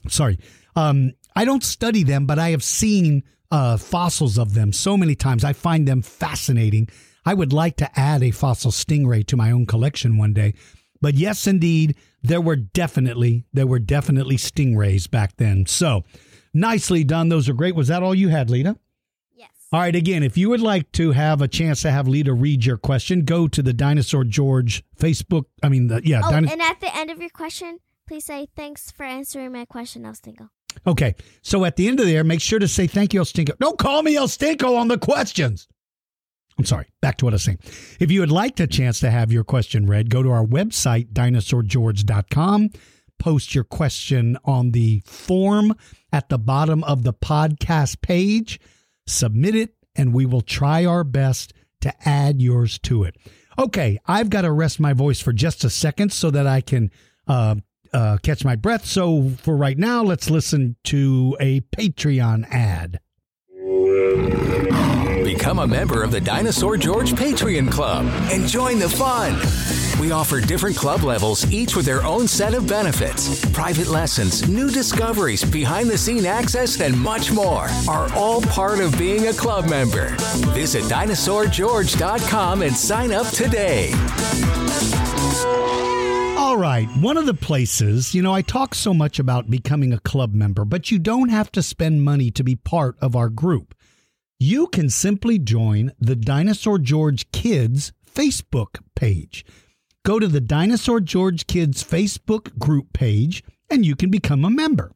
sorry. 0.09 0.41
Um, 0.75 1.13
I 1.37 1.45
don't 1.45 1.63
study 1.63 2.03
them, 2.03 2.27
but 2.27 2.41
I 2.41 2.51
have 2.51 2.65
seen 2.65 3.23
uh, 3.51 3.77
fossils 3.77 4.39
of 4.39 4.55
them 4.55 4.73
so 4.73 4.97
many 4.97 5.15
times. 5.15 5.45
I 5.45 5.53
find 5.53 5.87
them 5.87 6.03
fascinating. 6.03 6.89
I 7.25 7.35
would 7.35 7.53
like 7.53 7.77
to 7.79 7.91
add 7.99 8.23
a 8.23 8.31
fossil 8.31 8.71
stingray 8.71 9.27
to 9.27 9.37
my 9.37 9.51
own 9.51 9.67
collection 9.67 10.17
one 10.17 10.33
day. 10.33 10.55
But 11.01 11.15
yes, 11.15 11.47
indeed, 11.47 11.97
there 12.23 12.41
were 12.41 12.57
definitely 12.57 13.45
there 13.53 13.67
were 13.67 13.79
definitely 13.79 14.37
stingrays 14.37 15.11
back 15.11 15.37
then. 15.37 15.67
So 15.67 16.05
nicely 16.55 17.05
done. 17.05 17.29
Those 17.29 17.49
are 17.49 17.53
great. 17.55 17.75
Was 17.75 17.89
that 17.89 18.03
all 18.03 18.15
you 18.15 18.29
had, 18.29 18.49
Lita? 18.51 18.77
Yes. 19.35 19.51
All 19.73 19.81
right, 19.81 19.95
again, 19.95 20.23
if 20.23 20.39
you 20.39 20.49
would 20.49 20.61
like 20.63 20.91
to 20.93 21.13
have 21.13 21.43
a 21.43 21.49
chance 21.49 21.83
to 21.83 21.91
have 21.91 22.09
Lita 22.09 22.33
read 22.33 22.65
your 22.65 22.79
question, 22.79 23.25
go 23.25 23.47
to 23.49 23.63
the 23.63 23.73
Dinosaur 23.75 24.25
George 24.25 24.83
Facebook. 24.99 25.45
I 25.63 25.69
mean, 25.69 25.89
the, 25.89 26.01
yeah, 26.05 26.23
Oh, 26.25 26.31
Dino- 26.31 26.51
and 26.51 26.63
at 26.63 26.81
the 26.81 26.97
end 26.97 27.11
of 27.11 27.21
your 27.21 27.29
question, 27.31 27.79
please 28.09 28.25
say 28.25 28.47
thanks 28.57 28.91
for 28.91 29.05
answering 29.05 29.53
my 29.53 29.65
question, 29.67 30.07
El 30.07 30.15
Stingo. 30.15 30.49
Okay. 30.87 31.15
So 31.43 31.65
at 31.65 31.77
the 31.77 31.89
end 31.89 32.01
of 32.01 32.07
there, 32.07 32.25
make 32.25 32.41
sure 32.41 32.59
to 32.59 32.69
say 32.69 32.87
thank 32.87 33.15
you, 33.15 33.21
El 33.21 33.27
Stinko. 33.27 33.59
Don't 33.59 33.79
call 33.79 34.03
me 34.03 34.17
El 34.17 34.29
Stinko 34.29 34.77
on 34.77 34.89
the 34.89 34.99
questions. 34.99 35.69
I'm 36.59 36.65
sorry. 36.65 36.87
Back 37.03 37.19
to 37.19 37.27
what 37.27 37.35
I 37.35 37.37
was 37.37 37.43
saying. 37.43 37.59
If 38.01 38.11
you 38.11 38.21
would 38.21 38.31
like 38.31 38.59
a 38.61 38.67
chance 38.67 39.01
to 39.01 39.11
have 39.11 39.31
your 39.31 39.45
question 39.45 39.87
read, 39.87 40.11
go 40.11 40.23
to 40.23 40.31
our 40.31 40.45
website, 40.45 41.13
dinosaurgeorge.com. 41.13 42.71
Post 43.19 43.55
your 43.55 43.65
question 43.65 44.37
on 44.45 44.73
the 44.73 45.03
form 45.07 45.75
at 46.13 46.29
the 46.29 46.39
bottom 46.39 46.85
of 46.85 47.03
the 47.03 47.15
podcast 47.15 48.01
page. 48.01 48.61
Submit 49.07 49.55
it, 49.55 49.75
and 49.95 50.13
we 50.13 50.27
will 50.27 50.41
try 50.41 50.85
our 50.85 51.05
best 51.05 51.53
to 51.83 51.93
add 52.09 52.41
yours 52.43 52.79
to 52.81 53.05
it. 53.05 53.17
Okay, 53.59 53.99
I've 54.07 54.31
got 54.31 54.43
to 54.43 54.53
rest 54.53 54.81
my 54.81 54.93
voice 54.93 55.21
for 55.21 55.33
just 55.33 55.65
a 55.65 55.71
second 55.71 56.13
so 56.13 56.31
that 56.31 56.47
I 56.47 56.61
can 56.61 56.91
uh, 57.27 57.57
uh, 57.93 58.19
catch 58.23 58.45
my 58.45 58.57
breath. 58.57 58.87
So 58.87 59.31
for 59.39 59.57
right 59.57 59.79
now, 59.79 60.03
let's 60.03 60.31
listen 60.31 60.77
to 60.85 61.37
a 61.41 61.61
Patreon 61.61 62.47
ad. 62.51 63.01
Become 65.25 65.59
a 65.59 65.67
member 65.67 66.03
of 66.03 66.11
the 66.13 66.21
Dinosaur 66.21 66.77
George 66.77 67.13
Patreon 67.13 67.71
Club 67.71 68.07
and 68.31 68.47
join 68.47 68.79
the 68.79 68.89
fun. 68.89 69.35
We 70.01 70.13
offer 70.13 70.41
different 70.41 70.77
club 70.77 71.03
levels, 71.03 71.51
each 71.53 71.75
with 71.75 71.87
their 71.87 72.05
own 72.05 72.29
set 72.29 72.55
of 72.55 72.69
benefits. 72.69 73.45
Private 73.51 73.89
lessons, 73.89 74.47
new 74.49 74.71
discoveries, 74.71 75.45
behind 75.45 75.89
the 75.89 75.99
scene 75.99 76.27
access, 76.27 76.81
and 76.81 76.99
much 76.99 77.33
more 77.33 77.69
are 77.89 78.13
all 78.15 78.43
part 78.43 78.81
of 78.81 78.97
being 78.99 79.29
a 79.29 79.33
club 79.33 79.69
member. 79.69 80.11
Visit 80.53 80.85
dinosaurgeorge.com 80.85 82.63
and 82.63 82.77
sign 82.77 83.13
up 83.13 83.29
today. 83.29 83.93
All 86.57 86.63
right. 86.63 86.89
One 87.03 87.19
of 87.19 87.27
the 87.27 87.35
places, 87.35 88.15
you 88.15 88.23
know, 88.23 88.33
I 88.33 88.41
talk 88.41 88.75
so 88.75 88.95
much 88.95 89.19
about 89.19 89.51
becoming 89.51 89.93
a 89.93 89.99
club 89.99 90.33
member, 90.33 90.65
but 90.65 90.91
you 90.91 90.99
don't 90.99 91.29
have 91.29 91.53
to 91.53 91.63
spend 91.63 92.03
money 92.03 92.31
to 92.31 92.43
be 92.43 92.57
part 92.57 92.97
of 92.99 93.15
our 93.15 93.29
group. 93.29 93.75
You 94.41 94.67
can 94.69 94.89
simply 94.89 95.39
join 95.39 95.93
the 96.01 96.17
Dinosaur 96.17 96.79
George 96.79 97.31
Kids 97.31 97.93
Facebook 98.11 98.81
page. 98.95 99.45
Go 100.03 100.19
to 100.19 100.27
the 100.27 100.41
Dinosaur 100.41 101.01
George 101.01 101.47
Kids 101.47 101.85
Facebook 101.85 102.59
group 102.59 102.95
page 102.95 103.45
and 103.69 103.85
you 103.85 103.95
can 103.95 104.11
become 104.11 104.43
a 104.43 104.49
member. 104.49 104.93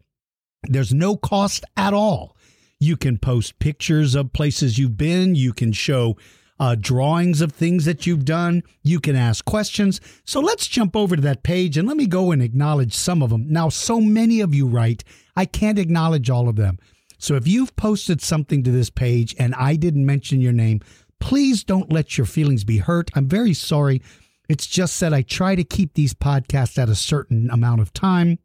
There's 0.62 0.94
no 0.94 1.14
cost 1.14 1.66
at 1.76 1.92
all. 1.92 2.38
You 2.78 2.96
can 2.96 3.18
post 3.18 3.58
pictures 3.58 4.14
of 4.14 4.32
places 4.32 4.78
you've 4.78 4.96
been. 4.96 5.34
You 5.34 5.52
can 5.52 5.72
show 5.72 6.16
uh, 6.60 6.76
drawings 6.78 7.40
of 7.40 7.52
things 7.52 7.86
that 7.86 8.06
you've 8.06 8.26
done. 8.26 8.62
You 8.82 9.00
can 9.00 9.16
ask 9.16 9.44
questions. 9.44 10.00
So 10.24 10.40
let's 10.40 10.68
jump 10.68 10.94
over 10.94 11.16
to 11.16 11.22
that 11.22 11.42
page 11.42 11.78
and 11.78 11.88
let 11.88 11.96
me 11.96 12.06
go 12.06 12.30
and 12.30 12.42
acknowledge 12.42 12.94
some 12.94 13.22
of 13.22 13.30
them. 13.30 13.46
Now, 13.50 13.70
so 13.70 14.00
many 14.00 14.40
of 14.40 14.54
you 14.54 14.66
write, 14.66 15.02
I 15.34 15.46
can't 15.46 15.78
acknowledge 15.78 16.28
all 16.28 16.48
of 16.48 16.56
them. 16.56 16.78
So 17.18 17.34
if 17.34 17.48
you've 17.48 17.74
posted 17.76 18.20
something 18.20 18.62
to 18.62 18.70
this 18.70 18.90
page 18.90 19.34
and 19.38 19.54
I 19.54 19.76
didn't 19.76 20.04
mention 20.04 20.42
your 20.42 20.52
name, 20.52 20.80
please 21.18 21.64
don't 21.64 21.90
let 21.90 22.18
your 22.18 22.26
feelings 22.26 22.64
be 22.64 22.78
hurt. 22.78 23.10
I'm 23.14 23.28
very 23.28 23.54
sorry. 23.54 24.02
It's 24.48 24.66
just 24.66 25.00
that 25.00 25.14
I 25.14 25.22
try 25.22 25.54
to 25.54 25.64
keep 25.64 25.94
these 25.94 26.12
podcasts 26.12 26.76
at 26.76 26.88
a 26.88 26.94
certain 26.94 27.50
amount 27.50 27.80
of 27.80 27.92
time. 27.92 28.38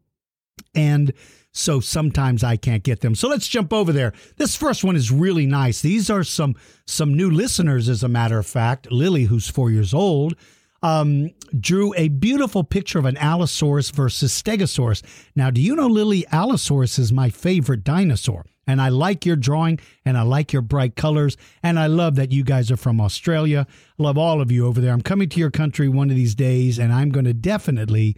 And 0.74 1.12
so 1.56 1.80
sometimes 1.80 2.44
I 2.44 2.56
can't 2.56 2.82
get 2.82 3.00
them. 3.00 3.14
So 3.14 3.28
let's 3.28 3.48
jump 3.48 3.72
over 3.72 3.92
there. 3.92 4.12
This 4.36 4.54
first 4.54 4.84
one 4.84 4.96
is 4.96 5.10
really 5.10 5.46
nice. 5.46 5.80
These 5.80 6.10
are 6.10 6.22
some 6.24 6.54
some 6.86 7.14
new 7.14 7.30
listeners, 7.30 7.88
as 7.88 8.02
a 8.02 8.08
matter 8.08 8.38
of 8.38 8.46
fact. 8.46 8.90
Lily, 8.92 9.24
who's 9.24 9.48
four 9.48 9.70
years 9.70 9.94
old, 9.94 10.34
um, 10.82 11.30
drew 11.58 11.94
a 11.94 12.08
beautiful 12.08 12.62
picture 12.62 12.98
of 12.98 13.06
an 13.06 13.16
Allosaurus 13.16 13.90
versus 13.90 14.40
Stegosaurus. 14.40 15.02
Now, 15.34 15.50
do 15.50 15.60
you 15.60 15.74
know, 15.74 15.86
Lily, 15.86 16.26
Allosaurus 16.30 16.98
is 16.98 17.12
my 17.12 17.30
favorite 17.30 17.82
dinosaur. 17.82 18.44
And 18.68 18.82
I 18.82 18.88
like 18.88 19.24
your 19.24 19.36
drawing 19.36 19.78
and 20.04 20.18
I 20.18 20.22
like 20.22 20.52
your 20.52 20.62
bright 20.62 20.96
colors. 20.96 21.36
And 21.62 21.78
I 21.78 21.86
love 21.86 22.16
that 22.16 22.32
you 22.32 22.42
guys 22.42 22.70
are 22.70 22.76
from 22.76 23.00
Australia. 23.00 23.66
Love 23.96 24.18
all 24.18 24.40
of 24.40 24.50
you 24.50 24.66
over 24.66 24.80
there. 24.80 24.92
I'm 24.92 25.02
coming 25.02 25.28
to 25.28 25.38
your 25.38 25.52
country 25.52 25.88
one 25.88 26.10
of 26.10 26.16
these 26.16 26.34
days 26.34 26.78
and 26.78 26.92
I'm 26.92 27.10
going 27.10 27.26
to 27.26 27.32
definitely 27.32 28.16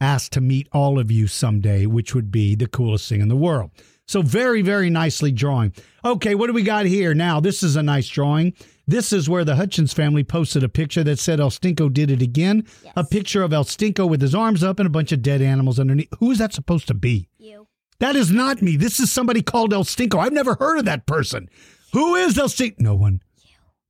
ask 0.00 0.30
to 0.32 0.40
meet 0.40 0.68
all 0.72 0.98
of 0.98 1.10
you 1.10 1.26
someday, 1.26 1.86
which 1.86 2.14
would 2.14 2.30
be 2.30 2.54
the 2.54 2.66
coolest 2.66 3.08
thing 3.08 3.20
in 3.20 3.28
the 3.28 3.36
world. 3.36 3.70
So, 4.06 4.22
very, 4.22 4.60
very 4.60 4.90
nicely 4.90 5.30
drawing. 5.30 5.72
Okay, 6.04 6.34
what 6.34 6.48
do 6.48 6.52
we 6.52 6.62
got 6.62 6.86
here? 6.86 7.14
Now, 7.14 7.38
this 7.38 7.62
is 7.62 7.76
a 7.76 7.82
nice 7.82 8.08
drawing. 8.08 8.54
This 8.88 9.12
is 9.12 9.28
where 9.28 9.44
the 9.44 9.54
Hutchins 9.54 9.92
family 9.92 10.24
posted 10.24 10.64
a 10.64 10.68
picture 10.68 11.04
that 11.04 11.20
said 11.20 11.38
El 11.38 11.50
Stinko 11.50 11.92
did 11.92 12.10
it 12.10 12.20
again. 12.20 12.66
A 12.96 13.04
picture 13.04 13.44
of 13.44 13.52
El 13.52 13.62
Stinko 13.62 14.08
with 14.08 14.20
his 14.20 14.34
arms 14.34 14.64
up 14.64 14.80
and 14.80 14.86
a 14.88 14.90
bunch 14.90 15.12
of 15.12 15.22
dead 15.22 15.40
animals 15.40 15.78
underneath. 15.78 16.08
Who 16.18 16.32
is 16.32 16.38
that 16.38 16.52
supposed 16.52 16.88
to 16.88 16.94
be? 16.94 17.28
You. 17.38 17.68
That 18.00 18.16
is 18.16 18.32
not 18.32 18.62
me. 18.62 18.76
This 18.76 18.98
is 18.98 19.12
somebody 19.12 19.42
called 19.42 19.72
El 19.72 19.84
Stinko. 19.84 20.18
I've 20.18 20.32
never 20.32 20.56
heard 20.56 20.78
of 20.78 20.86
that 20.86 21.06
person. 21.06 21.48
Who 21.92 22.16
is 22.16 22.36
El 22.36 22.48
Stinko? 22.48 22.80
No 22.80 22.96
one 22.96 23.20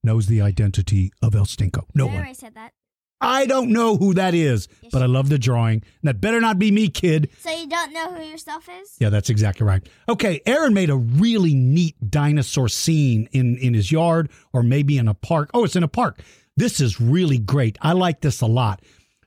knows 0.05 0.27
the 0.27 0.43
identity 0.43 1.13
of 1.23 1.35
El 1.35 1.47
Stinko. 1.47 1.85
No 1.95 2.07
one. 2.07 2.17
I 2.17 2.33
said 2.33 2.55
that. 2.57 2.73
I 3.21 3.47
don't 3.47 3.71
know 3.71 3.97
who 3.97 4.15
that 4.15 4.35
is, 4.35 4.67
but 4.93 5.03
I 5.03 5.07
love 5.07 5.29
the 5.29 5.39
drawing. 5.39 5.83
And 5.83 6.09
that 6.09 6.21
better 6.21 6.41
not 6.41 6.59
be 6.59 6.71
me, 6.71 6.89
kid. 6.89 7.31
So 7.41 7.51
you 7.51 7.69
don't 7.69 7.93
know 7.93 8.15
who 8.15 8.23
yourself 8.23 8.69
is? 8.81 8.97
Yeah, 8.99 9.11
that's 9.11 9.29
exactly 9.29 9.67
right. 9.67 9.87
Okay, 10.09 10.41
Aaron 10.47 10.73
made 10.73 10.91
a 10.91 10.97
really 10.97 11.55
neat 11.55 11.97
dinosaur 12.11 12.69
scene 12.69 13.29
in 13.33 13.59
in 13.59 13.75
his 13.75 13.93
yard 13.93 14.31
or 14.53 14.63
maybe 14.63 14.97
in 14.97 15.09
a 15.09 15.15
park. 15.15 15.51
Oh, 15.53 15.65
it's 15.65 15.77
in 15.77 15.83
a 15.83 15.89
park. 15.89 16.21
This 16.57 16.81
is 16.81 17.01
really 17.01 17.39
great. 17.39 17.79
I 17.81 17.93
like 17.93 18.21
this 18.21 18.41
a 18.41 18.47
lot. 18.47 18.83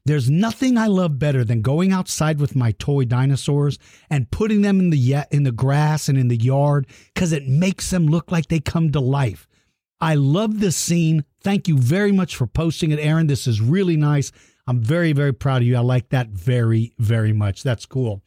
There's 0.05 0.29
nothing 0.29 0.77
I 0.77 0.87
love 0.87 1.17
better 1.17 1.45
than 1.45 1.61
going 1.61 1.93
outside 1.93 2.39
with 2.39 2.57
my 2.57 2.73
toy 2.73 3.05
dinosaurs 3.05 3.79
and 4.09 4.29
putting 4.31 4.61
them 4.61 4.79
in 4.79 4.89
the 4.89 5.25
in 5.31 5.43
the 5.43 5.51
grass 5.51 6.09
and 6.09 6.17
in 6.17 6.27
the 6.27 6.35
yard 6.35 6.87
cuz 7.15 7.31
it 7.31 7.47
makes 7.47 7.89
them 7.89 8.07
look 8.07 8.31
like 8.31 8.47
they 8.47 8.59
come 8.59 8.91
to 8.91 8.99
life. 8.99 9.47
I 10.01 10.15
love 10.15 10.59
this 10.59 10.75
scene. 10.75 11.23
Thank 11.41 11.67
you 11.67 11.77
very 11.77 12.11
much 12.11 12.35
for 12.35 12.47
posting 12.47 12.91
it, 12.91 12.99
Aaron. 12.99 13.27
This 13.27 13.47
is 13.47 13.61
really 13.61 13.97
nice. 13.97 14.31
I'm 14.67 14.81
very, 14.81 15.13
very 15.13 15.33
proud 15.33 15.61
of 15.61 15.67
you. 15.67 15.75
I 15.75 15.81
like 15.81 16.09
that 16.09 16.29
very, 16.29 16.93
very 16.97 17.33
much. 17.33 17.63
That's 17.63 17.85
cool. 17.85 18.21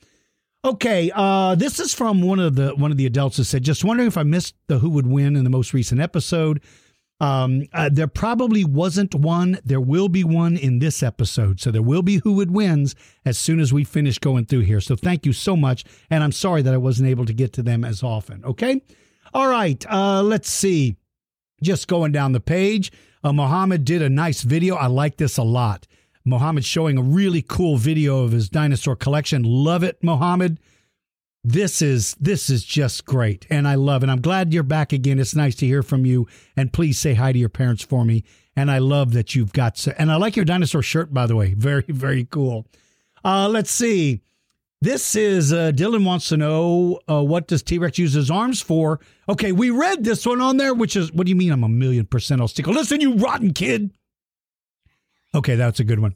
Okay, 0.65 1.13
uh, 1.15 1.55
this 1.55 1.79
is 1.79 1.95
from 1.95 2.23
one 2.23 2.41
of 2.41 2.57
the 2.57 2.75
one 2.75 2.91
of 2.91 2.97
the 2.97 3.07
adults 3.07 3.37
that 3.37 3.45
said, 3.45 3.63
"Just 3.63 3.85
wondering 3.85 4.09
if 4.09 4.19
I 4.19 4.25
missed 4.25 4.57
the 4.67 4.81
who 4.81 4.91
would 4.91 5.07
win 5.07 5.37
in 5.37 5.45
the 5.45 5.51
most 5.51 5.73
recent 5.73 6.01
episode." 6.01 6.61
Um, 7.21 7.63
uh, 7.73 7.89
there 7.91 8.09
probably 8.09 8.65
wasn't 8.65 9.15
one. 9.15 9.59
There 9.65 9.81
will 9.81 10.09
be 10.09 10.25
one 10.25 10.57
in 10.57 10.81
this 10.81 11.03
episode, 11.03 11.61
so 11.61 11.71
there 11.71 11.83
will 11.83 12.03
be 12.03 12.17
who 12.17 12.33
would 12.33 12.51
wins 12.51 12.95
as 13.25 13.39
soon 13.39 13.61
as 13.61 13.73
we 13.73 13.85
finish 13.85 14.19
going 14.19 14.45
through 14.47 14.61
here. 14.61 14.81
So 14.81 14.97
thank 14.97 15.25
you 15.25 15.33
so 15.33 15.57
much, 15.57 15.85
and 16.11 16.25
I'm 16.25 16.33
sorry 16.33 16.63
that 16.63 16.75
I 16.75 16.79
wasn't 16.79 17.09
able 17.09 17.27
to 17.27 17.33
get 17.33 17.53
to 17.55 17.63
them 17.63 17.85
as 17.85 18.03
often. 18.03 18.45
Okay, 18.45 18.83
all 19.33 19.49
right. 19.49 19.85
Uh, 19.89 20.23
let's 20.23 20.51
see. 20.51 20.97
Just 21.63 21.89
going 21.89 22.13
down 22.13 22.33
the 22.33 22.41
page, 22.41 22.93
uh, 23.25 23.33
Mohammed 23.33 23.85
did 23.85 24.03
a 24.03 24.11
nice 24.11 24.43
video. 24.43 24.77
I 24.77 24.87
like 24.87 25.17
this 25.17 25.39
a 25.39 25.43
lot. 25.43 25.87
Mohammed 26.25 26.65
showing 26.65 26.99
a 26.99 27.03
really 27.03 27.41
cool 27.41 27.77
video 27.77 28.25
of 28.25 28.33
his 28.33 28.49
dinosaur 28.49 28.97
collection. 28.97 29.43
Love 29.45 29.83
it, 29.83 30.03
Mohammed. 30.03 30.59
This 31.45 31.81
is 31.81 32.17
this 32.19 32.51
is 32.51 32.65
just 32.65 33.05
great, 33.05 33.47
and 33.49 33.69
I 33.69 33.77
love 33.77 34.03
it. 34.03 34.11
I'm 34.11 34.21
glad 34.21 34.53
you're 34.53 34.65
back 34.65 34.93
again. 34.93 35.21
It's 35.21 35.37
nice 35.37 35.55
to 35.57 35.67
hear 35.67 35.85
from 35.85 36.05
you, 36.05 36.27
and 36.57 36.73
please 36.73 36.99
say 36.99 37.15
hi 37.15 37.33
to 37.33 37.39
your 37.39 37.49
parents 37.49 37.85
for 37.85 38.05
me. 38.05 38.25
And 38.57 38.69
I 38.71 38.79
love 38.79 39.13
that 39.13 39.37
you've 39.37 39.53
got. 39.53 39.79
So, 39.79 39.95
and 39.97 40.11
I 40.11 40.17
like 40.17 40.35
your 40.35 40.45
dinosaur 40.45 40.83
shirt, 40.83 41.15
by 41.15 41.27
the 41.27 41.37
way. 41.37 41.55
Very 41.57 41.85
very 41.87 42.25
cool. 42.25 42.67
Uh, 43.25 43.49
let's 43.49 43.71
see. 43.71 44.23
This 44.83 45.17
is 45.17 45.53
uh, 45.53 45.73
Dylan 45.75 46.05
wants 46.05 46.29
to 46.29 46.37
know 46.37 47.01
uh, 47.09 47.23
what 47.23 47.49
does 47.49 47.63
T 47.63 47.79
Rex 47.79 47.99
use 47.99 48.13
his 48.13 48.31
arms 48.31 48.61
for? 48.61 49.01
Okay, 49.29 49.53
we 49.53 49.71
read 49.71 50.05
this 50.05 50.27
one 50.27 50.41
on 50.41 50.59
there, 50.59 50.75
which 50.75 50.97
is 50.97 51.13
what 51.13 51.27
do 51.27 51.31
you 51.31 51.37
mean? 51.37 51.51
I'm 51.51 51.65
a 51.65 51.69
million 51.69 52.05
percent 52.05 52.41
I'll 52.41 52.49
stick. 52.49 52.67
Listen, 52.67 53.01
you 53.01 53.15
rotten 53.15 53.53
kid. 53.53 53.91
Okay, 55.35 55.55
that's 55.55 55.81
a 55.81 55.85
good 55.85 56.01
one. 56.01 56.15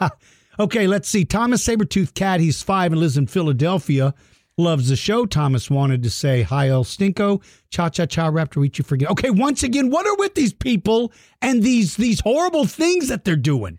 okay, 0.60 0.86
let's 0.86 1.08
see. 1.08 1.24
Thomas 1.24 1.66
Sabertooth 1.66 2.14
Cat. 2.14 2.40
He's 2.40 2.62
five 2.62 2.92
and 2.92 3.00
lives 3.00 3.16
in 3.16 3.26
Philadelphia. 3.26 4.14
Loves 4.56 4.88
the 4.88 4.96
show. 4.96 5.26
Thomas 5.26 5.68
wanted 5.68 6.02
to 6.04 6.10
say 6.10 6.42
hi, 6.42 6.68
El 6.68 6.84
Stinko. 6.84 7.42
Cha 7.70 7.88
cha 7.90 8.06
cha, 8.06 8.30
Raptor. 8.30 8.64
Eat 8.64 8.78
you 8.78 8.84
forget. 8.84 9.10
Okay, 9.10 9.30
once 9.30 9.62
again, 9.62 9.90
what 9.90 10.06
are 10.06 10.16
with 10.16 10.34
these 10.34 10.54
people 10.54 11.12
and 11.42 11.62
these 11.62 11.96
these 11.96 12.20
horrible 12.20 12.66
things 12.66 13.08
that 13.08 13.24
they're 13.24 13.36
doing? 13.36 13.78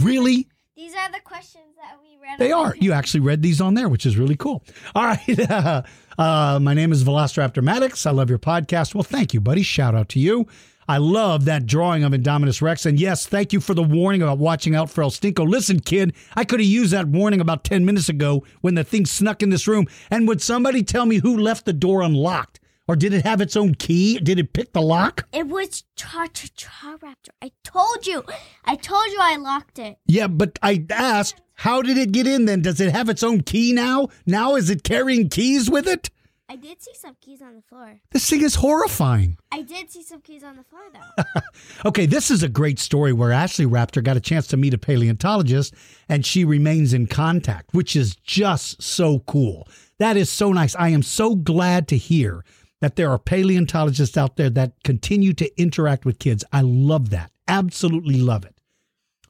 Really? 0.00 0.48
These 0.78 0.94
are 0.94 1.10
the 1.10 1.18
questions 1.18 1.74
that 1.76 1.96
we 2.00 2.16
read. 2.22 2.38
They 2.38 2.52
are. 2.52 2.72
You 2.78 2.92
actually 2.92 3.18
read 3.18 3.42
these 3.42 3.60
on 3.60 3.74
there, 3.74 3.88
which 3.88 4.06
is 4.06 4.16
really 4.16 4.36
cool. 4.36 4.62
All 4.94 5.04
right. 5.04 5.84
Uh, 6.18 6.58
my 6.60 6.74
name 6.74 6.90
is 6.90 7.04
Velociraptor 7.04 7.62
Maddox. 7.62 8.04
I 8.04 8.10
love 8.10 8.28
your 8.28 8.40
podcast. 8.40 8.92
Well, 8.92 9.04
thank 9.04 9.32
you, 9.32 9.40
buddy. 9.40 9.62
Shout 9.62 9.94
out 9.94 10.08
to 10.08 10.18
you. 10.18 10.48
I 10.88 10.98
love 10.98 11.44
that 11.44 11.64
drawing 11.64 12.02
of 12.02 12.10
Indominus 12.10 12.60
Rex. 12.60 12.86
And 12.86 12.98
yes, 12.98 13.24
thank 13.24 13.52
you 13.52 13.60
for 13.60 13.72
the 13.72 13.84
warning 13.84 14.20
about 14.20 14.38
watching 14.38 14.74
out 14.74 14.90
for 14.90 15.02
El 15.02 15.12
Stinko. 15.12 15.48
Listen, 15.48 15.78
kid, 15.78 16.12
I 16.34 16.42
could 16.42 16.58
have 16.58 16.68
used 16.68 16.92
that 16.92 17.06
warning 17.06 17.40
about 17.40 17.62
10 17.62 17.84
minutes 17.84 18.08
ago 18.08 18.42
when 18.62 18.74
the 18.74 18.82
thing 18.82 19.06
snuck 19.06 19.44
in 19.44 19.50
this 19.50 19.68
room. 19.68 19.86
And 20.10 20.26
would 20.26 20.42
somebody 20.42 20.82
tell 20.82 21.06
me 21.06 21.18
who 21.18 21.38
left 21.38 21.66
the 21.66 21.72
door 21.72 22.02
unlocked? 22.02 22.58
Or 22.88 22.96
did 22.96 23.12
it 23.12 23.24
have 23.26 23.42
its 23.42 23.54
own 23.54 23.74
key? 23.74 24.18
Did 24.18 24.38
it 24.38 24.54
pick 24.54 24.72
the 24.72 24.80
lock? 24.80 25.28
It 25.30 25.46
was 25.46 25.84
Cha 25.94 26.26
Cha 26.32 26.48
Cha 26.56 26.96
Raptor. 26.96 27.28
I 27.42 27.52
told 27.62 28.06
you. 28.06 28.24
I 28.64 28.76
told 28.76 29.06
you 29.08 29.18
I 29.20 29.36
locked 29.36 29.78
it. 29.78 29.98
Yeah, 30.06 30.26
but 30.26 30.58
I 30.62 30.86
asked, 30.90 31.40
how 31.54 31.82
did 31.82 31.98
it 31.98 32.12
get 32.12 32.26
in 32.26 32.46
then? 32.46 32.62
Does 32.62 32.80
it 32.80 32.90
have 32.92 33.10
its 33.10 33.22
own 33.22 33.42
key 33.42 33.74
now? 33.74 34.08
Now 34.24 34.54
is 34.56 34.70
it 34.70 34.84
carrying 34.84 35.28
keys 35.28 35.70
with 35.70 35.86
it? 35.86 36.08
I 36.50 36.56
did 36.56 36.80
see 36.80 36.94
some 36.94 37.14
keys 37.20 37.42
on 37.42 37.56
the 37.56 37.60
floor. 37.60 38.00
This 38.10 38.30
thing 38.30 38.40
is 38.40 38.54
horrifying. 38.54 39.36
I 39.52 39.60
did 39.60 39.90
see 39.90 40.02
some 40.02 40.22
keys 40.22 40.42
on 40.42 40.56
the 40.56 40.64
floor 40.64 40.80
though. 40.90 41.40
Okay, 41.84 42.06
this 42.06 42.30
is 42.30 42.42
a 42.42 42.48
great 42.48 42.78
story 42.78 43.12
where 43.12 43.32
Ashley 43.32 43.66
Raptor 43.66 44.02
got 44.02 44.16
a 44.16 44.20
chance 44.20 44.46
to 44.48 44.56
meet 44.56 44.72
a 44.72 44.78
paleontologist 44.78 45.74
and 46.08 46.24
she 46.24 46.46
remains 46.46 46.94
in 46.94 47.06
contact, 47.06 47.74
which 47.74 47.94
is 47.94 48.16
just 48.16 48.82
so 48.82 49.18
cool. 49.20 49.68
That 49.98 50.16
is 50.16 50.30
so 50.30 50.52
nice. 50.52 50.74
I 50.76 50.88
am 50.88 51.02
so 51.02 51.34
glad 51.34 51.86
to 51.88 51.98
hear 51.98 52.44
that 52.80 52.96
there 52.96 53.10
are 53.10 53.18
paleontologists 53.18 54.16
out 54.16 54.36
there 54.36 54.50
that 54.50 54.72
continue 54.84 55.32
to 55.34 55.60
interact 55.60 56.04
with 56.04 56.18
kids. 56.18 56.44
I 56.52 56.60
love 56.62 57.10
that. 57.10 57.32
Absolutely 57.46 58.20
love 58.20 58.44
it. 58.44 58.54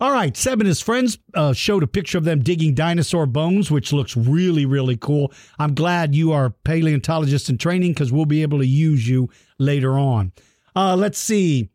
All 0.00 0.12
right, 0.12 0.36
Seb 0.36 0.60
and 0.60 0.68
his 0.68 0.80
friends 0.80 1.18
uh, 1.34 1.52
showed 1.52 1.82
a 1.82 1.88
picture 1.88 2.18
of 2.18 2.24
them 2.24 2.40
digging 2.40 2.72
dinosaur 2.72 3.26
bones, 3.26 3.68
which 3.68 3.92
looks 3.92 4.16
really, 4.16 4.64
really 4.64 4.96
cool. 4.96 5.32
I'm 5.58 5.74
glad 5.74 6.14
you 6.14 6.30
are 6.30 6.50
paleontologist 6.50 7.50
in 7.50 7.58
training 7.58 7.92
because 7.92 8.12
we'll 8.12 8.24
be 8.24 8.42
able 8.42 8.58
to 8.58 8.66
use 8.66 9.08
you 9.08 9.28
later 9.58 9.98
on. 9.98 10.32
Uh, 10.76 10.94
let's 10.94 11.18
see. 11.18 11.70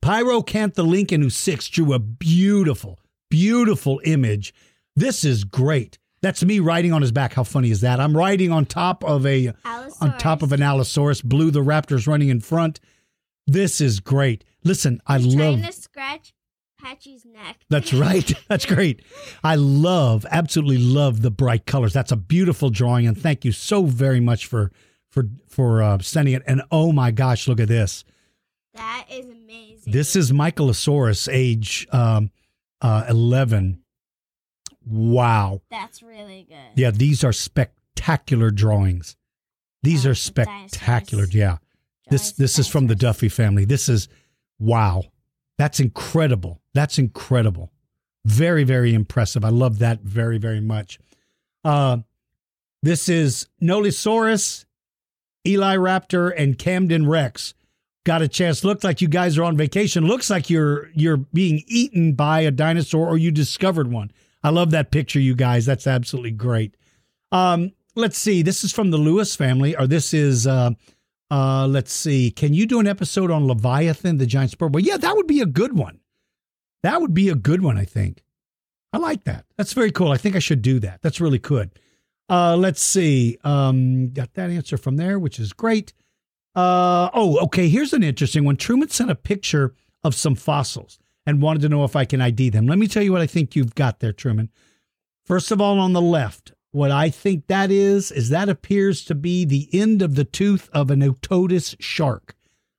Pyrocantha 0.00 0.86
Lincoln, 0.86 1.22
who's 1.22 1.36
six, 1.36 1.68
drew 1.68 1.92
a 1.92 1.98
beautiful, 1.98 3.00
beautiful 3.28 4.00
image. 4.04 4.54
This 4.94 5.24
is 5.24 5.42
great. 5.42 5.98
That's 6.22 6.44
me 6.44 6.60
riding 6.60 6.92
on 6.92 7.02
his 7.02 7.10
back. 7.12 7.34
How 7.34 7.42
funny 7.42 7.70
is 7.70 7.80
that? 7.80 7.98
I'm 7.98 8.16
riding 8.16 8.52
on 8.52 8.64
top 8.64 9.04
of 9.04 9.26
a 9.26 9.52
on 10.00 10.16
top 10.18 10.42
of 10.42 10.52
an 10.52 10.62
Allosaurus. 10.62 11.20
Blue 11.20 11.50
the 11.50 11.60
Raptor's 11.60 12.06
running 12.06 12.28
in 12.28 12.40
front. 12.40 12.78
This 13.46 13.80
is 13.80 13.98
great. 13.98 14.44
Listen, 14.62 15.00
I 15.06 15.18
He's 15.18 15.34
love. 15.34 15.58
trying 15.58 15.66
to 15.66 15.72
scratch 15.72 16.32
Patchy's 16.80 17.24
neck. 17.24 17.58
That's 17.68 17.92
right. 17.94 18.32
That's 18.48 18.66
great. 18.66 19.02
I 19.42 19.56
love, 19.56 20.24
absolutely 20.30 20.78
love 20.78 21.22
the 21.22 21.30
bright 21.32 21.66
colors. 21.66 21.92
That's 21.92 22.12
a 22.12 22.16
beautiful 22.16 22.70
drawing, 22.70 23.06
and 23.06 23.20
thank 23.20 23.44
you 23.44 23.50
so 23.50 23.84
very 23.84 24.20
much 24.20 24.46
for 24.46 24.70
for 25.10 25.28
for 25.48 25.82
uh, 25.82 25.98
sending 25.98 26.34
it. 26.34 26.42
And 26.46 26.62
oh 26.70 26.92
my 26.92 27.10
gosh, 27.10 27.48
look 27.48 27.58
at 27.58 27.68
this. 27.68 28.04
That 28.74 29.06
is 29.10 29.26
amazing. 29.26 29.92
This 29.92 30.14
is 30.14 30.30
Michaelosaurus, 30.32 31.28
age 31.30 31.88
um, 31.90 32.30
uh, 32.80 33.06
eleven. 33.08 33.81
Wow. 34.86 35.62
That's 35.70 36.02
really 36.02 36.46
good. 36.48 36.56
Yeah, 36.80 36.90
these 36.90 37.22
are 37.24 37.32
spectacular 37.32 38.50
drawings. 38.50 39.16
These 39.82 40.06
Oh, 40.06 40.10
are 40.10 40.14
spectacular. 40.14 41.24
dinosaurs. 41.24 41.34
Yeah. 41.34 41.56
This 42.10 42.32
this 42.32 42.58
is 42.58 42.68
from 42.68 42.86
the. 42.88 42.94
Duffy 42.94 43.28
family. 43.28 43.64
This 43.64 43.88
is 43.88 44.08
wow. 44.58 45.04
That's 45.58 45.80
incredible. 45.80 46.60
That's 46.74 46.98
incredible. 46.98 47.72
Very 48.24 48.64
very 48.64 48.92
impressive. 48.94 49.44
I 49.44 49.48
love 49.48 49.78
that 49.80 50.00
very 50.02 50.38
very 50.38 50.60
much. 50.60 50.98
Uh 51.64 51.98
this 52.82 53.08
is 53.08 53.46
Nolisaurus, 53.62 54.64
Eli 55.46 55.76
Raptor 55.76 56.32
and 56.36 56.58
Camden 56.58 57.08
Rex. 57.08 57.54
Got 58.04 58.22
a 58.22 58.28
chance. 58.28 58.64
Looks 58.64 58.82
like 58.82 59.00
you 59.00 59.06
guys 59.08 59.38
are 59.38 59.44
on 59.44 59.56
vacation. 59.56 60.06
Looks 60.06 60.28
like 60.28 60.50
you're 60.50 60.90
you're 60.94 61.18
being 61.18 61.62
eaten 61.66 62.14
by 62.14 62.40
a 62.40 62.50
dinosaur 62.50 63.06
or 63.08 63.16
you 63.16 63.30
discovered 63.30 63.90
one. 63.90 64.10
I 64.44 64.50
love 64.50 64.70
that 64.72 64.90
picture, 64.90 65.20
you 65.20 65.34
guys. 65.34 65.66
That's 65.66 65.86
absolutely 65.86 66.32
great. 66.32 66.76
Um, 67.30 67.72
let's 67.94 68.18
see. 68.18 68.42
This 68.42 68.64
is 68.64 68.72
from 68.72 68.90
the 68.90 68.98
Lewis 68.98 69.36
family, 69.36 69.76
or 69.76 69.86
this 69.86 70.12
is 70.14 70.46
uh 70.46 70.70
uh 71.30 71.66
let's 71.66 71.92
see. 71.92 72.30
Can 72.30 72.54
you 72.54 72.66
do 72.66 72.80
an 72.80 72.86
episode 72.86 73.30
on 73.30 73.46
Leviathan, 73.46 74.18
the 74.18 74.26
giant 74.26 74.50
sperm? 74.50 74.72
Well, 74.72 74.82
yeah, 74.82 74.96
that 74.96 75.16
would 75.16 75.26
be 75.26 75.40
a 75.40 75.46
good 75.46 75.76
one. 75.76 76.00
That 76.82 77.00
would 77.00 77.14
be 77.14 77.28
a 77.28 77.34
good 77.34 77.62
one, 77.62 77.78
I 77.78 77.84
think. 77.84 78.24
I 78.92 78.98
like 78.98 79.24
that. 79.24 79.46
That's 79.56 79.72
very 79.72 79.90
cool. 79.90 80.10
I 80.10 80.16
think 80.18 80.36
I 80.36 80.40
should 80.40 80.62
do 80.62 80.78
that. 80.80 81.00
That's 81.02 81.20
really 81.20 81.38
good. 81.38 81.70
Uh 82.28 82.56
let's 82.56 82.82
see. 82.82 83.38
Um 83.44 84.10
got 84.10 84.34
that 84.34 84.50
answer 84.50 84.76
from 84.76 84.96
there, 84.96 85.18
which 85.18 85.38
is 85.38 85.52
great. 85.52 85.92
Uh 86.54 87.08
oh, 87.14 87.38
okay, 87.44 87.68
here's 87.68 87.92
an 87.92 88.02
interesting 88.02 88.44
one. 88.44 88.56
Truman 88.56 88.88
sent 88.88 89.10
a 89.10 89.14
picture 89.14 89.74
of 90.04 90.14
some 90.14 90.34
fossils 90.34 90.98
and 91.26 91.42
wanted 91.42 91.62
to 91.62 91.68
know 91.68 91.84
if 91.84 91.96
I 91.96 92.04
can 92.04 92.20
ID 92.20 92.50
them. 92.50 92.66
Let 92.66 92.78
me 92.78 92.88
tell 92.88 93.02
you 93.02 93.12
what 93.12 93.20
I 93.20 93.26
think 93.26 93.54
you've 93.54 93.74
got 93.74 94.00
there, 94.00 94.12
Truman. 94.12 94.50
First 95.24 95.50
of 95.50 95.60
all, 95.60 95.78
on 95.78 95.92
the 95.92 96.00
left, 96.00 96.52
what 96.72 96.90
I 96.90 97.10
think 97.10 97.46
that 97.46 97.70
is, 97.70 98.10
is 98.10 98.30
that 98.30 98.48
appears 98.48 99.04
to 99.04 99.14
be 99.14 99.44
the 99.44 99.68
end 99.72 100.02
of 100.02 100.14
the 100.14 100.24
tooth 100.24 100.68
of 100.72 100.90
an 100.90 101.00
otodus 101.00 101.76
shark. 101.78 102.34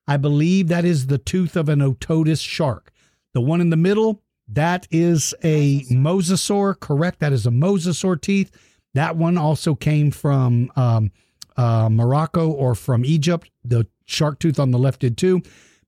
I 0.06 0.16
believe 0.16 0.68
that 0.68 0.84
is 0.84 1.06
the 1.06 1.18
tooth 1.18 1.56
of 1.56 1.68
an 1.68 1.80
otodus 1.80 2.40
shark. 2.40 2.92
The 3.32 3.40
one 3.40 3.60
in 3.60 3.70
the 3.70 3.76
middle, 3.76 4.22
that 4.48 4.86
is 4.90 5.34
a 5.42 5.82
mosasaur, 5.84 6.78
correct? 6.78 7.20
That 7.20 7.32
is 7.32 7.46
a 7.46 7.50
mosasaur 7.50 8.20
teeth. 8.20 8.50
That 8.92 9.16
one 9.16 9.38
also 9.38 9.74
came 9.74 10.10
from 10.10 10.70
um, 10.76 11.10
uh, 11.56 11.88
Morocco 11.90 12.50
or 12.50 12.74
from 12.74 13.04
Egypt. 13.04 13.50
The 13.64 13.86
shark 14.04 14.38
tooth 14.38 14.58
on 14.58 14.70
the 14.70 14.78
left 14.78 15.00
did 15.00 15.16
too. 15.16 15.42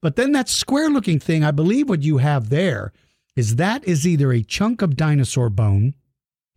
But 0.07 0.14
then 0.14 0.30
that 0.34 0.48
square 0.48 0.88
looking 0.88 1.18
thing, 1.18 1.42
I 1.42 1.50
believe 1.50 1.88
what 1.88 2.04
you 2.04 2.18
have 2.18 2.48
there 2.48 2.92
is 3.34 3.57
that 3.57 3.82
is 3.88 4.07
either 4.07 4.32
a 4.32 4.44
chunk 4.44 4.80
of 4.80 4.94
dinosaur 4.94 5.50
bone 5.50 5.94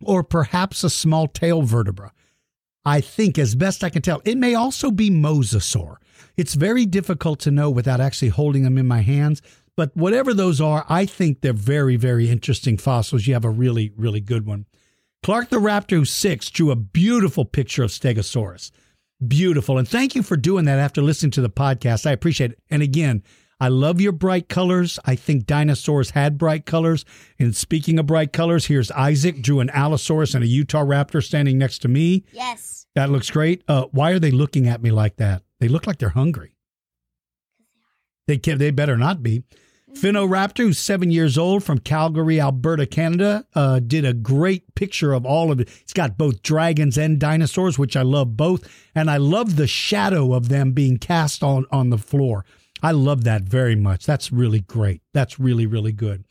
or 0.04 0.22
perhaps 0.22 0.84
a 0.84 0.88
small 0.88 1.26
tail 1.26 1.62
vertebra. 1.62 2.12
I 2.84 3.00
think, 3.00 3.40
as 3.40 3.56
best 3.56 3.82
I 3.82 3.90
can 3.90 4.02
tell, 4.02 4.22
it 4.24 4.38
may 4.38 4.54
also 4.54 4.92
be 4.92 5.10
mosasaur. 5.10 5.96
It's 6.36 6.54
very 6.54 6.86
difficult 6.86 7.40
to 7.40 7.50
know 7.50 7.70
without 7.70 8.00
actually 8.00 8.28
holding 8.28 8.62
them 8.62 8.78
in 8.78 8.86
my 8.86 9.00
hands. 9.00 9.42
But 9.76 9.96
whatever 9.96 10.32
those 10.32 10.60
are, 10.60 10.86
I 10.88 11.04
think 11.04 11.40
they're 11.40 11.52
very, 11.52 11.96
very 11.96 12.30
interesting 12.30 12.78
fossils. 12.78 13.26
You 13.26 13.34
have 13.34 13.44
a 13.44 13.50
really, 13.50 13.90
really 13.96 14.20
good 14.20 14.46
one. 14.46 14.66
Clark 15.24 15.48
the 15.48 15.56
Raptor, 15.56 15.96
who's 15.96 16.10
six, 16.12 16.50
drew 16.50 16.70
a 16.70 16.76
beautiful 16.76 17.44
picture 17.44 17.82
of 17.82 17.90
Stegosaurus. 17.90 18.70
Beautiful. 19.26 19.76
And 19.76 19.86
thank 19.88 20.14
you 20.14 20.22
for 20.22 20.36
doing 20.36 20.64
that 20.66 20.78
after 20.78 21.02
listening 21.02 21.32
to 21.32 21.42
the 21.42 21.50
podcast. 21.50 22.06
I 22.06 22.12
appreciate 22.12 22.52
it. 22.52 22.58
And 22.70 22.80
again, 22.80 23.22
I 23.60 23.68
love 23.68 24.00
your 24.00 24.12
bright 24.12 24.48
colors. 24.48 24.98
I 25.04 25.14
think 25.14 25.46
dinosaurs 25.46 26.10
had 26.10 26.38
bright 26.38 26.64
colors. 26.64 27.04
And 27.38 27.54
speaking 27.54 27.98
of 27.98 28.06
bright 28.06 28.32
colors, 28.32 28.66
here's 28.66 28.90
Isaac 28.92 29.42
drew 29.42 29.60
an 29.60 29.70
Allosaurus 29.70 30.34
and 30.34 30.42
a 30.42 30.46
Utah 30.46 30.84
Raptor 30.84 31.22
standing 31.22 31.58
next 31.58 31.80
to 31.80 31.88
me. 31.88 32.24
Yes. 32.32 32.86
That 32.94 33.10
looks 33.10 33.30
great. 33.30 33.62
Uh, 33.68 33.84
why 33.92 34.12
are 34.12 34.18
they 34.18 34.30
looking 34.30 34.66
at 34.66 34.82
me 34.82 34.90
like 34.90 35.16
that? 35.16 35.42
They 35.60 35.68
look 35.68 35.86
like 35.86 35.98
they're 35.98 36.08
hungry. 36.08 36.56
They 38.26 38.38
can, 38.38 38.58
They 38.58 38.70
better 38.70 38.96
not 38.96 39.22
be. 39.22 39.44
Finno 39.94 40.28
Raptor, 40.28 40.58
who's 40.58 40.78
seven 40.78 41.10
years 41.10 41.36
old 41.36 41.64
from 41.64 41.78
Calgary, 41.78 42.40
Alberta, 42.40 42.86
Canada, 42.86 43.44
uh, 43.54 43.80
did 43.80 44.04
a 44.04 44.14
great 44.14 44.74
picture 44.76 45.12
of 45.12 45.26
all 45.26 45.50
of 45.50 45.58
it. 45.58 45.68
It's 45.80 45.92
got 45.92 46.16
both 46.16 46.42
dragons 46.42 46.96
and 46.96 47.18
dinosaurs, 47.18 47.76
which 47.76 47.96
I 47.96 48.02
love 48.02 48.36
both, 48.36 48.68
and 48.94 49.10
I 49.10 49.16
love 49.16 49.56
the 49.56 49.66
shadow 49.66 50.32
of 50.32 50.48
them 50.48 50.72
being 50.72 50.96
cast 50.96 51.42
on 51.42 51.66
on 51.72 51.90
the 51.90 51.98
floor. 51.98 52.44
I 52.82 52.92
love 52.92 53.24
that 53.24 53.42
very 53.42 53.76
much. 53.76 54.06
That's 54.06 54.32
really 54.32 54.60
great. 54.60 55.02
That's 55.12 55.38
really 55.38 55.66
really 55.66 55.92
good. 55.92 56.24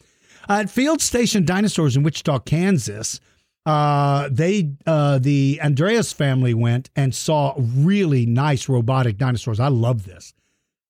Uh, 0.50 0.62
at 0.62 0.70
Field 0.70 1.02
Station 1.02 1.46
Dinosaurs 1.46 1.96
in 1.96 2.04
Wichita, 2.04 2.40
Kansas, 2.40 3.20
uh, 3.66 4.30
they 4.32 4.72
uh, 4.88 5.20
the 5.20 5.60
Andreas 5.64 6.14
family 6.14 6.54
went 6.54 6.90
and 6.96 7.14
saw 7.14 7.54
really 7.58 8.26
nice 8.26 8.68
robotic 8.68 9.18
dinosaurs. 9.18 9.60
I 9.60 9.68
love 9.68 10.06
this. 10.06 10.34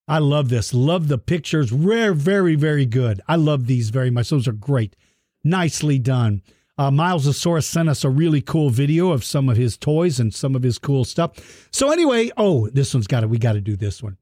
I 0.07 0.17
love 0.17 0.49
this. 0.49 0.73
Love 0.73 1.07
the 1.07 1.19
pictures. 1.19 1.71
Rare, 1.71 2.13
very, 2.13 2.55
very 2.55 2.85
good. 2.85 3.21
I 3.27 3.35
love 3.35 3.67
these 3.67 3.91
very 3.91 4.09
much. 4.09 4.29
Those 4.29 4.47
are 4.47 4.53
great. 4.53 4.95
Nicely 5.43 5.99
done. 5.99 6.41
Uh, 6.79 6.89
Milesosaurus 6.89 7.65
sent 7.65 7.89
us 7.89 8.03
a 8.03 8.09
really 8.09 8.41
cool 8.41 8.69
video 8.69 9.11
of 9.11 9.23
some 9.23 9.49
of 9.49 9.57
his 9.57 9.77
toys 9.77 10.19
and 10.19 10.33
some 10.33 10.55
of 10.55 10.63
his 10.63 10.79
cool 10.79 11.03
stuff. 11.03 11.67
So 11.71 11.91
anyway, 11.91 12.31
oh, 12.37 12.69
this 12.69 12.93
one's 12.93 13.05
got 13.05 13.23
it. 13.23 13.29
We 13.29 13.37
got 13.37 13.53
to 13.53 13.61
do 13.61 13.75
this 13.75 14.01
one. 14.01 14.17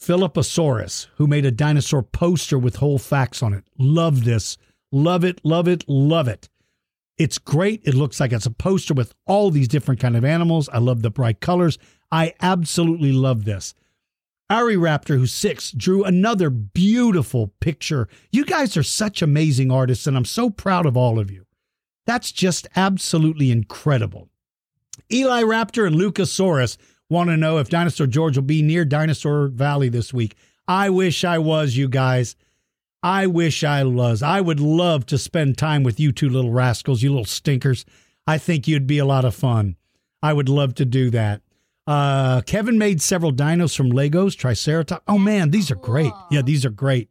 Philipposaurus, 0.00 1.08
who 1.16 1.26
made 1.26 1.44
a 1.44 1.50
dinosaur 1.50 2.02
poster 2.02 2.58
with 2.58 2.76
whole 2.76 2.98
facts 2.98 3.42
on 3.42 3.52
it. 3.52 3.64
Love 3.78 4.24
this. 4.24 4.56
Love 4.90 5.24
it. 5.24 5.40
Love 5.44 5.68
it. 5.68 5.84
Love 5.88 6.26
it. 6.26 6.48
It's 7.18 7.36
great. 7.38 7.82
It 7.84 7.94
looks 7.94 8.18
like 8.18 8.32
it's 8.32 8.46
a 8.46 8.50
poster 8.50 8.94
with 8.94 9.14
all 9.26 9.50
these 9.50 9.68
different 9.68 10.00
kind 10.00 10.16
of 10.16 10.24
animals. 10.24 10.70
I 10.70 10.78
love 10.78 11.02
the 11.02 11.10
bright 11.10 11.40
colors. 11.40 11.78
I 12.10 12.32
absolutely 12.40 13.12
love 13.12 13.44
this. 13.44 13.74
Ari 14.48 14.76
Raptor, 14.76 15.16
who's 15.18 15.32
six, 15.32 15.70
drew 15.70 16.02
another 16.02 16.50
beautiful 16.50 17.52
picture. 17.60 18.08
You 18.32 18.44
guys 18.44 18.76
are 18.76 18.82
such 18.82 19.22
amazing 19.22 19.70
artists, 19.70 20.06
and 20.06 20.16
I'm 20.16 20.24
so 20.24 20.50
proud 20.50 20.86
of 20.86 20.96
all 20.96 21.18
of 21.20 21.30
you. 21.30 21.46
That's 22.06 22.32
just 22.32 22.66
absolutely 22.74 23.50
incredible. 23.50 24.28
Eli 25.12 25.42
Raptor 25.42 25.86
and 25.86 25.94
Lucasaurus 25.94 26.78
want 27.10 27.28
to 27.28 27.36
know 27.36 27.58
if 27.58 27.68
Dinosaur 27.68 28.06
George 28.06 28.36
will 28.36 28.44
be 28.44 28.62
near 28.62 28.86
Dinosaur 28.86 29.48
Valley 29.48 29.90
this 29.90 30.14
week. 30.14 30.36
I 30.66 30.88
wish 30.88 31.24
I 31.24 31.38
was, 31.38 31.76
you 31.76 31.88
guys. 31.88 32.36
I 33.02 33.26
wish 33.26 33.64
I 33.64 33.82
was. 33.84 34.22
I 34.22 34.40
would 34.40 34.60
love 34.60 35.04
to 35.06 35.18
spend 35.18 35.58
time 35.58 35.82
with 35.82 35.98
you 35.98 36.12
two 36.12 36.28
little 36.28 36.52
rascals, 36.52 37.02
you 37.02 37.10
little 37.10 37.24
stinkers. 37.24 37.84
I 38.26 38.38
think 38.38 38.68
you'd 38.68 38.86
be 38.86 38.98
a 38.98 39.04
lot 39.04 39.24
of 39.24 39.34
fun. 39.34 39.76
I 40.22 40.32
would 40.32 40.48
love 40.48 40.74
to 40.76 40.84
do 40.84 41.10
that. 41.10 41.42
Uh, 41.86 42.42
Kevin 42.42 42.78
made 42.78 43.02
several 43.02 43.32
dinos 43.32 43.76
from 43.76 43.90
Legos, 43.90 44.36
Triceratops. 44.36 45.02
Oh 45.08 45.18
man, 45.18 45.50
these 45.50 45.70
are 45.70 45.76
great. 45.76 46.12
Yeah, 46.30 46.42
these 46.42 46.64
are 46.64 46.70
great. 46.70 47.10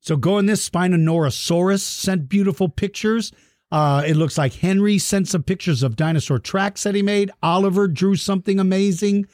So 0.00 0.16
go 0.16 0.38
in 0.38 0.46
this 0.46 0.68
Spinosaurosaurus 0.68 1.80
sent 1.80 2.28
beautiful 2.28 2.68
pictures. 2.68 3.32
Uh, 3.72 4.04
it 4.06 4.16
looks 4.16 4.36
like 4.36 4.52
Henry 4.52 4.98
sent 4.98 5.28
some 5.28 5.42
pictures 5.42 5.82
of 5.82 5.96
dinosaur 5.96 6.38
tracks 6.38 6.82
that 6.82 6.94
he 6.94 7.02
made. 7.02 7.30
Oliver 7.42 7.88
drew 7.88 8.14
something 8.16 8.60
amazing. 8.60 9.26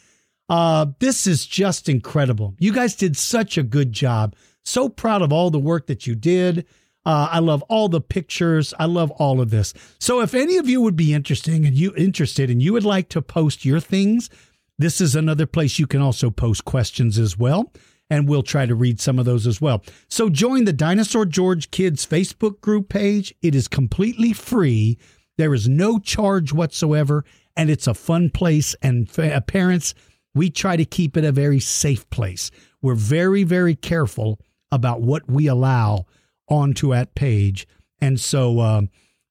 Uh, 0.49 0.87
this 1.01 1.27
is 1.27 1.45
just 1.45 1.89
incredible. 1.89 2.55
You 2.61 2.73
guys 2.73 2.95
did 2.95 3.17
such 3.17 3.59
a 3.59 3.65
good 3.65 3.93
job. 3.93 4.37
So 4.65 4.89
proud 4.89 5.23
of 5.23 5.33
all 5.33 5.51
the 5.51 5.59
work 5.59 5.89
that 5.89 6.07
you 6.07 6.15
did. 6.15 6.67
Uh, 7.05 7.29
I 7.33 7.41
love 7.41 7.63
all 7.63 7.89
the 7.89 8.01
pictures. 8.01 8.73
I 8.79 8.85
love 8.85 9.11
all 9.13 9.41
of 9.41 9.51
this. 9.51 9.75
So 9.99 10.21
if 10.21 10.35
any 10.35 10.57
of 10.57 10.69
you 10.69 10.81
would 10.83 10.97
be 10.97 11.15
interesting 11.15 11.67
and 11.67 11.75
you 11.75 11.93
interested 11.97 12.49
and 12.49 12.63
you 12.63 12.73
would 12.75 12.85
like 12.85 13.09
to 13.11 13.23
post 13.23 13.65
your 13.65 13.81
things, 13.81 14.31
this 14.79 15.01
is 15.01 15.17
another 15.17 15.47
place 15.47 15.81
you 15.81 15.89
can 15.89 16.01
also 16.01 16.31
post 16.31 16.65
questions 16.65 17.19
as 17.19 17.37
well, 17.37 17.73
and 18.11 18.29
we'll 18.29 18.43
try 18.43 18.67
to 18.67 18.75
read 18.75 19.01
some 19.01 19.19
of 19.19 19.25
those 19.25 19.47
as 19.47 19.61
well. 19.61 19.83
So 20.09 20.29
join 20.29 20.65
the 20.65 20.73
Dinosaur 20.73 21.27
George 21.27 21.71
Kids 21.71 22.07
Facebook 22.07 22.61
group 22.61 22.89
page. 22.89 23.35
It 23.43 23.55
is 23.55 23.69
completely 23.69 24.33
free. 24.33 24.99
There 25.37 25.55
is 25.55 25.69
no 25.69 25.99
charge 25.99 26.53
whatsoever, 26.53 27.25
and 27.57 27.71
it's 27.71 27.87
a 27.87 27.95
fun 27.95 28.31
place. 28.31 28.75
And 28.83 29.09
uh, 29.19 29.41
parents, 29.43 29.95
we 30.35 30.51
try 30.51 30.77
to 30.77 30.85
keep 30.85 31.17
it 31.17 31.25
a 31.25 31.33
very 31.33 31.61
safe 31.61 32.09
place. 32.11 32.51
We're 32.83 32.95
very, 32.95 33.45
very 33.45 33.75
careful 33.75 34.41
about 34.71 35.01
what 35.01 35.29
we 35.31 35.47
allow 35.47 36.07
onto 36.49 36.93
that 36.93 37.15
page. 37.15 37.67
And 38.01 38.19
so 38.21 38.61
uh, 38.61 38.83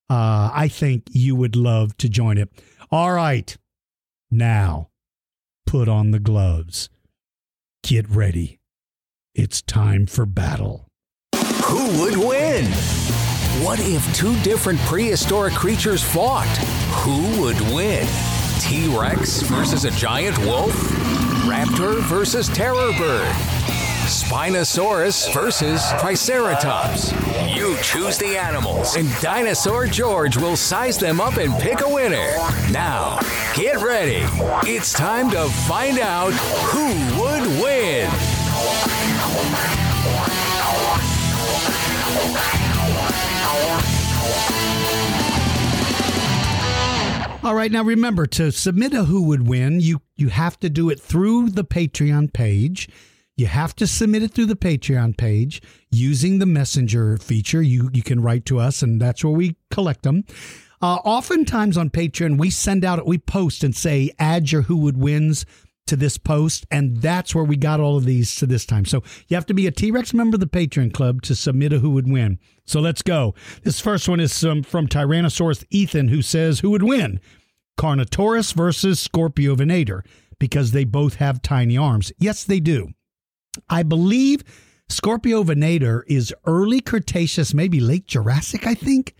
uh, 0.10 0.52
I 0.54 0.68
think 0.68 1.04
you 1.12 1.36
would 1.36 1.56
love 1.56 1.96
to 1.98 2.10
join 2.10 2.38
it. 2.38 2.50
All 2.92 3.14
right. 3.14 3.56
Now, 4.30 4.90
put 5.66 5.88
on 5.88 6.12
the 6.12 6.20
gloves. 6.20 6.90
Get 7.84 8.10
ready. 8.10 8.57
It's 9.40 9.62
time 9.62 10.08
for 10.08 10.26
battle. 10.26 10.88
Who 11.66 12.02
would 12.02 12.18
win? 12.18 12.66
What 13.64 13.80
if 13.80 14.16
two 14.16 14.36
different 14.42 14.80
prehistoric 14.80 15.54
creatures 15.54 16.02
fought? 16.02 16.48
Who 17.04 17.40
would 17.40 17.62
win? 17.72 18.08
T 18.60 18.88
Rex 18.88 19.44
versus 19.44 19.86
a 19.86 19.92
giant 19.92 20.40
wolf? 20.40 20.74
Raptor 21.46 22.02
versus 22.06 22.48
terror 22.48 22.92
bird? 22.98 23.32
Spinosaurus 24.08 25.32
versus 25.32 25.84
Triceratops. 26.00 27.12
You 27.56 27.78
choose 27.84 28.18
the 28.18 28.38
animals, 28.38 28.96
and 28.96 29.08
Dinosaur 29.22 29.86
George 29.86 30.36
will 30.36 30.56
size 30.56 30.98
them 30.98 31.22
up 31.22 31.38
and 31.38 31.54
pick 31.60 31.82
a 31.82 31.88
winner. 31.88 32.38
Now, 32.72 33.20
get 33.54 33.84
ready. 33.84 34.26
It's 34.68 34.94
time 34.94 35.30
to 35.30 35.48
find 35.68 36.00
out 36.00 36.34
who 36.34 36.88
would 37.22 37.62
win. 37.62 38.10
All 47.44 47.56
right, 47.56 47.72
now 47.72 47.82
remember 47.82 48.28
to 48.28 48.52
submit 48.52 48.94
a 48.94 49.06
who 49.06 49.24
would 49.24 49.48
win, 49.48 49.80
you 49.80 50.02
you 50.18 50.28
have 50.28 50.60
to 50.60 50.70
do 50.70 50.90
it 50.90 51.00
through 51.00 51.52
the 51.52 51.64
Patreon 51.64 52.34
page. 52.34 52.90
You 53.38 53.46
have 53.46 53.74
to 53.78 53.88
submit 53.88 54.24
it 54.24 54.32
through 54.32 54.48
the 54.48 54.56
Patreon 54.58 55.16
page 55.16 55.62
using 55.90 56.40
the 56.40 56.46
messenger 56.46 57.18
feature. 57.18 57.62
You 57.62 57.90
you 57.94 58.04
can 58.04 58.22
write 58.22 58.46
to 58.48 58.60
us, 58.60 58.82
and 58.82 59.00
that's 59.00 59.24
where 59.24 59.32
we 59.32 59.56
collect 59.72 60.04
them. 60.04 60.26
Uh, 60.82 60.96
oftentimes 61.06 61.78
on 61.78 61.90
Patreon, 61.90 62.38
we 62.38 62.50
send 62.50 62.84
out 62.84 63.06
we 63.08 63.18
post 63.18 63.64
and 63.64 63.74
say 63.74 64.12
add 64.20 64.52
your 64.52 64.64
who 64.64 64.78
would 64.78 64.98
wins 64.98 65.46
to 65.88 65.96
this 65.96 66.18
post, 66.18 66.66
and 66.72 66.98
that's 66.98 67.34
where 67.34 67.44
we 67.44 67.58
got 67.58 67.80
all 67.80 67.98
of 67.98 68.06
these 68.06 68.36
to 68.36 68.46
this 68.46 68.66
time. 68.66 68.86
So 68.86 69.04
you 69.28 69.36
have 69.36 69.46
to 69.48 69.54
be 69.54 69.68
a 69.68 69.72
T 69.72 69.92
Rex 69.92 70.14
member 70.14 70.36
of 70.36 70.42
the 70.42 70.48
Patreon 70.48 70.94
Club 70.94 71.22
to 71.24 71.36
submit 71.36 71.74
a 71.74 71.80
who 71.80 71.90
would 71.92 72.10
win. 72.10 72.40
So 72.66 72.80
let's 72.80 73.02
go. 73.02 73.34
This 73.64 73.80
first 73.80 74.08
one 74.10 74.20
is 74.20 74.44
um, 74.44 74.64
from 74.64 74.88
Tyrannosaurus 74.88 75.64
Ethan, 75.70 76.10
who 76.10 76.22
says 76.22 76.60
who 76.60 76.70
would 76.72 76.84
win, 76.84 77.20
Carnotaurus 77.78 78.54
versus 78.54 79.06
Scorpiovenator, 79.08 80.02
because 80.40 80.72
they 80.72 80.84
both 80.84 81.16
have 81.16 81.42
tiny 81.42 81.78
arms. 81.78 82.12
Yes, 82.20 82.44
they 82.44 82.60
do. 82.60 82.90
I 83.70 83.84
believe 83.84 84.44
Scorpiovenator 84.90 86.02
is 86.08 86.34
early 86.46 86.82
Cretaceous, 86.82 87.54
maybe 87.54 87.80
late 87.80 88.08
Jurassic, 88.08 88.66
I 88.68 88.74
think, 88.74 89.16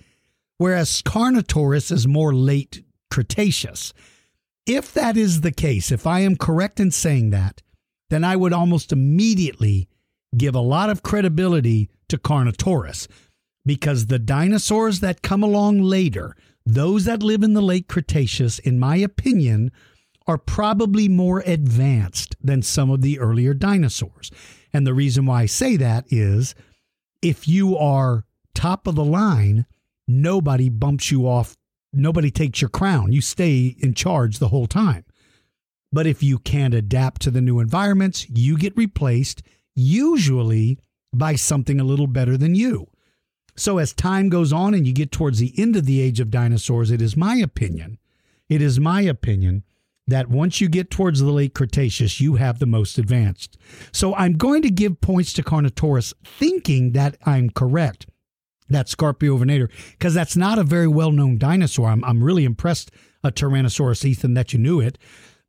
whereas 0.58 1.02
Carnotaurus 1.02 1.92
is 1.92 2.08
more 2.08 2.34
late 2.34 2.84
Cretaceous. 3.10 3.94
If 4.68 4.94
that 4.94 5.16
is 5.16 5.42
the 5.42 5.52
case, 5.52 5.92
if 5.94 6.06
I 6.06 6.20
am 6.20 6.36
correct 6.36 6.80
in 6.80 6.92
saying 6.92 7.30
that, 7.30 7.62
then 8.10 8.26
I 8.26 8.36
would 8.36 8.52
almost 8.52 8.92
immediately 8.92 9.88
give 10.36 10.56
a 10.56 10.60
lot 10.60 10.90
of 10.90 11.04
credibility 11.04 11.90
to 12.10 12.18
Carnotaurus 12.18 13.08
because 13.66 14.08
the 14.08 14.20
dinosaurs 14.20 15.00
that 15.00 15.22
come 15.22 15.42
along 15.42 15.82
later, 15.82 16.36
those 16.66 17.06
that 17.06 17.24
live 17.24 17.44
in 17.44 17.54
the 17.54 17.62
late 17.62 17.88
Cretaceous, 17.88 18.60
in 18.60 18.78
my 18.78 18.98
opinion, 18.98 19.72
are 20.28 20.38
probably 20.38 21.08
more 21.08 21.42
advanced 21.46 22.36
than 22.42 22.62
some 22.62 22.90
of 22.90 23.02
the 23.02 23.20
earlier 23.20 23.54
dinosaurs. 23.54 24.32
And 24.74 24.86
the 24.86 24.94
reason 24.94 25.26
why 25.26 25.44
I 25.44 25.46
say 25.46 25.78
that 25.78 26.06
is 26.10 26.56
if 27.22 27.48
you 27.48 27.78
are 27.78 28.26
top 28.54 28.86
of 28.86 28.96
the 28.96 29.06
line, 29.06 29.66
nobody 30.08 30.68
bumps 30.68 31.10
you 31.10 31.26
off. 31.26 31.56
Nobody 31.98 32.32
takes 32.32 32.62
your 32.62 32.70
crown. 32.70 33.12
You 33.12 33.22
stay 33.22 33.76
in 33.80 33.94
charge 33.94 34.40
the 34.40 34.50
whole 34.50 34.68
time. 34.68 35.04
But 35.92 36.08
if 36.08 36.22
you 36.22 36.40
can't 36.40 36.74
adapt 36.74 37.22
to 37.24 37.32
the 37.32 37.42
new 37.42 37.60
environments, 37.60 38.30
you 38.30 38.58
get 38.58 38.76
replaced, 38.76 39.42
usually 39.74 40.80
by 41.14 41.36
something 41.36 41.80
a 41.80 41.86
little 41.86 42.08
better 42.08 42.38
than 42.38 42.56
you. 42.56 42.88
So 43.56 43.80
as 43.80 43.94
time 43.94 44.30
goes 44.30 44.54
on 44.54 44.74
and 44.74 44.86
you 44.86 44.94
get 44.94 45.12
towards 45.12 45.40
the 45.40 45.54
end 45.58 45.76
of 45.76 45.86
the 45.86 46.00
age 46.00 46.20
of 46.20 46.30
dinosaurs, 46.30 46.92
it 46.92 47.02
is 47.02 47.18
my 47.18 47.38
opinion, 47.38 47.98
it 48.50 48.62
is 48.62 48.80
my 48.80 49.02
opinion 49.02 49.64
that 50.08 50.30
once 50.30 50.62
you 50.62 50.70
get 50.70 50.90
towards 50.90 51.20
the 51.20 51.32
late 51.32 51.54
Cretaceous, 51.54 52.22
you 52.22 52.36
have 52.36 52.60
the 52.60 52.66
most 52.66 52.98
advanced. 52.98 53.58
So 53.92 54.16
I'm 54.16 54.34
going 54.34 54.62
to 54.62 54.70
give 54.70 55.02
points 55.02 55.34
to 55.34 55.44
Carnotaurus, 55.44 56.14
thinking 56.24 56.94
that 56.94 57.18
I'm 57.26 57.50
correct. 57.50 58.08
That 58.70 58.88
Scorpiovenator, 58.88 59.70
because 59.92 60.14
that's 60.14 60.36
not 60.36 60.60
a 60.60 60.64
very 60.64 60.88
well 60.88 61.12
known 61.12 61.38
dinosaur. 61.38 61.88
I'm, 61.88 62.04
I'm 62.04 62.24
really 62.24 62.44
impressed, 62.44 62.92
a 63.24 63.32
Tyrannosaurus, 63.32 64.04
Ethan, 64.04 64.34
that 64.34 64.54
you 64.54 64.60
knew 64.60 64.80
it. 64.80 64.98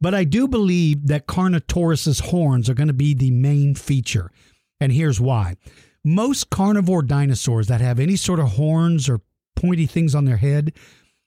But 0.01 0.15
I 0.15 0.25
do 0.25 0.47
believe 0.47 1.09
that 1.09 1.27
Carnotaurus's 1.27 2.21
horns 2.21 2.71
are 2.71 2.75
going 2.75 2.89
to 2.89 2.95
be 2.95 3.15
the 3.15 3.33
main 3.33 3.75
feature. 3.75 4.31
And 4.81 4.93
here's 4.93 5.21
why. 5.21 5.57
Most 6.05 6.51
carnivore 6.51 7.03
dinosaurs 7.03 7.67
that 7.67 7.81
have 7.81 7.99
any 7.99 8.15
sort 8.15 8.39
of 8.39 8.51
horns 8.51 9.09
or 9.09 9.21
pointy 9.57 9.87
things 9.87 10.15
on 10.15 10.25
their 10.25 10.37
head, 10.37 10.73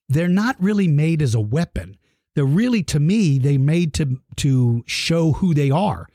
they're 0.07 0.29
not 0.29 0.55
really 0.59 0.87
made 0.87 1.21
as 1.21 1.35
a 1.35 1.41
weapon. 1.41 1.97
They're 2.33 2.45
really, 2.45 2.81
to 2.83 2.99
me, 2.99 3.37
they 3.37 3.57
made 3.57 3.93
to 3.95 4.21
to 4.37 4.83
show 4.87 5.33
who 5.33 5.53
they 5.53 5.69
are. 5.69 6.07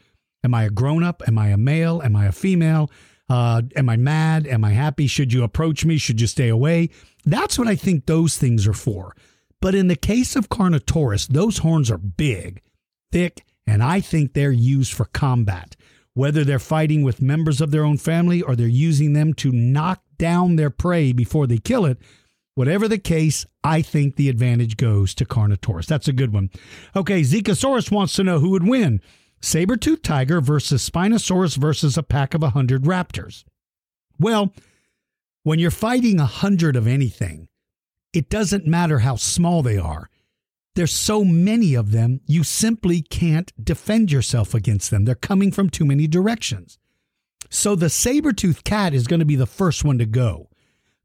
Am 0.42 0.54
I 0.54 0.64
a 0.64 0.70
grown 0.70 1.02
up? 1.02 1.22
Am 1.26 1.36
I 1.36 1.48
a 1.48 1.58
male? 1.58 2.00
Am 2.02 2.16
I 2.16 2.26
a 2.26 2.32
female? 2.32 2.90
Uh, 3.28 3.62
am 3.74 3.88
I 3.88 3.96
mad? 3.96 4.46
Am 4.46 4.64
I 4.64 4.70
happy? 4.70 5.06
Should 5.06 5.32
you 5.32 5.42
approach 5.42 5.84
me? 5.84 5.98
Should 5.98 6.20
you 6.20 6.26
stay 6.26 6.48
away? 6.48 6.90
That's 7.24 7.58
what 7.58 7.68
I 7.68 7.74
think 7.74 8.06
those 8.06 8.38
things 8.38 8.66
are 8.66 8.72
for. 8.72 9.16
But 9.60 9.74
in 9.74 9.88
the 9.88 9.96
case 9.96 10.36
of 10.36 10.48
Carnotaurus, 10.48 11.26
those 11.26 11.58
horns 11.58 11.90
are 11.90 11.98
big, 11.98 12.62
thick, 13.10 13.44
and 13.66 13.82
I 13.82 14.00
think 14.00 14.32
they're 14.32 14.52
used 14.52 14.92
for 14.92 15.06
combat. 15.06 15.74
Whether 16.14 16.44
they're 16.44 16.58
fighting 16.58 17.02
with 17.02 17.20
members 17.20 17.60
of 17.60 17.72
their 17.72 17.84
own 17.84 17.98
family 17.98 18.40
or 18.40 18.54
they're 18.54 18.66
using 18.66 19.12
them 19.12 19.34
to 19.34 19.52
knock 19.52 20.02
down 20.18 20.56
their 20.56 20.70
prey 20.70 21.12
before 21.12 21.46
they 21.46 21.58
kill 21.58 21.84
it, 21.84 21.98
whatever 22.54 22.88
the 22.88 22.98
case, 22.98 23.44
I 23.64 23.82
think 23.82 24.16
the 24.16 24.28
advantage 24.28 24.76
goes 24.76 25.14
to 25.16 25.26
Carnotaurus. 25.26 25.86
That's 25.86 26.08
a 26.08 26.12
good 26.12 26.32
one. 26.32 26.50
Okay, 26.94 27.22
Zekasaurus 27.22 27.90
wants 27.90 28.14
to 28.14 28.24
know 28.24 28.38
who 28.38 28.50
would 28.50 28.66
win 28.66 29.00
saber-toothed 29.40 30.04
tiger 30.04 30.40
versus 30.40 30.88
Spinosaurus 30.88 31.56
versus 31.56 31.96
a 31.96 32.02
pack 32.02 32.34
of 32.34 32.42
100 32.42 32.82
raptors. 32.82 33.44
Well, 34.18 34.52
when 35.42 35.58
you're 35.58 35.70
fighting 35.70 36.18
a 36.18 36.24
100 36.24 36.76
of 36.76 36.86
anything, 36.86 37.48
it 38.12 38.28
doesn't 38.28 38.66
matter 38.66 39.00
how 39.00 39.16
small 39.16 39.62
they 39.62 39.78
are. 39.78 40.08
There's 40.74 40.94
so 40.94 41.24
many 41.24 41.74
of 41.74 41.92
them, 41.92 42.20
you 42.26 42.44
simply 42.44 43.00
can't 43.00 43.52
defend 43.62 44.12
yourself 44.12 44.54
against 44.54 44.90
them. 44.90 45.04
They're 45.04 45.14
coming 45.14 45.50
from 45.50 45.70
too 45.70 45.86
many 45.86 46.06
directions. 46.06 46.78
So 47.48 47.74
the 47.74 47.88
saber-toothed 47.88 48.64
cat 48.64 48.92
is 48.92 49.06
going 49.06 49.20
to 49.20 49.26
be 49.26 49.36
the 49.36 49.46
first 49.46 49.84
one 49.84 49.98
to 49.98 50.06
go. 50.06 50.50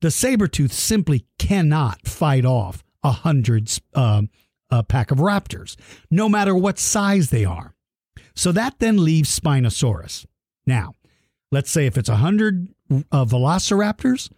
The 0.01 0.11
saber-tooth 0.11 0.73
simply 0.73 1.25
cannot 1.37 2.07
fight 2.07 2.45
off 2.45 2.83
a 3.03 3.11
hundred 3.11 3.71
uh, 3.93 4.23
a 4.69 4.83
pack 4.83 5.11
of 5.11 5.19
raptors, 5.19 5.75
no 6.09 6.27
matter 6.29 6.55
what 6.55 6.79
size 6.79 7.29
they 7.29 7.45
are. 7.45 7.75
So 8.35 8.51
that 8.51 8.79
then 8.79 9.03
leaves 9.03 9.37
Spinosaurus. 9.37 10.25
Now, 10.65 10.93
let's 11.51 11.71
say 11.71 11.85
if 11.85 11.97
it's 11.97 12.09
a 12.09 12.17
hundred 12.17 12.69
uh, 13.11 13.25
velociraptors, 13.25 14.29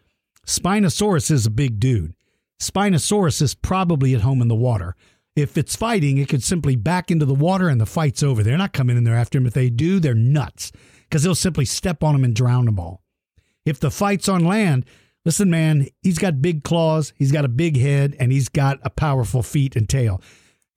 Spinosaurus 0.45 1.31
is 1.31 1.45
a 1.45 1.51
big 1.51 1.79
dude. 1.79 2.13
Spinosaurus 2.59 3.41
is 3.41 3.55
probably 3.55 4.13
at 4.13 4.21
home 4.21 4.41
in 4.41 4.47
the 4.47 4.55
water. 4.55 4.95
If 5.35 5.57
it's 5.57 5.75
fighting, 5.75 6.17
it 6.17 6.29
could 6.29 6.43
simply 6.43 6.75
back 6.75 7.09
into 7.09 7.25
the 7.25 7.33
water 7.33 7.67
and 7.67 7.81
the 7.81 7.85
fight's 7.85 8.21
over. 8.21 8.43
They're 8.43 8.57
not 8.57 8.73
coming 8.73 8.97
in 8.97 9.03
there 9.03 9.15
after 9.15 9.37
him. 9.37 9.47
If 9.47 9.53
they 9.53 9.69
do, 9.69 9.99
they're 9.99 10.13
nuts 10.13 10.71
because 11.03 11.23
they'll 11.23 11.35
simply 11.35 11.65
step 11.65 12.03
on 12.03 12.15
him 12.15 12.23
and 12.23 12.35
drown 12.35 12.65
them 12.65 12.79
all. 12.79 13.01
If 13.65 13.79
the 13.79 13.91
fight's 13.91 14.29
on 14.29 14.45
land, 14.45 14.85
listen, 15.25 15.49
man, 15.49 15.87
he's 16.01 16.19
got 16.19 16.41
big 16.41 16.63
claws, 16.63 17.13
he's 17.17 17.31
got 17.31 17.45
a 17.45 17.49
big 17.49 17.77
head, 17.77 18.15
and 18.19 18.31
he's 18.31 18.49
got 18.49 18.79
a 18.83 18.89
powerful 18.89 19.41
feet 19.41 19.75
and 19.75 19.89
tail. 19.89 20.21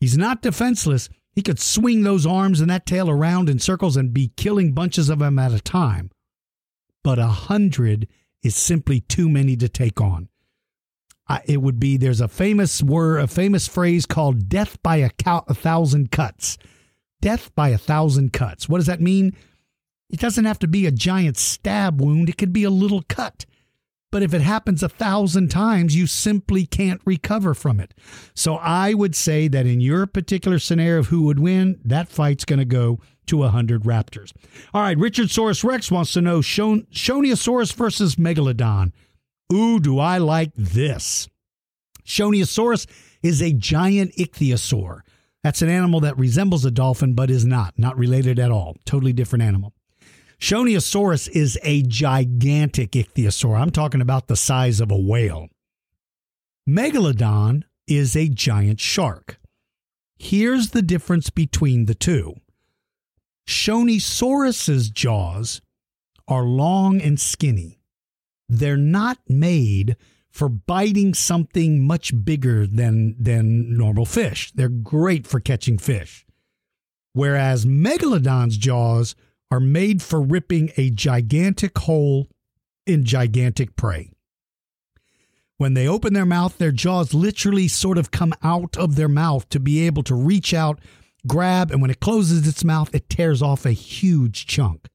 He's 0.01 0.17
not 0.17 0.43
defenseless. 0.43 1.09
He 1.37 1.43
could 1.43 1.61
swing 1.61 2.03
those 2.03 2.27
arms 2.27 2.61
and 2.61 2.69
that 2.71 2.87
tail 2.87 3.09
around 3.09 3.49
in 3.49 3.61
circles 3.61 3.97
and 3.97 4.13
be 4.13 4.33
killing 4.37 4.73
bunches 4.73 5.09
of 5.09 5.21
them 5.21 5.39
at 5.39 5.53
a 5.53 5.61
time. 5.61 6.11
But 7.05 7.21
a 7.21 7.29
hundred 7.29 8.09
is 8.43 8.57
simply 8.57 8.99
too 9.01 9.29
many 9.29 9.55
to 9.57 9.69
take 9.69 10.01
on 10.01 10.29
it 11.47 11.61
would 11.61 11.81
be 11.81 11.97
there's 11.97 12.21
a 12.21 12.29
famous 12.29 12.83
word, 12.83 13.21
a 13.21 13.27
famous 13.27 13.67
phrase 13.67 14.07
called 14.07 14.49
"death 14.49 14.81
by 14.83 14.97
a, 14.97 15.11
cow, 15.11 15.45
a 15.49 15.55
thousand 15.55 16.11
cuts." 16.11 16.59
Death 17.21 17.55
by 17.55 17.71
a 17.71 17.79
thousand 17.79 18.33
cuts. 18.33 18.69
What 18.69 18.79
does 18.79 18.87
that 18.87 19.01
mean? 19.01 19.35
It 20.11 20.21
doesn't 20.21 20.45
have 20.45 20.59
to 20.61 20.69
be 20.69 20.87
a 20.87 20.93
giant 20.93 21.37
stab 21.37 22.01
wound. 22.01 22.29
It 22.29 22.37
could 22.37 22.53
be 22.53 22.63
a 22.63 22.71
little 22.71 23.03
cut. 23.09 23.47
But 24.13 24.23
if 24.23 24.33
it 24.33 24.41
happens 24.41 24.83
a 24.83 24.89
thousand 24.89 25.51
times, 25.51 25.97
you 25.97 26.07
simply 26.07 26.65
can't 26.65 27.01
recover 27.05 27.55
from 27.55 27.81
it. 27.81 27.93
So 28.35 28.55
I 28.57 28.95
would 28.95 29.17
say 29.17 29.49
that 29.49 29.67
in 29.67 29.81
your 29.81 30.07
particular 30.07 30.59
scenario 30.59 31.01
of 31.01 31.09
who 31.09 31.23
would 31.23 31.41
win, 31.41 31.81
that 31.85 32.09
fight's 32.09 32.45
going 32.45 32.61
to 32.61 32.65
go 32.65 33.01
to 33.27 33.39
100 33.39 33.83
raptors. 33.83 34.33
All 34.73 34.83
right, 34.83 34.97
Richard 34.97 35.29
Saurus 35.29 35.65
Rex 35.65 35.91
wants 35.91 36.13
to 36.13 36.21
know 36.21 36.41
Shon- 36.41 36.87
Shoniosaurus 36.93 37.75
versus 37.75 38.15
Megalodon. 38.15 38.93
Ooh, 39.53 39.81
do 39.81 39.99
I 39.99 40.19
like 40.19 40.53
this. 40.55 41.29
Shoniosaurus 42.05 42.87
is 43.23 43.43
a 43.43 43.53
giant 43.53 44.15
ichthyosaur. 44.17 45.01
That's 45.43 45.63
an 45.63 45.69
animal 45.69 46.01
that 46.01 46.19
resembles 46.19 46.65
a 46.65 46.71
dolphin 46.71 47.15
but 47.15 47.31
is 47.31 47.45
not, 47.45 47.75
not 47.77 47.99
related 47.99 48.39
at 48.39 48.51
all. 48.51 48.77
Totally 48.85 49.13
different 49.13 49.43
animal. 49.43 49.73
Shoniosaurus 50.39 51.29
is 51.29 51.59
a 51.63 51.83
gigantic 51.83 52.93
ichthyosaur. 52.93 53.59
I'm 53.59 53.71
talking 53.71 54.01
about 54.01 54.29
the 54.29 54.37
size 54.37 54.81
of 54.81 54.91
a 54.91 54.99
whale. 54.99 55.49
Megalodon 56.69 57.63
is 57.87 58.17
a 58.17 58.29
giant 58.29 58.81
shark. 58.81 59.39
Here's 60.19 60.71
the 60.71 60.83
difference 60.83 61.31
between 61.31 61.87
the 61.87 61.95
two. 61.95 62.35
Shonisaurus's 63.47 64.91
jaws 64.91 65.61
are 66.27 66.43
long 66.43 67.01
and 67.01 67.21
skinny 67.21 67.77
they're 68.49 68.77
not 68.77 69.19
made 69.29 69.97
for 70.31 70.49
biting 70.49 71.15
something 71.15 71.87
much 71.87 72.13
bigger 72.25 72.67
than 72.67 73.17
than 73.19 73.77
normal 73.77 74.05
fish. 74.05 74.53
They're 74.53 74.69
great 74.69 75.27
for 75.27 75.41
catching 75.41 75.79
fish. 75.79 76.27
Whereas 77.13 77.65
megalodon's 77.65 78.59
jaws 78.59 79.15
are 79.51 79.61
made 79.61 80.03
for 80.03 80.21
ripping 80.21 80.71
a 80.77 80.91
gigantic 80.91 81.79
hole 81.79 82.29
in 82.87 83.05
gigantic 83.05 83.77
prey. 83.77 84.11
When 85.59 85.75
they 85.75 85.89
open 85.89 86.13
their 86.13 86.27
mouth, 86.27 86.59
their 86.59 86.73
jaws 86.73 87.15
literally 87.15 87.69
sort 87.69 87.97
of 87.97 88.11
come 88.11 88.35
out 88.43 88.77
of 88.77 88.97
their 88.97 89.09
mouth 89.09 89.49
to 89.51 89.61
be 89.61 89.87
able 89.87 90.03
to 90.05 90.15
reach 90.15 90.53
out, 90.53 90.81
grab, 91.27 91.71
and 91.71 91.81
when 91.81 91.91
it 91.91 92.01
closes 92.01 92.47
its 92.47 92.65
mouth, 92.65 92.95
it 92.95 93.09
tears 93.09 93.41
off 93.41 93.65
a 93.65 93.73
huge 93.73 94.47
chunk. 94.47 94.89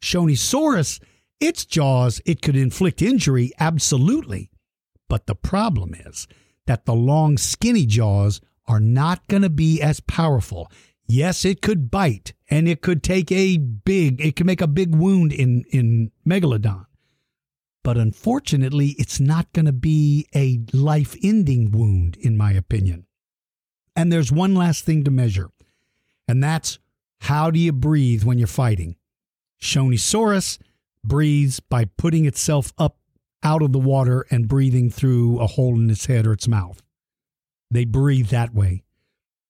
Shonisaurus 0.00 1.00
its 1.40 1.64
jaws, 1.64 2.20
it 2.26 2.42
could 2.42 2.56
inflict 2.56 3.00
injury, 3.00 3.52
absolutely. 3.60 4.50
But 5.08 5.26
the 5.26 5.36
problem 5.36 5.94
is 5.94 6.26
that 6.66 6.84
the 6.84 6.94
long, 6.94 7.38
skinny 7.38 7.86
jaws 7.86 8.40
are 8.66 8.80
not 8.80 9.26
going 9.28 9.42
to 9.42 9.50
be 9.50 9.80
as 9.80 10.00
powerful. 10.00 10.70
Yes, 11.06 11.44
it 11.44 11.62
could 11.62 11.90
bite 11.90 12.34
and 12.48 12.68
it 12.68 12.80
could 12.80 13.02
take 13.02 13.30
a 13.30 13.58
big, 13.58 14.20
it 14.20 14.36
could 14.36 14.46
make 14.46 14.60
a 14.60 14.66
big 14.66 14.94
wound 14.94 15.32
in, 15.32 15.64
in 15.70 16.10
Megalodon. 16.26 16.86
But 17.84 17.96
unfortunately, 17.96 18.94
it's 18.98 19.20
not 19.20 19.52
going 19.52 19.66
to 19.66 19.72
be 19.72 20.26
a 20.34 20.60
life 20.72 21.16
ending 21.22 21.70
wound, 21.70 22.16
in 22.20 22.36
my 22.36 22.52
opinion. 22.52 23.06
And 23.94 24.12
there's 24.12 24.30
one 24.32 24.54
last 24.54 24.84
thing 24.84 25.04
to 25.04 25.10
measure, 25.10 25.50
and 26.26 26.42
that's 26.42 26.78
how 27.20 27.50
do 27.50 27.58
you 27.58 27.72
breathe 27.72 28.24
when 28.24 28.38
you're 28.38 28.46
fighting? 28.46 28.96
Shonisaurus 29.60 30.58
breathes 31.04 31.60
by 31.60 31.86
putting 31.96 32.26
itself 32.26 32.72
up 32.78 32.98
out 33.42 33.62
of 33.62 33.72
the 33.72 33.78
water 33.78 34.26
and 34.30 34.48
breathing 34.48 34.90
through 34.90 35.40
a 35.40 35.46
hole 35.46 35.74
in 35.74 35.90
its 35.90 36.06
head 36.06 36.26
or 36.26 36.32
its 36.32 36.48
mouth. 36.48 36.82
They 37.70 37.84
breathe 37.84 38.28
that 38.28 38.54
way. 38.54 38.84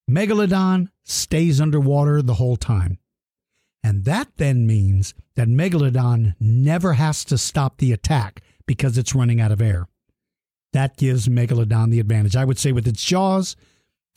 Megalodon 0.09 0.89
stays 1.03 1.61
underwater 1.61 2.21
the 2.21 2.35
whole 2.35 2.57
time. 2.57 2.97
And 3.83 4.05
that 4.05 4.29
then 4.37 4.65
means 4.65 5.13
that 5.35 5.47
Megalodon 5.47 6.35
never 6.39 6.93
has 6.93 7.23
to 7.25 7.37
stop 7.37 7.77
the 7.77 7.93
attack 7.93 8.41
because 8.65 8.97
it's 8.97 9.15
running 9.15 9.39
out 9.39 9.51
of 9.51 9.61
air. 9.61 9.87
That 10.73 10.97
gives 10.97 11.27
Megalodon 11.27 11.91
the 11.91 11.99
advantage. 11.99 12.35
I 12.35 12.45
would 12.45 12.57
say 12.57 12.71
with 12.71 12.87
its 12.87 13.03
jaws 13.03 13.55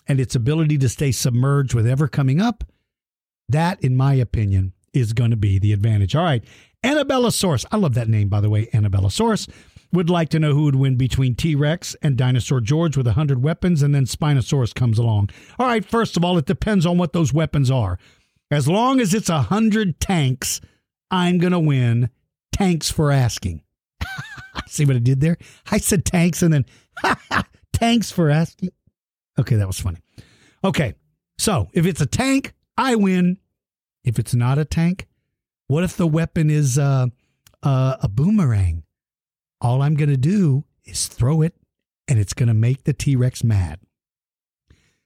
and 0.08 0.18
its 0.18 0.34
ability 0.34 0.78
to 0.78 0.88
stay 0.88 1.12
submerged 1.12 1.74
with 1.74 1.86
ever 1.86 2.08
coming 2.08 2.40
up, 2.40 2.64
that, 3.48 3.82
in 3.84 3.96
my 3.96 4.14
opinion, 4.14 4.72
is 4.92 5.12
going 5.12 5.30
to 5.30 5.36
be 5.36 5.58
the 5.58 5.72
advantage. 5.72 6.16
All 6.16 6.24
right. 6.24 6.44
Annabellasaurus. 6.82 7.64
I 7.70 7.76
love 7.76 7.94
that 7.94 8.08
name, 8.08 8.28
by 8.28 8.40
the 8.40 8.50
way, 8.50 8.66
Annabellasaurus. 8.66 9.48
Would 9.92 10.08
like 10.08 10.28
to 10.30 10.38
know 10.38 10.54
who 10.54 10.64
would 10.64 10.76
win 10.76 10.96
between 10.96 11.34
T 11.34 11.54
Rex 11.54 11.94
and 12.02 12.16
Dinosaur 12.16 12.60
George 12.60 12.96
with 12.96 13.06
100 13.06 13.42
weapons, 13.42 13.82
and 13.82 13.94
then 13.94 14.04
Spinosaurus 14.04 14.74
comes 14.74 14.98
along. 14.98 15.30
All 15.58 15.66
right, 15.66 15.84
first 15.84 16.16
of 16.16 16.24
all, 16.24 16.38
it 16.38 16.46
depends 16.46 16.86
on 16.86 16.98
what 16.98 17.12
those 17.12 17.32
weapons 17.32 17.70
are. 17.70 17.98
As 18.50 18.68
long 18.68 19.00
as 19.00 19.14
it's 19.14 19.28
100 19.28 20.00
tanks, 20.00 20.60
I'm 21.10 21.38
going 21.38 21.52
to 21.52 21.60
win. 21.60 22.10
Tanks 22.52 22.90
for 22.90 23.10
asking. 23.10 23.62
See 24.66 24.84
what 24.84 24.96
I 24.96 25.00
did 25.00 25.20
there? 25.20 25.38
I 25.70 25.78
said 25.78 26.04
tanks 26.04 26.42
and 26.42 26.52
then 26.52 26.66
tanks 27.72 28.10
for 28.10 28.30
asking. 28.30 28.70
Okay, 29.38 29.56
that 29.56 29.66
was 29.66 29.80
funny. 29.80 29.98
Okay, 30.64 30.94
so 31.38 31.68
if 31.72 31.86
it's 31.86 32.00
a 32.00 32.06
tank, 32.06 32.54
I 32.76 32.94
win. 32.94 33.38
If 34.04 34.18
it's 34.18 34.34
not 34.34 34.58
a 34.58 34.64
tank, 34.64 35.06
what 35.66 35.84
if 35.84 35.96
the 35.96 36.06
weapon 36.06 36.50
is 36.50 36.78
uh, 36.78 37.06
uh, 37.62 37.96
a 38.02 38.08
boomerang? 38.08 38.82
All 39.62 39.80
I'm 39.80 39.94
going 39.94 40.10
to 40.10 40.16
do 40.16 40.64
is 40.84 41.06
throw 41.06 41.40
it 41.40 41.54
and 42.08 42.18
it's 42.18 42.34
going 42.34 42.48
to 42.48 42.54
make 42.54 42.82
the 42.82 42.92
T 42.92 43.14
Rex 43.14 43.44
mad. 43.44 43.78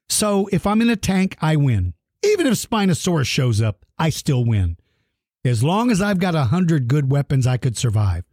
So 0.08 0.48
if 0.50 0.66
I'm 0.66 0.80
in 0.80 0.88
a 0.88 0.96
tank, 0.96 1.36
I 1.40 1.56
win. 1.56 1.92
Even 2.24 2.46
if 2.46 2.54
Spinosaurus 2.54 3.26
shows 3.26 3.60
up, 3.60 3.84
I 3.98 4.08
still 4.08 4.46
win. 4.46 4.78
As 5.44 5.62
long 5.62 5.90
as 5.90 6.00
I've 6.00 6.18
got 6.18 6.34
a 6.34 6.44
hundred 6.44 6.88
good 6.88 7.12
weapons, 7.12 7.46
I 7.46 7.58
could 7.58 7.76
survive. 7.76 8.24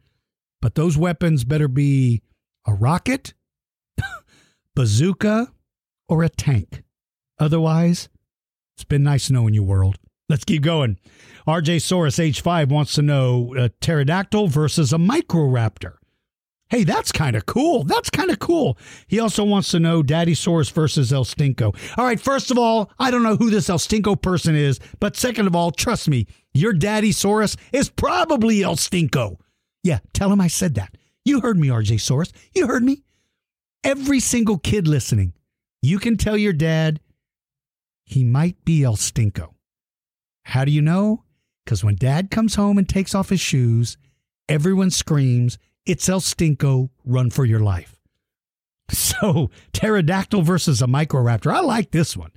But 0.61 0.75
those 0.75 0.97
weapons 0.97 1.43
better 1.43 1.67
be 1.67 2.21
a 2.65 2.73
rocket, 2.73 3.33
bazooka, 4.75 5.51
or 6.07 6.23
a 6.23 6.29
tank. 6.29 6.83
Otherwise, 7.37 8.07
it's 8.77 8.85
been 8.85 9.03
nice 9.03 9.29
knowing 9.29 9.53
you, 9.53 9.63
world. 9.63 9.97
Let's 10.29 10.45
keep 10.45 10.63
going. 10.63 10.97
RJ 11.45 11.77
Saurus 11.77 12.17
H5 12.17 12.69
wants 12.69 12.93
to 12.93 13.01
know 13.01 13.53
a 13.57 13.69
pterodactyl 13.69 14.47
versus 14.47 14.93
a 14.93 14.97
microraptor. 14.97 15.95
Hey, 16.73 16.83
that's 16.83 17.11
kind 17.11 17.35
of 17.35 17.45
cool. 17.45 17.83
That's 17.83 18.09
kind 18.09 18.31
of 18.31 18.39
cool. 18.39 18.79
He 19.05 19.19
also 19.19 19.43
wants 19.43 19.69
to 19.69 19.79
know 19.79 20.01
Daddy 20.01 20.33
Saurus 20.33 20.71
versus 20.71 21.13
El 21.13 21.23
Stinko. 21.23 21.75
All 21.99 22.03
right, 22.03 22.19
first 22.19 22.49
of 22.49 22.57
all, 22.57 22.89
I 22.97 23.11
don't 23.11 23.21
know 23.21 23.35
who 23.35 23.51
this 23.51 23.69
El 23.69 23.77
Stinko 23.77 24.19
person 24.19 24.55
is, 24.55 24.79
but 24.99 25.15
second 25.15 25.45
of 25.45 25.55
all, 25.55 25.69
trust 25.69 26.09
me, 26.09 26.25
your 26.51 26.73
Daddy 26.73 27.11
Saurus 27.11 27.57
is 27.71 27.89
probably 27.89 28.63
El 28.63 28.75
Stinko. 28.75 29.37
Yeah, 29.83 29.99
tell 30.13 30.33
him 30.33 30.41
I 30.41 30.47
said 30.47 30.73
that. 30.73 30.97
You 31.23 31.41
heard 31.41 31.59
me, 31.59 31.67
RJ 31.67 31.97
Saurus. 31.97 32.31
You 32.55 32.65
heard 32.65 32.81
me. 32.81 33.03
Every 33.83 34.19
single 34.19 34.57
kid 34.57 34.87
listening, 34.87 35.33
you 35.83 35.99
can 35.99 36.17
tell 36.17 36.37
your 36.37 36.53
dad 36.53 37.01
he 38.03 38.23
might 38.23 38.65
be 38.65 38.83
El 38.83 38.95
Stinko. 38.95 39.53
How 40.45 40.65
do 40.65 40.71
you 40.71 40.81
know? 40.81 41.23
Because 41.63 41.83
when 41.83 41.97
dad 41.97 42.31
comes 42.31 42.55
home 42.55 42.79
and 42.79 42.89
takes 42.89 43.13
off 43.13 43.29
his 43.29 43.41
shoes, 43.41 43.95
everyone 44.49 44.89
screams, 44.89 45.59
It's 45.85 46.07
El 46.07 46.21
Stinko, 46.21 46.89
run 47.03 47.29
for 47.29 47.45
your 47.45 47.59
life. 47.59 47.99
So, 48.93 49.49
pterodactyl 49.71 50.41
versus 50.41 50.81
a 50.81 50.85
microraptor. 50.85 51.51
I 51.51 51.61
like 51.61 51.91
this 51.91 52.17
one. 52.17 52.31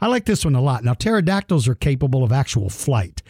I 0.00 0.08
like 0.08 0.24
this 0.24 0.44
one 0.44 0.56
a 0.56 0.60
lot. 0.60 0.84
Now, 0.84 0.94
pterodactyls 0.94 1.68
are 1.68 1.74
capable 1.74 2.24
of 2.24 2.32
actual 2.32 2.68
flight. 2.68 3.22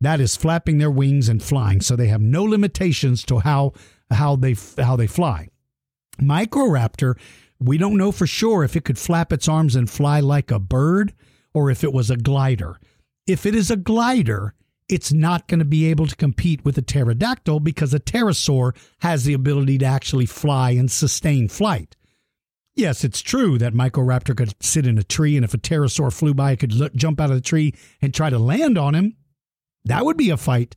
That 0.00 0.20
is 0.20 0.36
flapping 0.36 0.78
their 0.78 0.90
wings 0.90 1.28
and 1.28 1.42
flying, 1.42 1.80
so 1.80 1.96
they 1.96 2.08
have 2.08 2.20
no 2.20 2.44
limitations 2.44 3.24
to 3.24 3.40
how 3.40 3.72
how 4.10 4.36
they 4.36 4.54
how 4.76 4.96
they 4.96 5.06
fly. 5.06 5.48
Microraptor, 6.20 7.18
we 7.58 7.78
don't 7.78 7.96
know 7.96 8.12
for 8.12 8.26
sure 8.26 8.62
if 8.62 8.76
it 8.76 8.84
could 8.84 8.98
flap 8.98 9.32
its 9.32 9.48
arms 9.48 9.74
and 9.74 9.90
fly 9.90 10.20
like 10.20 10.50
a 10.50 10.58
bird 10.58 11.14
or 11.54 11.70
if 11.70 11.82
it 11.82 11.92
was 11.92 12.10
a 12.10 12.16
glider. 12.16 12.78
If 13.26 13.46
it 13.46 13.54
is 13.54 13.70
a 13.70 13.76
glider, 13.76 14.54
it's 14.88 15.12
not 15.12 15.48
going 15.48 15.58
to 15.58 15.64
be 15.64 15.86
able 15.86 16.06
to 16.06 16.16
compete 16.16 16.64
with 16.64 16.78
a 16.78 16.82
pterodactyl 16.82 17.60
because 17.60 17.92
a 17.92 18.00
pterosaur 18.00 18.74
has 19.00 19.24
the 19.24 19.34
ability 19.34 19.78
to 19.78 19.84
actually 19.84 20.26
fly 20.26 20.70
and 20.70 20.90
sustain 20.90 21.48
flight. 21.48 21.94
Yes, 22.74 23.02
it's 23.02 23.20
true 23.20 23.58
that 23.58 23.74
Microraptor 23.74 24.36
could 24.36 24.54
sit 24.60 24.86
in 24.86 24.98
a 24.98 25.02
tree, 25.02 25.36
and 25.36 25.44
if 25.44 25.52
a 25.52 25.58
pterosaur 25.58 26.12
flew 26.12 26.32
by, 26.32 26.52
it 26.52 26.60
could 26.60 26.96
jump 26.96 27.20
out 27.20 27.30
of 27.30 27.36
the 27.36 27.42
tree 27.42 27.74
and 28.00 28.14
try 28.14 28.30
to 28.30 28.38
land 28.38 28.78
on 28.78 28.94
him. 28.94 29.16
That 29.84 30.04
would 30.04 30.16
be 30.16 30.30
a 30.30 30.36
fight. 30.36 30.76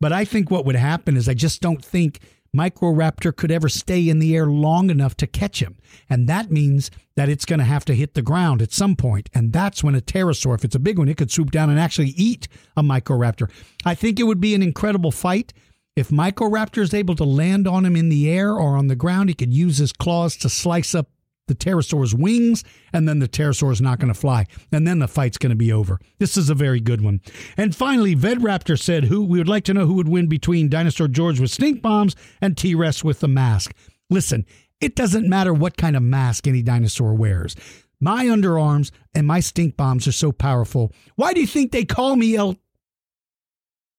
But 0.00 0.12
I 0.12 0.24
think 0.24 0.50
what 0.50 0.64
would 0.64 0.76
happen 0.76 1.16
is 1.16 1.28
I 1.28 1.34
just 1.34 1.60
don't 1.60 1.84
think 1.84 2.20
Microraptor 2.56 3.34
could 3.34 3.50
ever 3.50 3.68
stay 3.68 4.08
in 4.08 4.18
the 4.18 4.34
air 4.34 4.46
long 4.46 4.90
enough 4.90 5.16
to 5.18 5.26
catch 5.26 5.62
him. 5.62 5.76
And 6.08 6.28
that 6.28 6.50
means 6.50 6.90
that 7.14 7.28
it's 7.28 7.44
going 7.44 7.60
to 7.60 7.64
have 7.64 7.84
to 7.86 7.94
hit 7.94 8.14
the 8.14 8.22
ground 8.22 8.60
at 8.60 8.72
some 8.72 8.96
point. 8.96 9.30
And 9.32 9.52
that's 9.52 9.84
when 9.84 9.94
a 9.94 10.00
pterosaur, 10.00 10.54
if 10.54 10.64
it's 10.64 10.74
a 10.74 10.80
big 10.80 10.98
one, 10.98 11.08
it 11.08 11.16
could 11.16 11.30
swoop 11.30 11.50
down 11.50 11.70
and 11.70 11.78
actually 11.78 12.08
eat 12.16 12.48
a 12.76 12.82
Microraptor. 12.82 13.50
I 13.84 13.94
think 13.94 14.18
it 14.18 14.24
would 14.24 14.40
be 14.40 14.54
an 14.54 14.62
incredible 14.62 15.12
fight. 15.12 15.52
If 15.96 16.08
Microraptor 16.08 16.82
is 16.82 16.94
able 16.94 17.14
to 17.16 17.24
land 17.24 17.68
on 17.68 17.84
him 17.84 17.94
in 17.94 18.08
the 18.08 18.30
air 18.30 18.52
or 18.52 18.76
on 18.76 18.88
the 18.88 18.96
ground, 18.96 19.28
he 19.28 19.34
could 19.34 19.52
use 19.52 19.78
his 19.78 19.92
claws 19.92 20.36
to 20.38 20.48
slice 20.48 20.94
up 20.94 21.08
the 21.50 21.56
pterosaur's 21.56 22.14
wings, 22.14 22.64
and 22.92 23.08
then 23.08 23.18
the 23.18 23.28
pterosaur 23.28 23.72
is 23.72 23.80
not 23.80 23.98
going 23.98 24.12
to 24.12 24.18
fly. 24.18 24.46
And 24.70 24.86
then 24.86 25.00
the 25.00 25.08
fight's 25.08 25.36
going 25.36 25.50
to 25.50 25.56
be 25.56 25.72
over. 25.72 25.98
This 26.18 26.36
is 26.36 26.48
a 26.48 26.54
very 26.54 26.80
good 26.80 27.02
one. 27.02 27.20
And 27.56 27.74
finally, 27.74 28.14
Vedraptor 28.14 28.78
said, 28.78 29.04
"Who 29.04 29.24
we 29.24 29.38
would 29.38 29.48
like 29.48 29.64
to 29.64 29.74
know 29.74 29.86
who 29.86 29.94
would 29.94 30.08
win 30.08 30.28
between 30.28 30.68
Dinosaur 30.68 31.08
George 31.08 31.40
with 31.40 31.50
stink 31.50 31.82
bombs 31.82 32.14
and 32.40 32.56
T 32.56 32.74
Rex 32.74 33.02
with 33.02 33.20
the 33.20 33.28
mask." 33.28 33.74
Listen, 34.08 34.46
it 34.80 34.94
doesn't 34.94 35.28
matter 35.28 35.52
what 35.52 35.76
kind 35.76 35.96
of 35.96 36.02
mask 36.02 36.46
any 36.46 36.62
dinosaur 36.62 37.14
wears. 37.14 37.54
My 38.00 38.24
underarms 38.26 38.90
and 39.14 39.26
my 39.26 39.40
stink 39.40 39.76
bombs 39.76 40.06
are 40.06 40.12
so 40.12 40.32
powerful. 40.32 40.92
Why 41.16 41.34
do 41.34 41.40
you 41.40 41.46
think 41.46 41.70
they 41.70 41.84
call 41.84 42.16
me 42.16 42.34
El? 42.36 42.56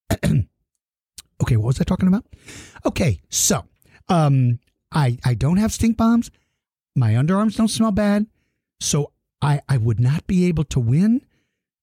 okay, 0.24 1.58
what 1.58 1.68
was 1.68 1.82
I 1.82 1.84
talking 1.84 2.08
about? 2.08 2.26
Okay, 2.86 3.22
so 3.30 3.64
um, 4.10 4.60
I 4.92 5.18
I 5.24 5.36
don't 5.36 5.58
have 5.58 5.72
stink 5.72 5.98
bombs. 5.98 6.32
My 6.96 7.14
underarms 7.14 7.56
don't 7.56 7.68
smell 7.68 7.92
bad, 7.92 8.28
so 8.80 9.12
I 9.42 9.62
I 9.70 9.78
would 9.78 10.00
not 10.00 10.28
be 10.28 10.46
able 10.48 10.66
to 10.66 10.80
win. 10.80 11.22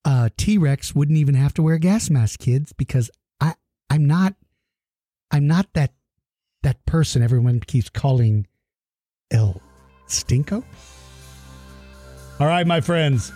Uh, 0.05 0.29
T 0.37 0.59
Rex 0.59 0.95
wouldn't 0.95 1.19
even 1.19 1.35
have 1.35 1.55
to 1.55 1.63
wear 1.63 1.75
a 1.75 1.79
gas 1.79 2.11
mask, 2.11 2.41
kids, 2.41 2.73
because 2.73 3.11
I 3.41 3.55
I'm 3.91 4.07
not 4.07 4.35
I'm 5.31 5.47
not 5.47 5.67
that 5.75 5.93
that 6.63 6.85
person 6.87 7.23
everyone 7.23 7.61
keeps 7.61 7.89
calling 7.89 8.47
El 9.31 9.61
Stinko. 10.09 10.65
All 12.41 12.47
right, 12.47 12.67
my 12.67 12.81
friends. 12.81 13.33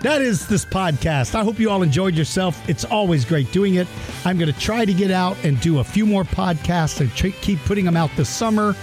That 0.00 0.20
is 0.20 0.46
this 0.48 0.66
podcast. 0.66 1.34
I 1.34 1.42
hope 1.42 1.58
you 1.58 1.70
all 1.70 1.82
enjoyed 1.82 2.14
yourself. 2.14 2.68
It's 2.68 2.84
always 2.84 3.24
great 3.24 3.50
doing 3.52 3.76
it. 3.76 3.86
I'm 4.26 4.36
going 4.38 4.52
to 4.52 4.60
try 4.60 4.84
to 4.84 4.92
get 4.92 5.10
out 5.10 5.42
and 5.44 5.58
do 5.62 5.78
a 5.78 5.84
few 5.84 6.04
more 6.04 6.24
podcasts 6.24 7.00
and 7.00 7.10
tr- 7.14 7.28
keep 7.40 7.58
putting 7.60 7.86
them 7.86 7.96
out 7.96 8.10
this 8.16 8.28
summer. 8.28 8.76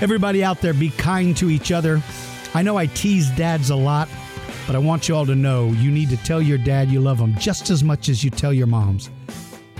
Everybody 0.00 0.44
out 0.44 0.60
there, 0.60 0.72
be 0.72 0.90
kind 0.90 1.36
to 1.38 1.50
each 1.50 1.72
other. 1.72 2.00
I 2.54 2.62
know 2.62 2.76
I 2.76 2.86
tease 2.86 3.30
dads 3.30 3.70
a 3.70 3.76
lot, 3.76 4.08
but 4.66 4.76
I 4.76 4.78
want 4.78 5.08
you 5.08 5.16
all 5.16 5.26
to 5.26 5.34
know 5.34 5.68
you 5.68 5.90
need 5.90 6.08
to 6.10 6.16
tell 6.18 6.40
your 6.40 6.58
dad 6.58 6.88
you 6.88 7.00
love 7.00 7.18
him 7.18 7.34
just 7.36 7.68
as 7.68 7.82
much 7.82 8.08
as 8.08 8.22
you 8.22 8.30
tell 8.30 8.52
your 8.52 8.68
moms. 8.68 9.10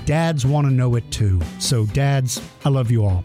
Dads 0.07 0.45
want 0.45 0.67
to 0.67 0.73
know 0.73 0.97
it 0.97 1.09
too. 1.13 1.41
So, 1.61 1.87
dads, 1.87 2.41
I 2.65 2.69
love 2.71 2.91
you 2.91 3.05
all. 3.05 3.25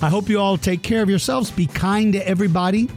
I 0.00 0.08
hope 0.08 0.28
you 0.28 0.38
all 0.38 0.56
take 0.56 0.82
care 0.82 1.02
of 1.02 1.10
yourselves. 1.10 1.50
Be 1.50 1.66
kind 1.66 2.12
to 2.12 2.28
everybody. 2.28 2.88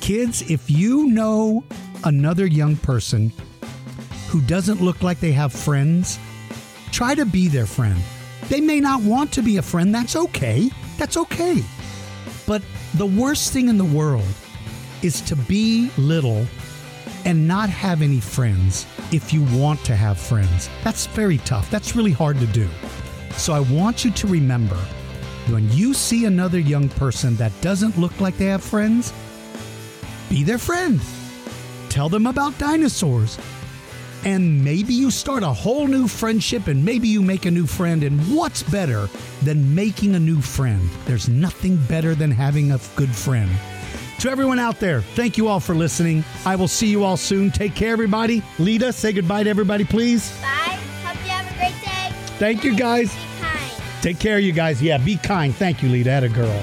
Kids, 0.00 0.48
if 0.50 0.70
you 0.70 1.08
know 1.08 1.62
another 2.04 2.46
young 2.46 2.76
person 2.76 3.30
who 4.28 4.40
doesn't 4.42 4.80
look 4.80 5.02
like 5.02 5.20
they 5.20 5.32
have 5.32 5.52
friends, 5.52 6.18
try 6.92 7.14
to 7.14 7.26
be 7.26 7.48
their 7.48 7.66
friend. 7.66 8.00
They 8.48 8.60
may 8.60 8.80
not 8.80 9.02
want 9.02 9.32
to 9.32 9.42
be 9.42 9.58
a 9.58 9.62
friend. 9.62 9.94
That's 9.94 10.16
okay. 10.16 10.70
That's 10.96 11.18
okay. 11.18 11.62
But 12.50 12.62
the 12.94 13.06
worst 13.06 13.52
thing 13.52 13.68
in 13.68 13.78
the 13.78 13.84
world 13.84 14.26
is 15.02 15.20
to 15.20 15.36
be 15.36 15.88
little 15.96 16.44
and 17.24 17.46
not 17.46 17.70
have 17.70 18.02
any 18.02 18.18
friends 18.18 18.88
if 19.12 19.32
you 19.32 19.44
want 19.56 19.84
to 19.84 19.94
have 19.94 20.18
friends. 20.18 20.68
That's 20.82 21.06
very 21.06 21.38
tough. 21.38 21.70
That's 21.70 21.94
really 21.94 22.10
hard 22.10 22.40
to 22.40 22.46
do. 22.46 22.68
So 23.36 23.52
I 23.52 23.60
want 23.60 24.04
you 24.04 24.10
to 24.10 24.26
remember 24.26 24.74
when 25.46 25.70
you 25.70 25.94
see 25.94 26.24
another 26.24 26.58
young 26.58 26.88
person 26.88 27.36
that 27.36 27.52
doesn't 27.60 27.96
look 27.96 28.20
like 28.20 28.36
they 28.36 28.46
have 28.46 28.64
friends, 28.64 29.12
be 30.28 30.42
their 30.42 30.58
friend. 30.58 31.00
Tell 31.88 32.08
them 32.08 32.26
about 32.26 32.58
dinosaurs. 32.58 33.38
And 34.24 34.62
maybe 34.62 34.92
you 34.92 35.10
start 35.10 35.42
a 35.42 35.48
whole 35.48 35.86
new 35.86 36.06
friendship 36.06 36.66
and 36.66 36.84
maybe 36.84 37.08
you 37.08 37.22
make 37.22 37.46
a 37.46 37.50
new 37.50 37.66
friend. 37.66 38.02
And 38.02 38.20
what's 38.34 38.62
better 38.62 39.08
than 39.42 39.74
making 39.74 40.14
a 40.14 40.20
new 40.20 40.40
friend? 40.40 40.88
There's 41.06 41.28
nothing 41.28 41.76
better 41.88 42.14
than 42.14 42.30
having 42.30 42.72
a 42.72 42.80
good 42.96 43.14
friend. 43.14 43.50
To 44.20 44.30
everyone 44.30 44.58
out 44.58 44.78
there, 44.80 45.00
thank 45.00 45.38
you 45.38 45.48
all 45.48 45.60
for 45.60 45.74
listening. 45.74 46.22
I 46.44 46.54
will 46.54 46.68
see 46.68 46.88
you 46.88 47.04
all 47.04 47.16
soon. 47.16 47.50
Take 47.50 47.74
care, 47.74 47.92
everybody. 47.92 48.42
Lita, 48.58 48.92
say 48.92 49.12
goodbye 49.12 49.44
to 49.44 49.50
everybody, 49.50 49.84
please. 49.84 50.30
Bye. 50.42 50.78
Hope 51.02 51.16
you 51.24 51.30
have 51.30 51.50
a 51.50 51.56
great 51.56 51.82
day. 51.82 52.14
Thank 52.38 52.62
you, 52.62 52.76
guys. 52.76 53.14
Be 53.14 53.20
kind. 53.40 53.82
Take 54.02 54.18
care, 54.18 54.38
you 54.38 54.52
guys. 54.52 54.82
Yeah, 54.82 54.98
be 54.98 55.16
kind. 55.16 55.54
Thank 55.54 55.82
you, 55.82 55.88
Lita. 55.88 56.10
At 56.10 56.24
a 56.24 56.28
girl. 56.28 56.62